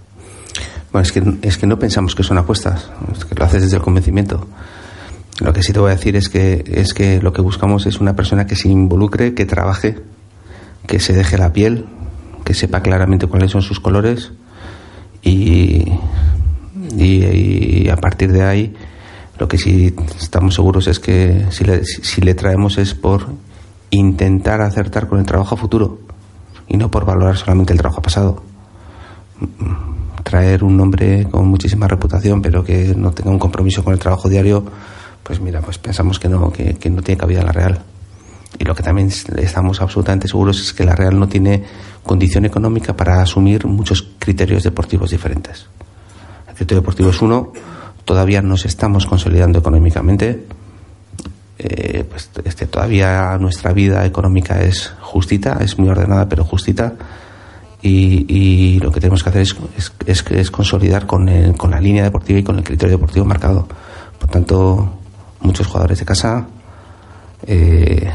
Bueno, 0.93 1.03
es 1.03 1.13
que, 1.13 1.23
es 1.43 1.59
que 1.59 1.67
no 1.67 1.79
pensamos 1.79 2.15
que 2.15 2.23
son 2.23 2.39
apuestas, 2.39 2.91
es 3.17 3.25
que 3.25 3.35
lo 3.35 3.45
haces 3.45 3.63
desde 3.63 3.77
el 3.77 3.83
convencimiento. 3.83 4.47
Lo 5.41 5.53
que 5.53 5.63
sí 5.63 5.73
te 5.73 5.81
voy 5.81 5.91
a 5.91 5.95
decir 5.95 6.15
es 6.17 6.29
que, 6.29 6.65
es 6.67 6.93
que 6.93 7.21
lo 7.21 7.33
que 7.33 7.41
buscamos 7.41 7.87
es 7.87 8.01
una 8.01 8.15
persona 8.15 8.47
que 8.47 8.57
se 8.57 8.69
involucre, 8.69 9.35
que 9.35 9.47
trabaje, 9.47 9.99
que 10.87 11.01
se 11.01 11.15
deje 11.15 11.39
la 11.39 11.53
piel, 11.53 11.87
que 12.45 12.55
sepa 12.55 12.83
claramente 12.83 13.27
cuáles 13.27 13.51
son 13.51 13.63
sus 13.63 13.81
colores 13.81 14.33
y, 15.23 15.85
y 16.97 17.89
a 17.89 17.97
partir 17.97 18.33
de 18.33 18.45
ahí 18.45 18.77
lo 19.43 19.49
que 19.49 19.59
sí 19.59 19.93
estamos 20.21 20.55
seguros 20.55 20.87
es 20.87 21.01
que 21.01 21.49
si 21.51 21.65
le, 21.65 21.85
si 21.85 22.21
le 22.21 22.35
traemos 22.35 22.79
es 22.79 22.95
por 22.95 23.27
intentar 23.91 24.61
acertar 24.61 25.09
con 25.09 25.19
el 25.19 25.27
trabajo 25.27 25.57
futuro 25.57 25.99
y 26.69 26.77
no 26.77 26.93
por 26.93 27.05
valorar 27.05 27.37
solamente 27.37 27.73
el 27.73 27.79
trabajo 27.81 28.01
pasado. 28.01 28.41
Traer 30.23 30.63
un 30.63 30.79
hombre 30.79 31.27
con 31.29 31.49
muchísima 31.49 31.89
reputación 31.89 32.41
pero 32.41 32.63
que 32.63 32.95
no 32.97 33.11
tenga 33.11 33.31
un 33.33 33.41
compromiso 33.41 33.83
con 33.83 33.93
el 33.93 33.99
trabajo 33.99 34.29
diario, 34.29 34.65
pues 35.25 35.41
mira, 35.41 35.61
pues 35.61 35.77
pensamos 35.77 36.21
que 36.21 36.29
no, 36.29 36.53
que, 36.53 36.75
que 36.75 36.89
no 36.89 37.03
tiene 37.03 37.19
cabida 37.19 37.41
en 37.41 37.47
la 37.47 37.53
Real. 37.53 37.83
Y 38.61 38.65
lo 38.65 38.77
que 38.77 38.85
también 38.85 39.11
estamos 39.39 39.81
absolutamente 39.81 40.29
seguros 40.29 40.61
es 40.61 40.73
que 40.73 40.85
la 40.85 40.95
Real 40.95 41.19
no 41.19 41.27
tiene 41.27 41.65
condición 42.05 42.45
económica 42.45 42.95
para 42.97 43.21
asumir 43.21 43.67
muchos 43.67 44.07
criterios 44.21 44.63
deportivos 44.63 45.11
diferentes. 45.11 45.67
El 46.47 46.55
criterio 46.55 46.81
deportivo 46.81 47.11
es 47.11 47.21
uno, 47.21 47.53
todavía 48.05 48.43
nos 48.43 48.65
estamos 48.65 49.07
consolidando 49.07 49.59
económicamente. 49.59 50.45
Eh, 51.59 52.05
pues 52.09 52.31
este, 52.45 52.67
todavía 52.67 53.37
nuestra 53.39 53.73
vida 53.73 54.05
económica 54.05 54.61
es 54.63 54.93
justita, 55.01 55.59
es 55.61 55.79
muy 55.79 55.89
ordenada, 55.89 56.29
pero 56.29 56.45
justita. 56.45 56.95
Y, 57.85 58.79
lo 58.79 58.93
que 58.93 59.01
tenemos 59.01 59.25
que 59.25 59.31
hacer 59.31 59.43
es, 59.43 59.57
es, 60.07 60.51
consolidar 60.53 61.07
con, 61.07 61.29
el, 61.29 61.57
con 61.57 61.73
la 61.73 61.81
línea 61.81 62.05
deportiva 62.05 62.39
y 62.39 62.45
con 62.45 62.57
el 62.57 62.65
criterio 62.65 62.97
deportivo 62.97 63.25
marcado. 63.25 63.67
Por 64.21 64.31
tanto, 64.31 65.01
muchos 65.41 65.67
jugadores 65.67 65.99
de 65.99 66.05
casa. 66.05 66.47
Eh, 67.45 68.09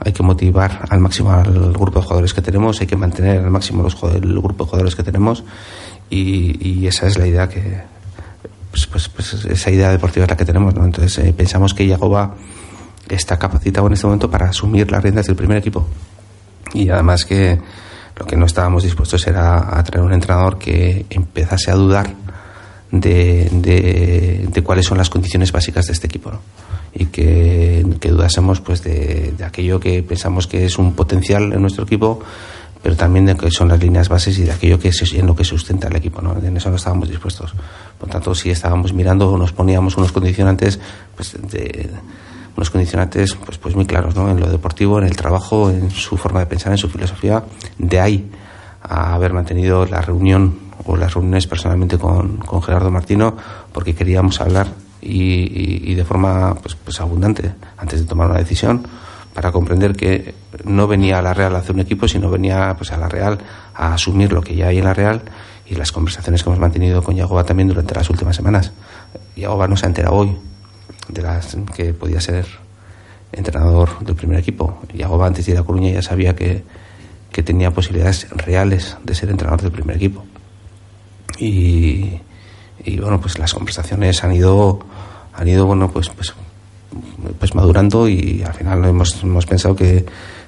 hay 0.00 0.12
que 0.12 0.22
motivar 0.22 0.86
al 0.90 1.00
máximo 1.00 1.32
al 1.32 1.72
grupo 1.72 2.00
de 2.00 2.02
jugadores 2.02 2.34
que 2.34 2.42
tenemos, 2.42 2.80
hay 2.80 2.86
que 2.86 2.96
mantener 2.96 3.38
al 3.38 3.50
máximo 3.50 3.82
los, 3.82 3.96
el 4.14 4.40
grupo 4.40 4.64
de 4.64 4.70
jugadores 4.70 4.94
que 4.94 5.02
tenemos 5.02 5.42
y 6.10 6.86
esa 6.86 7.06
es 7.08 7.18
la 7.18 7.26
idea 7.26 7.48
que, 7.48 7.82
pues, 8.70 8.86
pues, 8.86 9.08
pues, 9.08 9.44
esa 9.44 9.70
idea 9.70 9.90
deportiva 9.90 10.24
es 10.24 10.30
la 10.30 10.36
que 10.36 10.44
tenemos, 10.44 10.74
¿no? 10.74 10.84
Entonces 10.84 11.18
eh, 11.18 11.32
pensamos 11.36 11.74
que 11.74 11.86
Yagoba 11.86 12.34
está 13.08 13.38
capacitado 13.38 13.86
en 13.86 13.94
este 13.94 14.06
momento 14.06 14.30
para 14.30 14.50
asumir 14.50 14.90
las 14.90 15.02
riendas 15.02 15.26
del 15.26 15.36
primer 15.36 15.58
equipo. 15.58 15.86
Y 16.74 16.90
además 16.90 17.24
que 17.24 17.58
lo 18.16 18.26
que 18.26 18.36
no 18.36 18.46
estábamos 18.46 18.82
dispuestos 18.82 19.26
era 19.26 19.78
a 19.78 19.82
traer 19.84 20.04
un 20.04 20.12
entrenador 20.12 20.58
que 20.58 21.06
empezase 21.08 21.70
a 21.70 21.74
dudar 21.74 22.14
de, 22.90 23.48
de, 24.50 24.62
cuáles 24.62 24.86
son 24.86 24.98
las 24.98 25.08
condiciones 25.08 25.52
básicas 25.52 25.86
de 25.86 25.92
este 25.92 26.06
equipo, 26.06 26.30
¿no? 26.30 26.40
Y 26.92 27.06
que, 27.06 27.86
que 28.00 28.10
dudásemos 28.10 28.60
pues 28.60 28.82
de, 28.82 29.32
de 29.36 29.44
aquello 29.44 29.78
que 29.78 30.02
pensamos 30.02 30.46
que 30.46 30.64
es 30.64 30.78
un 30.78 30.94
potencial 30.94 31.52
en 31.52 31.60
nuestro 31.62 31.84
equipo 31.84 32.20
pero 32.82 32.96
también 32.96 33.26
de 33.26 33.36
que 33.36 33.50
son 33.50 33.68
las 33.68 33.80
líneas 33.80 34.08
bases 34.08 34.38
y 34.38 34.44
de 34.44 34.52
aquello 34.52 34.78
que 34.78 34.88
es 34.88 35.12
en 35.12 35.26
lo 35.26 35.34
que 35.34 35.44
sustenta 35.44 35.88
el 35.88 35.96
equipo, 35.96 36.20
¿no? 36.22 36.36
En 36.38 36.56
eso 36.56 36.70
no 36.70 36.76
estábamos 36.76 37.08
dispuestos. 37.08 37.54
Por 37.98 38.08
tanto, 38.08 38.34
si 38.34 38.50
estábamos 38.50 38.92
mirando 38.92 39.36
nos 39.36 39.52
poníamos 39.52 39.96
unos 39.96 40.12
condicionantes, 40.12 40.78
pues 41.16 41.36
de, 41.50 41.90
unos 42.56 42.70
condicionantes 42.70 43.34
pues, 43.34 43.58
pues 43.58 43.74
muy 43.74 43.86
claros, 43.86 44.14
¿no? 44.14 44.30
En 44.30 44.40
lo 44.40 44.48
deportivo, 44.48 44.98
en 44.98 45.06
el 45.06 45.16
trabajo, 45.16 45.70
en 45.70 45.90
su 45.90 46.16
forma 46.16 46.40
de 46.40 46.46
pensar, 46.46 46.72
en 46.72 46.78
su 46.78 46.88
filosofía. 46.88 47.42
De 47.78 48.00
ahí 48.00 48.30
a 48.82 49.14
haber 49.14 49.32
mantenido 49.32 49.84
la 49.86 50.00
reunión 50.00 50.58
o 50.84 50.96
las 50.96 51.14
reuniones 51.14 51.46
personalmente 51.46 51.98
con, 51.98 52.38
con 52.38 52.62
Gerardo 52.62 52.90
Martino, 52.90 53.36
porque 53.72 53.94
queríamos 53.94 54.40
hablar 54.40 54.68
y, 55.00 55.90
y 55.90 55.94
de 55.94 56.04
forma 56.04 56.54
pues, 56.54 56.76
pues 56.76 57.00
abundante 57.00 57.52
antes 57.76 58.00
de 58.00 58.06
tomar 58.06 58.28
una 58.28 58.38
decisión 58.38 58.86
para 59.38 59.52
comprender 59.52 59.94
que 59.94 60.34
no 60.64 60.88
venía 60.88 61.20
a 61.20 61.22
la 61.22 61.32
Real 61.32 61.54
a 61.54 61.60
hacer 61.60 61.72
un 61.72 61.80
equipo, 61.80 62.08
sino 62.08 62.28
venía 62.28 62.74
pues, 62.76 62.90
a 62.90 62.96
la 62.96 63.08
Real 63.08 63.38
a 63.72 63.94
asumir 63.94 64.32
lo 64.32 64.42
que 64.42 64.56
ya 64.56 64.66
hay 64.66 64.78
en 64.78 64.84
la 64.84 64.94
Real 64.94 65.22
y 65.64 65.76
las 65.76 65.92
conversaciones 65.92 66.42
que 66.42 66.48
hemos 66.48 66.58
mantenido 66.58 67.04
con 67.04 67.14
Yagoba 67.14 67.44
también 67.44 67.68
durante 67.68 67.94
las 67.94 68.10
últimas 68.10 68.34
semanas. 68.34 68.72
Yagoba 69.36 69.68
no 69.68 69.76
se 69.76 69.86
ha 69.86 69.90
enterado 69.90 70.16
hoy 70.16 70.36
de 71.06 71.22
las 71.22 71.56
que 71.72 71.94
podía 71.94 72.20
ser 72.20 72.46
entrenador 73.30 74.00
del 74.00 74.16
primer 74.16 74.40
equipo. 74.40 74.80
Yagoba 74.92 75.28
antes 75.28 75.46
de 75.46 75.52
ir 75.52 75.58
a 75.58 75.62
Coruña 75.62 75.92
ya 75.92 76.02
sabía 76.02 76.34
que, 76.34 76.64
que 77.30 77.44
tenía 77.44 77.70
posibilidades 77.70 78.28
reales 78.30 78.96
de 79.04 79.14
ser 79.14 79.30
entrenador 79.30 79.62
del 79.62 79.70
primer 79.70 79.94
equipo. 79.98 80.24
Y, 81.38 82.20
y 82.84 82.98
bueno, 82.98 83.20
pues 83.20 83.38
las 83.38 83.54
conversaciones 83.54 84.24
han 84.24 84.32
ido, 84.32 84.80
han 85.32 85.46
ido 85.46 85.64
bueno, 85.64 85.88
pues, 85.92 86.08
pues 86.08 86.34
pues 87.38 87.54
madurando 87.54 88.08
y 88.08 88.42
al 88.46 88.54
final 88.54 88.84
hemos, 88.84 89.22
hemos 89.22 89.46
pensado 89.46 89.76
que, 89.76 90.06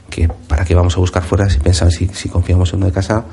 que 0.08 0.28
para 0.48 0.64
qué 0.64 0.74
vamos 0.74 0.96
a 0.96 1.00
buscar 1.00 1.22
fuera 1.22 1.48
si 1.48 1.58
pensamos 1.60 1.94
si, 1.94 2.28
confiamos 2.28 2.72
en 2.72 2.78
uno 2.78 2.86
de 2.86 2.92
casa 2.92 3.24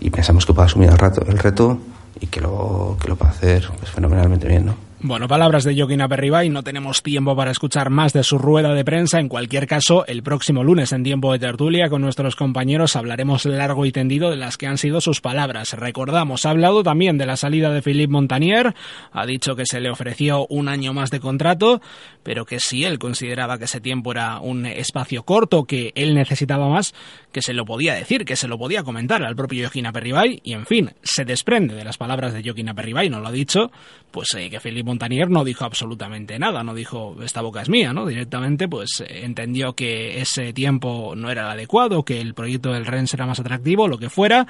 y 0.00 0.10
pensamos 0.10 0.44
que 0.46 0.52
puede 0.52 0.66
asumir 0.66 0.90
el, 0.90 0.98
rato, 0.98 1.24
el 1.26 1.38
reto 1.38 1.78
y 2.20 2.26
que 2.26 2.40
lo, 2.40 2.96
que 3.00 3.08
lo 3.08 3.16
puede 3.16 3.30
hacer 3.30 3.68
pues, 3.78 3.90
fenomenalmente 3.90 4.48
bien, 4.48 4.66
¿no? 4.66 4.85
Bueno, 4.98 5.28
palabras 5.28 5.64
de 5.64 5.76
Joaquín 5.76 6.00
Aperribay, 6.00 6.48
no 6.48 6.62
tenemos 6.62 7.02
tiempo 7.02 7.36
para 7.36 7.50
escuchar 7.50 7.90
más 7.90 8.14
de 8.14 8.24
su 8.24 8.38
rueda 8.38 8.72
de 8.72 8.82
prensa. 8.82 9.20
En 9.20 9.28
cualquier 9.28 9.66
caso, 9.66 10.06
el 10.06 10.22
próximo 10.22 10.64
lunes 10.64 10.90
en 10.90 11.04
tiempo 11.04 11.32
de 11.32 11.38
tertulia 11.38 11.90
con 11.90 12.00
nuestros 12.00 12.34
compañeros 12.34 12.96
hablaremos 12.96 13.44
largo 13.44 13.84
y 13.84 13.92
tendido 13.92 14.30
de 14.30 14.36
las 14.36 14.56
que 14.56 14.66
han 14.66 14.78
sido 14.78 15.02
sus 15.02 15.20
palabras. 15.20 15.74
Recordamos, 15.74 16.46
ha 16.46 16.50
hablado 16.50 16.82
también 16.82 17.18
de 17.18 17.26
la 17.26 17.36
salida 17.36 17.72
de 17.72 17.82
Philippe 17.82 18.10
Montanier, 18.10 18.74
ha 19.12 19.26
dicho 19.26 19.54
que 19.54 19.64
se 19.66 19.80
le 19.80 19.90
ofreció 19.90 20.46
un 20.48 20.66
año 20.66 20.94
más 20.94 21.10
de 21.10 21.20
contrato, 21.20 21.82
pero 22.22 22.46
que 22.46 22.58
si 22.58 22.84
él 22.84 22.98
consideraba 22.98 23.58
que 23.58 23.66
ese 23.66 23.82
tiempo 23.82 24.12
era 24.12 24.40
un 24.40 24.64
espacio 24.64 25.24
corto, 25.24 25.64
que 25.64 25.92
él 25.94 26.14
necesitaba 26.14 26.70
más, 26.70 26.94
que 27.32 27.42
se 27.42 27.52
lo 27.52 27.66
podía 27.66 27.92
decir, 27.92 28.24
que 28.24 28.34
se 28.34 28.48
lo 28.48 28.56
podía 28.56 28.82
comentar 28.82 29.22
al 29.22 29.36
propio 29.36 29.64
Joaquín 29.64 29.86
Aperribay, 29.86 30.40
y 30.42 30.54
en 30.54 30.64
fin, 30.64 30.92
se 31.02 31.26
desprende 31.26 31.74
de 31.74 31.84
las 31.84 31.98
palabras 31.98 32.32
de 32.32 32.42
Joaquín 32.42 32.70
Aperribay, 32.70 33.10
no 33.10 33.20
lo 33.20 33.28
ha 33.28 33.32
dicho, 33.32 33.70
pues 34.10 34.28
eh, 34.34 34.48
que 34.48 34.58
Philippe 34.58 34.85
Montanier 34.86 35.28
no 35.28 35.44
dijo 35.44 35.64
absolutamente 35.64 36.38
nada, 36.38 36.62
no 36.62 36.72
dijo 36.72 37.16
esta 37.20 37.42
boca 37.42 37.60
es 37.60 37.68
mía, 37.68 37.92
¿no? 37.92 38.06
Directamente 38.06 38.68
pues 38.68 39.02
entendió 39.08 39.74
que 39.74 40.20
ese 40.20 40.52
tiempo 40.52 41.14
no 41.16 41.28
era 41.28 41.42
el 41.42 41.50
adecuado, 41.50 42.04
que 42.04 42.20
el 42.20 42.34
proyecto 42.34 42.72
del 42.72 42.86
Rennes 42.86 43.12
era 43.12 43.26
más 43.26 43.40
atractivo, 43.40 43.88
lo 43.88 43.98
que 43.98 44.08
fuera, 44.08 44.46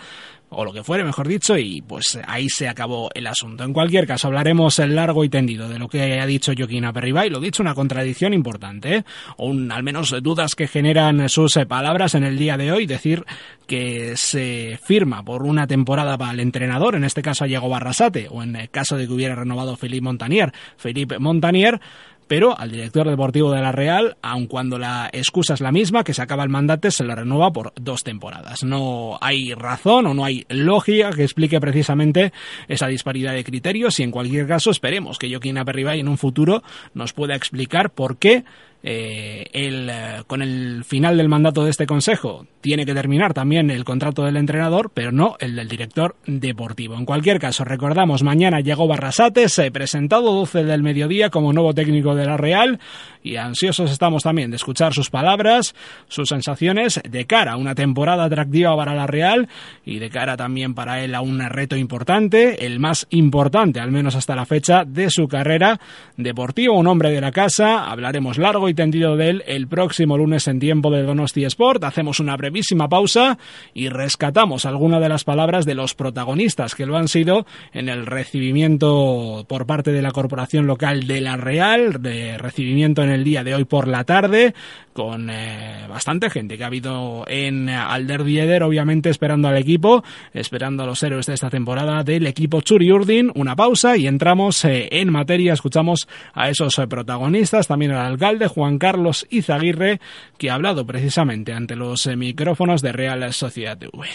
o 0.49 0.65
lo 0.65 0.73
que 0.73 0.85
fuere, 0.85 1.05
mejor 1.05 1.27
dicho, 1.27 1.59
y 1.59 1.83
pues 1.83 2.19
ahí 2.27 2.49
se 2.49 2.69
acabó 2.69 3.11
el 3.15 3.27
asunto. 3.27 3.65
En 3.65 3.73
cualquier 3.73 4.07
caso, 4.07 4.29
hablaremos 4.29 4.79
en 4.79 4.95
largo 4.95 5.25
y 5.25 5.29
tendido 5.29 5.69
de 5.69 5.79
lo 5.79 5.89
que 5.89 6.21
ha 6.21 6.27
dicho 6.27 6.53
Joaquín 6.57 6.85
Aperribay, 6.85 7.31
lo 7.31 7.41
dicho, 7.41 7.63
una 7.63 7.75
contradicción 7.75 8.33
importante, 8.33 8.97
¿eh? 8.97 9.05
o 9.37 9.47
un, 9.47 9.73
al 9.73 9.83
menos 9.83 10.15
dudas 10.23 10.55
que 10.55 10.69
generan 10.69 11.29
sus 11.29 11.59
palabras 11.69 12.15
en 12.15 12.25
el 12.25 12.39
día 12.39 12.57
de 12.57 12.71
hoy, 12.71 12.87
decir 12.87 13.25
que 13.67 14.17
se 14.17 14.79
firma 14.83 15.25
por 15.25 15.43
una 15.43 15.67
temporada 15.67 16.17
para 16.17 16.33
el 16.33 16.41
entrenador, 16.41 16.95
en 16.95 17.05
este 17.05 17.23
caso 17.23 17.45
a 17.45 17.47
Diego 17.49 17.69
Barrasate, 17.69 18.29
o 18.31 18.43
en 18.43 18.55
el 18.55 18.71
caso 18.71 18.97
de 18.97 19.07
que 19.07 19.13
hubiera 19.13 19.35
renovado 19.35 19.77
Felipe 19.77 20.05
Montanier, 20.05 20.53
Felipe 20.77 21.19
Montanier, 21.19 21.81
pero 22.27 22.59
al 22.59 22.71
director 22.71 23.09
deportivo 23.09 23.53
de 23.53 23.61
la 23.61 23.73
Real, 23.73 24.17
aun 24.23 24.47
cuando 24.47 24.79
la 24.79 25.09
excusa 25.13 25.55
es 25.55 25.61
la 25.61 25.73
misma, 25.73 26.05
que 26.05 26.15
se 26.15 26.23
acaba 26.23 26.43
el 26.43 26.49
mandato, 26.49 26.91
se 26.91 27.05
le 27.05 27.15
renueva 27.15 27.53
por 27.53 27.73
dos 27.77 28.03
temporadas. 28.03 28.65
No 28.65 29.19
hay 29.21 29.53
razón 29.55 30.07
o 30.07 30.15
no 30.15 30.25
hay 30.25 30.45
lógica 30.49 31.11
que 31.11 31.23
explique 31.23 31.61
precisamente 31.61 32.33
esa 32.69 32.89
disparidad 32.89 33.33
de 33.33 33.45
criterios 33.45 33.99
y 34.01 34.03
en 34.03 34.11
cualquier 34.11 34.47
caso 34.47 34.71
esperemos 34.71 35.19
que 35.19 35.31
Joaquín 35.31 35.59
Aperribay 35.59 36.01
en 36.01 36.09
un 36.09 36.19
futuro 36.19 36.63
nos 36.95 37.13
pueda 37.13 37.35
explicar 37.35 37.91
por 37.91 38.19
qué 38.19 38.45
eh, 38.83 39.47
el, 39.53 39.89
eh, 39.91 40.23
con 40.27 40.43
el 40.43 40.85
final 40.85 41.17
del 41.17 41.29
mandato 41.29 41.65
de 41.65 41.71
este 41.71 41.87
Consejo 41.87 42.47
tiene 42.61 42.85
que 42.85 42.95
terminar 42.95 43.33
también 43.33 43.71
el 43.71 43.85
contrato 43.85 44.25
del 44.25 44.37
entrenador, 44.37 44.91
pero 44.93 45.13
no 45.13 45.37
el 45.39 45.57
del 45.57 45.69
director 45.69 46.17
deportivo. 46.27 46.97
En 46.97 47.05
cualquier 47.05 47.39
caso, 47.39 47.65
recordamos, 47.65 48.23
mañana 48.23 48.61
llegó 48.61 48.89
Barrasate, 48.89 49.49
se 49.49 49.67
ha 49.67 49.71
presentado 49.71 50.33
12 50.33 50.65
del 50.65 50.83
mediodía 50.83 51.31
como 51.31 51.53
nuevo 51.53 51.75
técnico 51.75 52.15
de 52.15 52.27
la 52.27 52.37
Real 52.37 52.81
y 53.23 53.37
ansiosos 53.37 53.91
estamos 53.91 54.23
también 54.23 54.51
de 54.51 54.57
escuchar 54.57 54.95
sus 54.95 55.11
palabras, 55.11 55.75
sus 56.09 56.29
sensaciones 56.29 57.01
de 57.09 57.27
cara 57.27 57.53
a 57.53 57.57
una 57.57 57.75
temporada 57.75 58.25
atractiva 58.25 58.77
para 58.77 58.95
la 58.95 59.07
Real 59.07 59.49
y 59.85 59.99
de 59.99 60.11
cara 60.11 60.37
también 60.37 60.75
para 60.75 61.03
él 61.03 61.15
a 61.15 61.21
un 61.21 61.41
reto 61.41 61.77
importante, 61.77 62.67
el 62.67 62.79
más 62.79 63.07
importante, 63.11 63.81
al 63.81 63.91
menos 63.91 64.15
hasta 64.15 64.37
la 64.37 64.47
fecha, 64.47 64.85
de 64.85 65.11
su 65.11 65.29
carrera 65.29 65.81
deportiva. 66.17 66.75
Un 66.75 66.87
hombre 66.87 67.11
de 67.11 67.21
la 67.21 67.33
casa, 67.33 67.91
hablaremos 67.91 68.39
largo 68.39 68.66
y 68.69 68.75
tendido 68.75 69.17
de 69.17 69.31
él 69.31 69.45
el 69.47 69.69
próximo 69.69 70.17
lunes 70.17 70.49
en 70.49 70.59
tiempo 70.59 70.91
de 70.91 71.03
Donosti 71.03 71.45
Sport. 71.45 71.85
Hacemos 71.85 72.21
una 72.21 72.37
brevísima 72.37 72.89
pausa 72.89 73.39
y 73.75 73.89
rescatamos 73.89 74.67
algunas 74.67 75.01
de 75.01 75.09
las 75.09 75.25
palabras 75.25 75.65
de 75.65 75.75
los 75.75 75.95
protagonistas 75.95 76.75
que 76.75 76.87
lo 76.87 76.97
han 76.97 77.09
sido 77.09 77.47
en 77.73 77.89
el 77.89 78.07
recibimiento 78.07 79.45
por 79.49 79.67
parte 79.67 79.93
de 79.93 80.03
la 80.03 80.11
corporación 80.11 80.67
local 80.67 81.07
de 81.07 81.21
La 81.21 81.37
Real, 81.37 82.03
de 82.03 82.39
recibimiento 82.39 83.03
en 83.03 83.11
el 83.11 83.25
día 83.25 83.45
de 83.45 83.55
hoy 83.55 83.65
por 83.65 83.89
la 83.89 84.05
tarde, 84.05 84.55
con 84.93 85.29
eh, 85.29 85.87
bastante 85.89 86.31
gente 86.31 86.57
que 86.57 86.65
ha 86.65 86.69
habido 86.69 87.25
en 87.29 87.69
Alderdieder, 87.69 88.63
obviamente 88.63 89.11
esperando 89.11 89.47
al 89.47 89.59
equipo, 89.59 90.03
esperando 90.33 90.83
a 90.83 90.87
los 90.87 91.03
héroes 91.03 91.27
de 91.27 91.35
esta 91.35 91.51
temporada 91.51 92.03
del 92.03 92.27
equipo 92.27 92.63
Churi 92.63 92.91
Urdin. 92.91 93.31
Una 93.35 93.55
pausa 93.55 93.97
y 93.97 94.07
entramos 94.07 94.65
eh, 94.65 94.89
en 94.91 95.13
materia, 95.13 95.53
escuchamos 95.53 96.09
a 96.33 96.49
esos 96.49 96.79
eh, 96.79 96.87
protagonistas, 96.87 97.67
también 97.67 97.93
al 97.93 98.07
alcalde 98.07 98.49
Juan 98.57 98.79
Carlos 98.79 99.27
Izaguirre, 99.29 100.01
que 100.39 100.49
ha 100.49 100.55
hablado 100.55 100.87
precisamente 100.87 101.53
ante 101.53 101.77
los 101.77 102.07
micrófonos 102.07 102.81
de 102.81 102.91
Real 102.91 103.35
Sociedad 103.35 103.77
TV. 103.77 104.09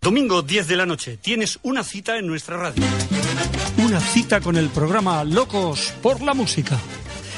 Domingo 0.00 0.42
10 0.42 0.68
de 0.68 0.76
la 0.76 0.86
noche, 0.86 1.16
tienes 1.16 1.58
una 1.64 1.82
cita 1.82 2.18
en 2.18 2.28
nuestra 2.28 2.56
radio. 2.56 2.84
Una 3.78 3.98
cita 3.98 4.40
con 4.40 4.56
el 4.56 4.68
programa 4.68 5.24
Locos 5.24 5.92
por 6.04 6.22
la 6.22 6.34
Música. 6.34 6.78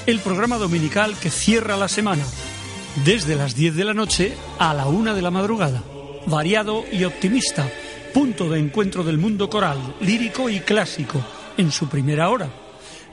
El 0.04 0.20
programa 0.20 0.58
dominical 0.58 1.16
que 1.18 1.30
cierra 1.30 1.78
la 1.78 1.88
semana. 1.88 2.24
Desde 3.06 3.34
las 3.34 3.54
10 3.54 3.76
de 3.76 3.84
la 3.84 3.94
noche 3.94 4.34
a 4.58 4.74
la 4.74 4.88
1 4.88 5.14
de 5.14 5.22
la 5.22 5.30
madrugada. 5.30 5.82
Variado 6.26 6.84
y 6.92 7.04
optimista. 7.04 7.66
Punto 8.12 8.48
de 8.48 8.58
encuentro 8.58 9.04
del 9.04 9.18
mundo 9.18 9.48
coral, 9.48 9.78
lírico 10.00 10.48
y 10.48 10.60
clásico. 10.60 11.20
En 11.56 11.72
su 11.72 11.88
primera 11.88 12.30
hora. 12.30 12.48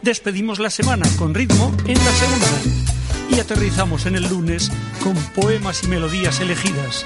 Despedimos 0.02 0.60
la 0.60 0.70
semana 0.70 1.08
con 1.18 1.34
ritmo 1.34 1.76
en 1.86 1.98
la 1.98 2.12
segunda. 2.12 2.48
Y 3.32 3.40
aterrizamos 3.40 4.06
en 4.06 4.16
el 4.16 4.30
lunes 4.30 4.72
con 5.04 5.16
poemas 5.34 5.84
y 5.84 5.88
melodías 5.88 6.40
elegidas. 6.40 7.04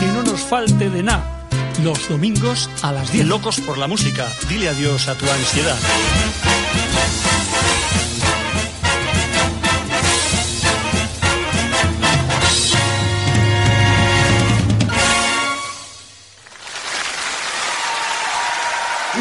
Que 0.00 0.06
no 0.06 0.22
nos 0.22 0.40
falte 0.40 0.90
de 0.90 1.02
nada 1.02 1.42
los 1.82 2.08
domingos 2.08 2.70
a 2.82 2.92
las 2.92 3.12
10. 3.12 3.26
Locos 3.26 3.60
por 3.60 3.78
la 3.78 3.88
música. 3.88 4.28
Dile 4.48 4.68
adiós 4.68 5.08
a 5.08 5.14
tu 5.14 5.28
ansiedad. 5.28 5.78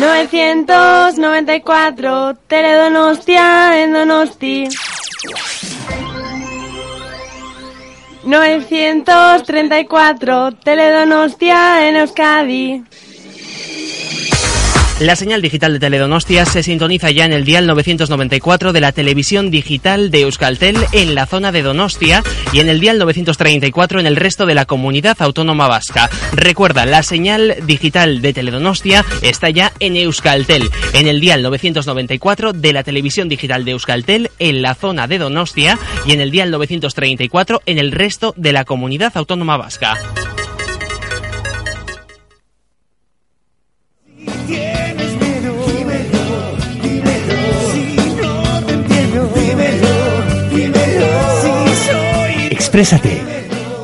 ...994... 0.01 2.37
Teledonostia 2.47 3.83
en 3.83 3.93
Donosti... 3.93 4.67
934 8.23 10.51
Teledonostia 10.63 11.87
en 11.87 11.95
Euskadi. 11.97 12.83
La 15.01 15.15
señal 15.15 15.41
digital 15.41 15.73
de 15.73 15.79
Teledonostia 15.79 16.45
se 16.45 16.61
sintoniza 16.61 17.09
ya 17.09 17.25
en 17.25 17.33
el 17.33 17.43
dial 17.43 17.65
994 17.65 18.71
de 18.71 18.81
la 18.81 18.91
televisión 18.91 19.49
digital 19.49 20.11
de 20.11 20.21
Euskaltel 20.21 20.77
en 20.91 21.15
la 21.15 21.25
zona 21.25 21.51
de 21.51 21.63
Donostia 21.63 22.21
y 22.53 22.59
en 22.59 22.69
el 22.69 22.79
dial 22.79 22.99
934 22.99 23.99
en 23.99 24.05
el 24.05 24.15
resto 24.15 24.45
de 24.45 24.53
la 24.53 24.65
comunidad 24.65 25.19
autónoma 25.19 25.67
vasca. 25.67 26.07
Recuerda, 26.33 26.85
la 26.85 27.01
señal 27.01 27.55
digital 27.65 28.21
de 28.21 28.31
Teledonostia 28.31 29.03
está 29.23 29.49
ya 29.49 29.73
en 29.79 29.97
Euskaltel, 29.97 30.69
en 30.93 31.07
el 31.07 31.19
dial 31.19 31.41
994 31.41 32.53
de 32.53 32.71
la 32.71 32.83
televisión 32.83 33.27
digital 33.27 33.65
de 33.65 33.71
Euskaltel 33.71 34.29
en 34.37 34.61
la 34.61 34.75
zona 34.75 35.07
de 35.07 35.17
Donostia 35.17 35.79
y 36.05 36.11
en 36.11 36.21
el 36.21 36.29
dial 36.29 36.51
934 36.51 37.63
en 37.65 37.79
el 37.79 37.91
resto 37.91 38.35
de 38.37 38.53
la 38.53 38.65
comunidad 38.65 39.17
autónoma 39.17 39.57
vasca. 39.57 39.97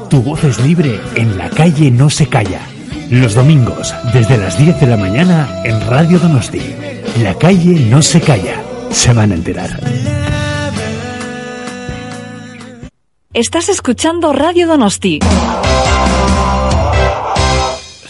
Tu 0.10 0.24
voz 0.24 0.44
es 0.44 0.60
libre 0.60 1.00
en 1.14 1.38
la 1.38 1.52
calle 1.52 1.92
No 1.92 2.10
se 2.10 2.26
calla. 2.26 2.62
Los 3.12 3.36
domingos, 3.36 3.94
desde 4.12 4.40
las 4.40 4.58
10 4.58 4.80
de 4.80 4.88
la 4.88 4.98
mañana, 4.98 5.62
en 5.64 5.80
Radio 5.86 6.18
Donosti. 6.18 6.62
La 7.22 7.36
calle 7.36 7.80
no 7.92 8.02
se 8.02 8.20
calla. 8.20 8.60
Se 8.90 9.14
van 9.14 9.34
a 9.34 9.36
enterar. 9.36 9.80
Estás 13.34 13.70
escuchando 13.70 14.34
Radio 14.34 14.66
Donosti. 14.66 15.20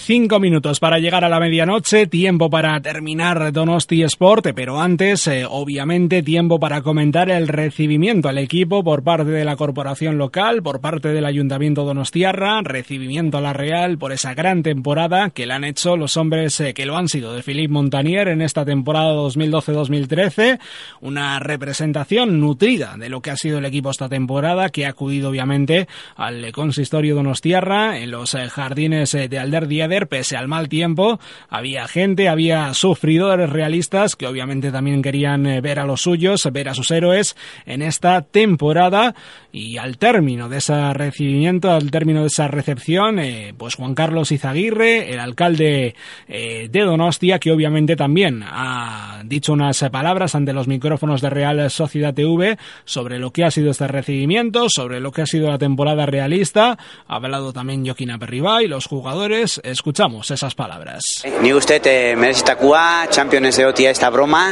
Cinco 0.07 0.39
minutos 0.39 0.79
para 0.79 0.99
llegar 0.99 1.25
a 1.25 1.27
la 1.27 1.37
medianoche, 1.37 2.07
tiempo 2.07 2.49
para 2.49 2.79
terminar 2.79 3.51
Donosti 3.51 4.03
Sport, 4.03 4.53
pero 4.55 4.79
antes, 4.79 5.27
eh, 5.27 5.45
obviamente, 5.45 6.23
tiempo 6.23 6.61
para 6.61 6.81
comentar 6.81 7.29
el 7.29 7.49
recibimiento 7.49 8.29
al 8.29 8.37
equipo 8.37 8.85
por 8.85 9.03
parte 9.03 9.31
de 9.31 9.43
la 9.43 9.57
corporación 9.57 10.17
local, 10.17 10.63
por 10.63 10.79
parte 10.79 11.09
del 11.09 11.25
Ayuntamiento 11.25 11.83
Donostiarra, 11.83 12.61
recibimiento 12.61 13.37
a 13.37 13.41
la 13.41 13.51
Real 13.51 13.97
por 13.97 14.13
esa 14.13 14.33
gran 14.33 14.63
temporada 14.63 15.31
que 15.31 15.45
le 15.45 15.53
han 15.53 15.65
hecho 15.65 15.97
los 15.97 16.15
hombres 16.15 16.57
eh, 16.61 16.73
que 16.73 16.85
lo 16.85 16.95
han 16.95 17.09
sido 17.09 17.33
de 17.33 17.43
Philippe 17.43 17.73
Montanier 17.73 18.29
en 18.29 18.41
esta 18.41 18.63
temporada 18.63 19.11
2012-2013, 19.13 20.57
una 21.01 21.37
representación 21.39 22.39
nutrida 22.39 22.95
de 22.95 23.09
lo 23.09 23.19
que 23.19 23.31
ha 23.31 23.35
sido 23.35 23.57
el 23.57 23.65
equipo 23.65 23.91
esta 23.91 24.07
temporada, 24.07 24.69
que 24.69 24.85
ha 24.85 24.91
acudido 24.91 25.31
obviamente 25.31 25.89
al 26.15 26.49
consistorio 26.53 27.13
Donostiarra 27.13 27.99
en 27.99 28.11
los 28.11 28.35
eh, 28.35 28.47
jardines 28.47 29.11
de 29.11 29.37
Alder 29.37 29.67
Pese 30.05 30.37
al 30.37 30.47
mal 30.47 30.69
tiempo, 30.69 31.19
había 31.49 31.87
gente, 31.87 32.29
había 32.29 32.75
sufridores 32.75 33.49
realistas 33.49 34.15
que 34.15 34.27
obviamente 34.27 34.71
también 34.71 35.01
querían 35.01 35.47
eh, 35.47 35.61
ver 35.61 35.79
a 35.79 35.85
los 35.85 36.01
suyos, 36.01 36.47
ver 36.53 36.69
a 36.69 36.75
sus 36.75 36.91
héroes 36.91 37.35
en 37.65 37.81
esta 37.81 38.21
temporada. 38.21 39.15
Y 39.51 39.77
al 39.77 39.97
término 39.97 40.49
de 40.49 40.57
ese 40.57 40.93
recibimiento, 40.93 41.71
al 41.71 41.89
término 41.89 42.21
de 42.21 42.27
esa 42.27 42.47
recepción, 42.47 43.17
eh, 43.17 43.55
pues 43.57 43.73
Juan 43.73 43.95
Carlos 43.95 44.31
Izaguirre, 44.31 45.11
el 45.11 45.19
alcalde 45.19 45.95
eh, 46.27 46.67
de 46.69 46.81
Donostia, 46.81 47.39
que 47.39 47.51
obviamente 47.51 47.95
también 47.95 48.43
ha 48.45 49.23
dicho 49.25 49.53
unas 49.53 49.83
palabras 49.89 50.35
ante 50.35 50.53
los 50.53 50.67
micrófonos 50.67 51.21
de 51.21 51.31
Real 51.31 51.71
Sociedad 51.71 52.13
TV 52.13 52.57
sobre 52.85 53.17
lo 53.17 53.31
que 53.31 53.45
ha 53.45 53.51
sido 53.51 53.71
este 53.71 53.87
recibimiento, 53.87 54.67
sobre 54.69 54.99
lo 54.99 55.11
que 55.11 55.23
ha 55.23 55.25
sido 55.25 55.49
la 55.49 55.57
temporada 55.57 56.05
realista, 56.05 56.77
ha 57.07 57.15
hablado 57.15 57.53
también 57.53 57.85
Joaquín 57.85 58.11
Aperribay, 58.11 58.67
los 58.67 58.85
jugadores, 58.85 59.61
escuchamos 59.87 60.29
esas 60.31 60.53
palabras. 60.53 61.01
Ni 61.41 61.53
usted 61.53 61.81
eh, 61.85 62.13
merezitakoa, 62.17 63.07
Champions 63.09 63.57
egotia 63.57 63.91
ez 63.91 63.99
da 64.01 64.09
broma, 64.09 64.49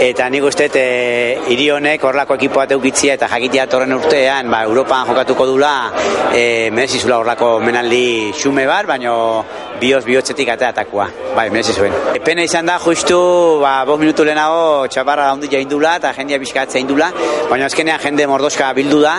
eta 0.00 0.30
nik 0.32 0.46
uste 0.48 0.70
eh, 0.72 1.42
hiri 1.52 1.66
honek 1.74 2.06
horlako 2.08 2.38
ekipo 2.38 2.62
bat 2.62 2.72
eukitzia 2.72 3.18
eta 3.18 3.28
jakitea 3.28 3.66
torren 3.68 3.92
urtean, 3.92 4.48
ba, 4.48 4.62
Europan 4.64 5.04
jokatuko 5.10 5.44
dula, 5.50 5.72
e, 6.32 6.70
merezizula 6.72 7.18
horlako 7.20 7.58
menaldi 7.60 8.32
xume 8.32 8.64
bar, 8.64 8.88
baino 8.88 9.12
bioz 9.78 10.00
bihotzetik 10.06 10.48
ateatakoa, 10.54 11.06
bai, 11.36 11.50
merezi 11.52 11.76
zuen. 11.76 11.92
E, 12.14 12.22
pena 12.24 12.46
izan 12.48 12.72
da, 12.72 12.78
justu, 12.80 13.18
ba, 13.60 13.82
bost 13.84 14.00
minutu 14.00 14.24
lehenago, 14.24 14.86
txaparra 14.88 15.28
handi 15.34 15.52
jaindula, 15.52 15.98
eta 16.00 16.14
jendia 16.16 16.40
bizkatzea 16.40 16.80
indula, 16.80 17.10
baina 17.50 17.68
azkenean 17.68 18.00
jende 18.06 18.26
mordoska 18.30 18.72
bildu 18.78 19.02
da, 19.04 19.18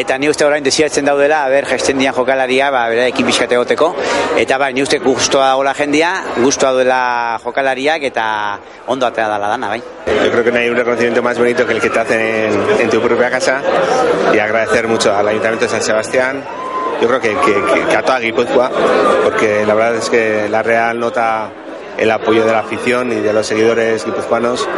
eta 0.00 0.16
ni 0.16 0.32
uste 0.32 0.48
orain 0.48 0.64
desiatzen 0.64 1.12
daudela, 1.12 1.44
ber, 1.52 1.68
gesten 1.68 2.00
dian 2.00 2.16
jokalaria, 2.16 2.72
ba, 2.72 2.86
bera 2.88 3.06
ekin 3.12 3.28
bizkate 3.28 3.60
goteko, 3.60 3.92
eta 4.40 4.56
bai, 4.58 4.72
ni 4.72 4.86
uste 4.86 5.02
guztua 5.10 5.48
dagoela 5.48 5.74
jendia, 5.74 6.10
guztua 6.38 6.70
duela 6.72 7.38
jokalariak, 7.42 8.04
eta 8.06 8.58
ondo 8.86 9.06
atea 9.06 9.26
dala 9.28 9.48
dana, 9.48 9.68
bai. 9.68 9.82
Yo 10.06 10.30
creo 10.30 10.44
que 10.44 10.52
no 10.52 10.58
hay 10.58 10.68
un 10.68 10.76
reconocimiento 10.76 11.22
más 11.22 11.38
bonito 11.38 11.66
que 11.66 11.72
el 11.72 11.80
que 11.80 11.90
te 11.90 11.98
hacen 11.98 12.20
en, 12.78 12.90
tu 12.90 13.00
propia 13.00 13.30
casa 13.30 13.60
y 14.32 14.38
agradecer 14.38 14.86
mucho 14.86 15.14
al 15.14 15.26
Ayuntamiento 15.26 15.64
de 15.64 15.70
San 15.70 15.82
Sebastián, 15.82 16.42
yo 17.00 17.08
creo 17.08 17.20
que, 17.20 17.96
a 17.96 18.02
toda 18.02 18.20
Guipúzcoa, 18.20 18.70
porque 19.24 19.64
la 19.66 19.74
verdad 19.74 19.96
es 19.96 20.10
que 20.10 20.48
la 20.48 20.62
Real 20.62 20.98
nota 20.98 21.50
el 21.98 22.10
apoyo 22.10 22.44
de 22.44 22.52
la 22.52 22.60
afición 22.60 23.12
y 23.12 23.16
de 23.16 23.32
los 23.32 23.46
seguidores 23.46 24.04
guipuzcoanos 24.04 24.68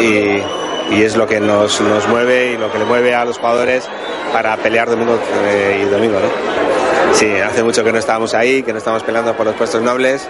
y, 0.00 0.38
y 0.94 1.02
es 1.02 1.16
lo 1.16 1.26
que 1.26 1.40
nos, 1.40 1.80
nos, 1.80 2.06
mueve 2.08 2.52
y 2.52 2.56
lo 2.56 2.70
que 2.70 2.78
le 2.78 2.84
mueve 2.84 3.14
a 3.14 3.24
los 3.24 3.38
jugadores 3.38 3.88
para 4.32 4.56
pelear 4.56 4.88
domingo 4.88 5.18
eh, 5.46 5.82
y 5.82 5.90
domingo. 5.90 6.18
¿no? 6.20 6.61
Sí, 7.12 7.30
hace 7.36 7.62
mucho 7.62 7.84
que 7.84 7.92
no 7.92 7.98
estábamos 7.98 8.34
ahí, 8.34 8.62
que 8.62 8.72
no 8.72 8.78
estábamos 8.78 9.02
peleando 9.02 9.34
por 9.34 9.46
los 9.46 9.54
puestos 9.54 9.82
nobles. 9.82 10.28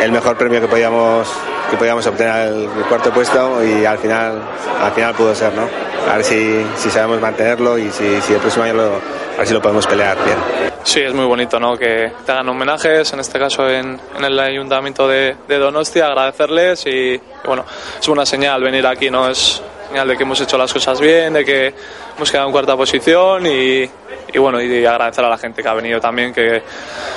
El 0.00 0.12
mejor 0.12 0.36
premio 0.36 0.60
que 0.60 0.68
podíamos, 0.68 1.28
que 1.70 1.76
podíamos 1.76 2.06
obtener 2.06 2.48
el, 2.48 2.68
cuarto 2.88 3.10
puesto 3.12 3.64
y 3.64 3.84
al 3.84 3.98
final, 3.98 4.40
al 4.80 4.92
final 4.92 5.14
pudo 5.14 5.34
ser. 5.34 5.52
¿no? 5.54 5.68
A 6.10 6.16
ver 6.16 6.24
si, 6.24 6.64
si 6.76 6.90
sabemos 6.90 7.20
mantenerlo 7.20 7.78
y 7.78 7.90
si, 7.90 8.20
si 8.20 8.34
el 8.34 8.40
próximo 8.40 8.64
año 8.64 8.74
lo, 8.74 8.82
a 8.84 9.38
ver 9.38 9.46
si 9.46 9.54
lo 9.54 9.62
podemos 9.62 9.86
pelear 9.86 10.16
bien. 10.24 10.36
Sí, 10.84 11.00
es 11.00 11.14
muy 11.14 11.24
bonito 11.24 11.60
¿no? 11.60 11.76
que 11.76 12.12
te 12.26 12.32
hagan 12.32 12.48
homenajes, 12.48 13.12
en 13.12 13.20
este 13.20 13.38
caso 13.38 13.68
en, 13.68 13.98
en 14.16 14.24
el 14.24 14.38
ayuntamiento 14.38 15.06
de, 15.06 15.36
de 15.46 15.58
Donostia, 15.58 16.06
agradecerles 16.06 16.86
y, 16.86 16.90
y, 17.14 17.20
bueno, 17.44 17.64
es 18.00 18.08
una 18.08 18.26
señal 18.26 18.62
venir 18.62 18.86
aquí, 18.86 19.10
¿no? 19.10 19.28
Es 19.28 19.62
señal 19.88 20.08
de 20.08 20.16
que 20.16 20.22
hemos 20.24 20.40
hecho 20.40 20.58
las 20.58 20.72
cosas 20.72 21.00
bien, 21.00 21.34
de 21.34 21.44
que 21.44 21.74
hemos 22.16 22.30
quedado 22.30 22.48
en 22.48 22.52
cuarta 22.52 22.76
posición 22.76 23.46
y, 23.46 23.88
y 24.32 24.38
bueno, 24.38 24.60
y 24.62 24.84
agradecer 24.84 25.24
a 25.24 25.28
la 25.28 25.38
gente 25.38 25.62
que 25.62 25.68
ha 25.68 25.74
venido 25.74 26.00
también, 26.00 26.32
que 26.32 26.62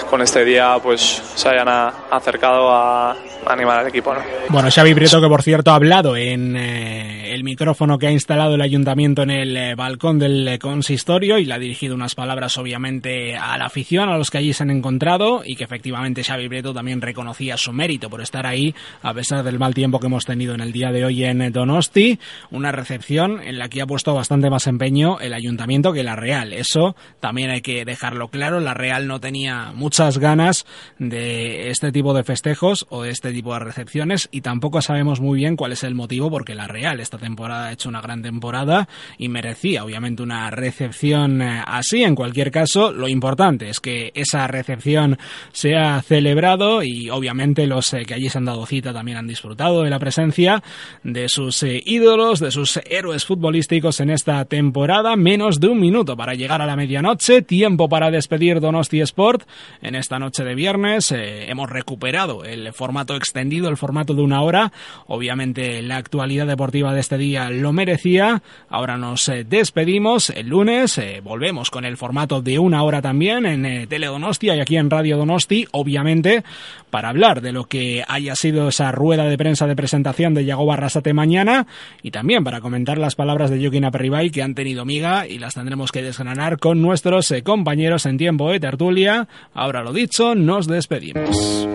con 0.10 0.22
este 0.22 0.44
día 0.44 0.78
pues 0.82 1.22
se 1.36 1.50
hayan 1.50 1.68
a, 1.68 1.88
acercado 2.12 2.70
a, 2.72 3.16
animar 3.48 3.80
al 3.80 3.88
equipo. 3.88 4.14
¿no? 4.14 4.22
Bueno, 4.50 4.70
Xavi 4.72 4.94
Prieto, 4.96 5.22
que 5.22 5.28
por 5.28 5.44
cierto 5.44 5.72
ha 5.72 5.76
hablado 5.76 6.18
en 6.18 6.56
eh, 6.58 7.34
el 7.34 7.44
micrófono 7.44 7.98
que 8.00 8.08
ha 8.08 8.12
instalado 8.12 8.56
el 8.56 8.62
ayuntamiento 8.62 9.22
en 9.22 9.30
el 9.30 9.56
eh, 9.56 9.76
balcón 9.76 10.20
del 10.20 10.48
eh, 10.48 10.60
consistorio 10.60 11.38
y 11.38 11.46
le 11.46 11.54
ha 11.54 11.60
dirigido 11.60 11.96
unas 11.96 12.16
palabras 12.16 12.58
obviamente 12.58 13.38
a 13.38 13.58
la 13.58 13.66
afición, 13.66 14.10
a 14.10 14.18
los 14.18 14.32
que 14.32 14.40
allí 14.40 14.54
se 14.54 14.64
han 14.64 14.72
encontrado 14.72 15.44
y 15.46 15.56
que 15.56 15.64
efectivamente 15.64 16.24
Xavi 16.24 16.50
Prieto 16.50 16.74
también 16.74 17.02
reconocía 17.02 17.56
su 17.58 17.72
mérito 17.72 18.10
por 18.10 18.22
estar 18.22 18.46
ahí 18.46 18.74
a 19.04 19.14
pesar 19.14 19.44
del 19.44 19.60
mal 19.60 19.74
tiempo 19.74 20.00
que 20.00 20.08
hemos 20.08 20.26
tenido 20.26 20.56
en 20.56 20.62
el 20.62 20.72
día 20.72 20.92
de 20.92 21.06
hoy 21.06 21.24
en 21.24 21.52
Donosti, 21.52 22.20
una 22.52 22.72
recepción 22.72 23.42
en 23.44 23.60
la 23.60 23.70
que 23.70 23.82
ha 23.82 23.86
puesto 23.86 24.14
bastante 24.14 24.50
más 24.50 24.68
empeño 24.68 24.85
el 24.86 25.34
ayuntamiento 25.34 25.94
que 25.94 26.04
la 26.04 26.16
Real. 26.16 26.54
Eso 26.54 26.96
también 27.20 27.50
hay 27.50 27.62
que 27.62 27.86
dejarlo 27.86 28.30
claro, 28.30 28.60
la 28.60 28.74
Real 28.74 29.08
no 29.08 29.20
tenía 29.20 29.72
muchas 29.74 30.18
ganas 30.18 30.66
de 31.00 31.70
este 31.70 31.92
tipo 31.92 32.14
de 32.14 32.24
festejos 32.24 32.86
o 32.90 33.04
de 33.04 33.10
este 33.10 33.32
tipo 33.32 33.54
de 33.54 33.60
recepciones 33.60 34.30
y 34.32 34.42
tampoco 34.42 34.82
sabemos 34.82 35.20
muy 35.20 35.40
bien 35.40 35.56
cuál 35.56 35.72
es 35.72 35.84
el 35.84 35.96
motivo 35.96 36.30
porque 36.30 36.56
la 36.56 36.68
Real 36.68 37.00
esta 37.00 37.18
temporada 37.18 37.68
ha 37.68 37.72
hecho 37.72 37.90
una 37.90 38.02
gran 38.02 38.22
temporada 38.22 38.88
y 39.18 39.28
merecía 39.30 39.84
obviamente 39.84 40.24
una 40.24 40.50
recepción 40.52 41.42
eh, 41.42 41.64
así. 41.66 42.04
En 42.04 42.16
cualquier 42.16 42.52
caso, 42.52 42.92
lo 42.92 43.08
importante 43.08 43.70
es 43.70 43.80
que 43.80 44.12
esa 44.14 44.48
recepción 44.48 45.18
se 45.52 45.76
ha 45.76 46.02
celebrado 46.02 46.84
y 46.84 47.10
obviamente 47.10 47.66
los 47.68 47.94
eh, 47.94 48.06
que 48.06 48.14
allí 48.14 48.30
se 48.30 48.38
han 48.38 48.46
dado 48.46 48.66
cita 48.66 48.94
también 48.94 49.18
han 49.18 49.28
disfrutado 49.28 49.84
de 49.84 49.90
la 49.90 50.00
presencia 50.00 50.64
de 51.04 51.28
sus 51.28 51.64
eh, 51.64 51.82
ídolos, 51.86 52.40
de 52.40 52.52
sus 52.52 52.80
héroes 52.90 53.26
futbolísticos 53.26 54.00
en 54.00 54.10
esta 54.12 54.46
temporada. 54.46 54.75
Menos 54.76 55.62
de 55.62 55.70
un 55.70 55.80
minuto 55.80 56.18
para 56.18 56.34
llegar 56.34 56.62
a 56.62 56.66
la 56.66 56.76
medianoche, 56.76 57.42
tiempo 57.42 57.88
para 57.88 58.12
despedir 58.12 58.60
Donosti 58.60 59.00
Sport 59.00 59.44
en 59.82 59.96
esta 59.96 60.20
noche 60.20 60.44
de 60.44 60.54
viernes. 60.54 61.14
hemos 61.14 61.70
recuperado 61.70 62.44
el 62.44 62.74
formato 62.74 63.16
extendido, 63.16 63.70
el 63.70 63.78
formato 63.78 64.14
de 64.14 64.22
una 64.22 64.42
hora. 64.42 64.74
Obviamente 65.08 65.82
la 65.82 65.96
actualidad 65.96 66.46
deportiva 66.46 66.94
de 66.94 67.00
este 67.00 67.18
día 67.18 67.50
lo 67.50 67.72
merecía. 67.72 68.44
Ahora 68.68 68.98
nos 68.98 69.30
eh, 69.30 69.46
despedimos. 69.46 70.30
El 70.30 70.50
lunes 70.50 70.98
eh, 70.98 71.22
volvemos 71.24 71.72
con 71.72 71.86
el 71.86 71.96
formato 71.96 72.42
de 72.42 72.60
una 72.60 72.84
hora 72.84 73.02
también 73.02 73.46
en 73.46 73.66
eh, 73.66 73.88
Teledonostia 73.88 74.58
y 74.58 74.60
aquí 74.60 74.76
en 74.76 74.90
Radio 74.90 75.16
Donosti, 75.16 75.68
obviamente, 75.72 76.44
para 76.90 77.10
hablar 77.10 77.40
de 77.40 77.54
lo 77.54 77.64
que 77.64 78.04
haya 78.06 78.36
sido 78.36 78.68
esa 78.68 78.92
rueda 78.92 79.24
de 79.24 79.38
prensa 79.38 79.68
de 79.68 79.76
presentación 79.78 80.34
de 80.34 80.44
Yago 80.44 80.66
Barrasate 80.66 81.14
mañana 81.14 81.66
y 82.04 82.12
también 82.12 82.44
para 82.44 82.60
comentar 82.60 82.98
las 82.98 83.16
palabras 83.16 83.50
de 83.50 83.62
Joaquín 83.62 83.86
Aperribay 83.86 84.32
que 84.32 84.44
han 84.44 84.54
tenido 84.54 84.65
miga 84.86 85.28
y 85.28 85.38
las 85.38 85.54
tendremos 85.54 85.92
que 85.92 86.02
desgranar 86.02 86.58
con 86.58 86.82
nuestros 86.82 87.30
eh, 87.32 87.44
compañeros 87.44 88.06
en 88.06 88.18
tiempo 88.18 88.50
de 88.50 88.60
tertulia. 88.60 89.28
Ahora 89.54 89.84
lo 89.84 89.94
dicho, 89.94 90.34
nos 90.34 90.68
despedimos. 90.68 91.68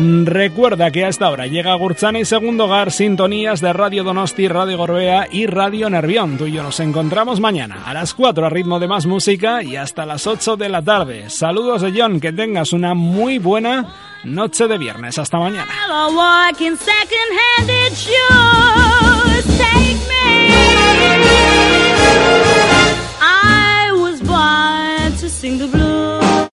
Recuerda 0.00 0.92
que 0.92 1.04
hasta 1.04 1.26
ahora 1.26 1.48
llega 1.48 1.74
Gurzana 1.74 2.20
y 2.20 2.24
Segundo 2.24 2.66
Hogar, 2.66 2.92
sintonías 2.92 3.60
de 3.60 3.72
Radio 3.72 4.04
Donosti, 4.04 4.46
Radio 4.46 4.78
Gorbea 4.78 5.26
y 5.30 5.46
Radio 5.46 5.90
Nervión. 5.90 6.38
Tú 6.38 6.46
y 6.46 6.52
yo 6.52 6.62
nos 6.62 6.78
encontramos 6.78 7.40
mañana 7.40 7.82
a 7.84 7.92
las 7.94 8.14
4 8.14 8.46
a 8.46 8.48
ritmo 8.48 8.78
de 8.78 8.86
más 8.86 9.06
música 9.06 9.62
y 9.64 9.74
hasta 9.74 10.06
las 10.06 10.28
8 10.28 10.56
de 10.56 10.68
la 10.68 10.82
tarde. 10.82 11.28
Saludos 11.30 11.82
de 11.82 11.92
John, 11.96 12.20
que 12.20 12.32
tengas 12.32 12.72
una 12.72 12.94
muy 12.94 13.38
buena 13.38 13.86
noche 14.22 14.68
de 14.68 14.78
viernes. 14.78 15.18
Hasta 15.18 15.38
mañana. 15.38 15.66
sing 25.38 25.56
the 25.56 25.68
blues. 25.68 25.87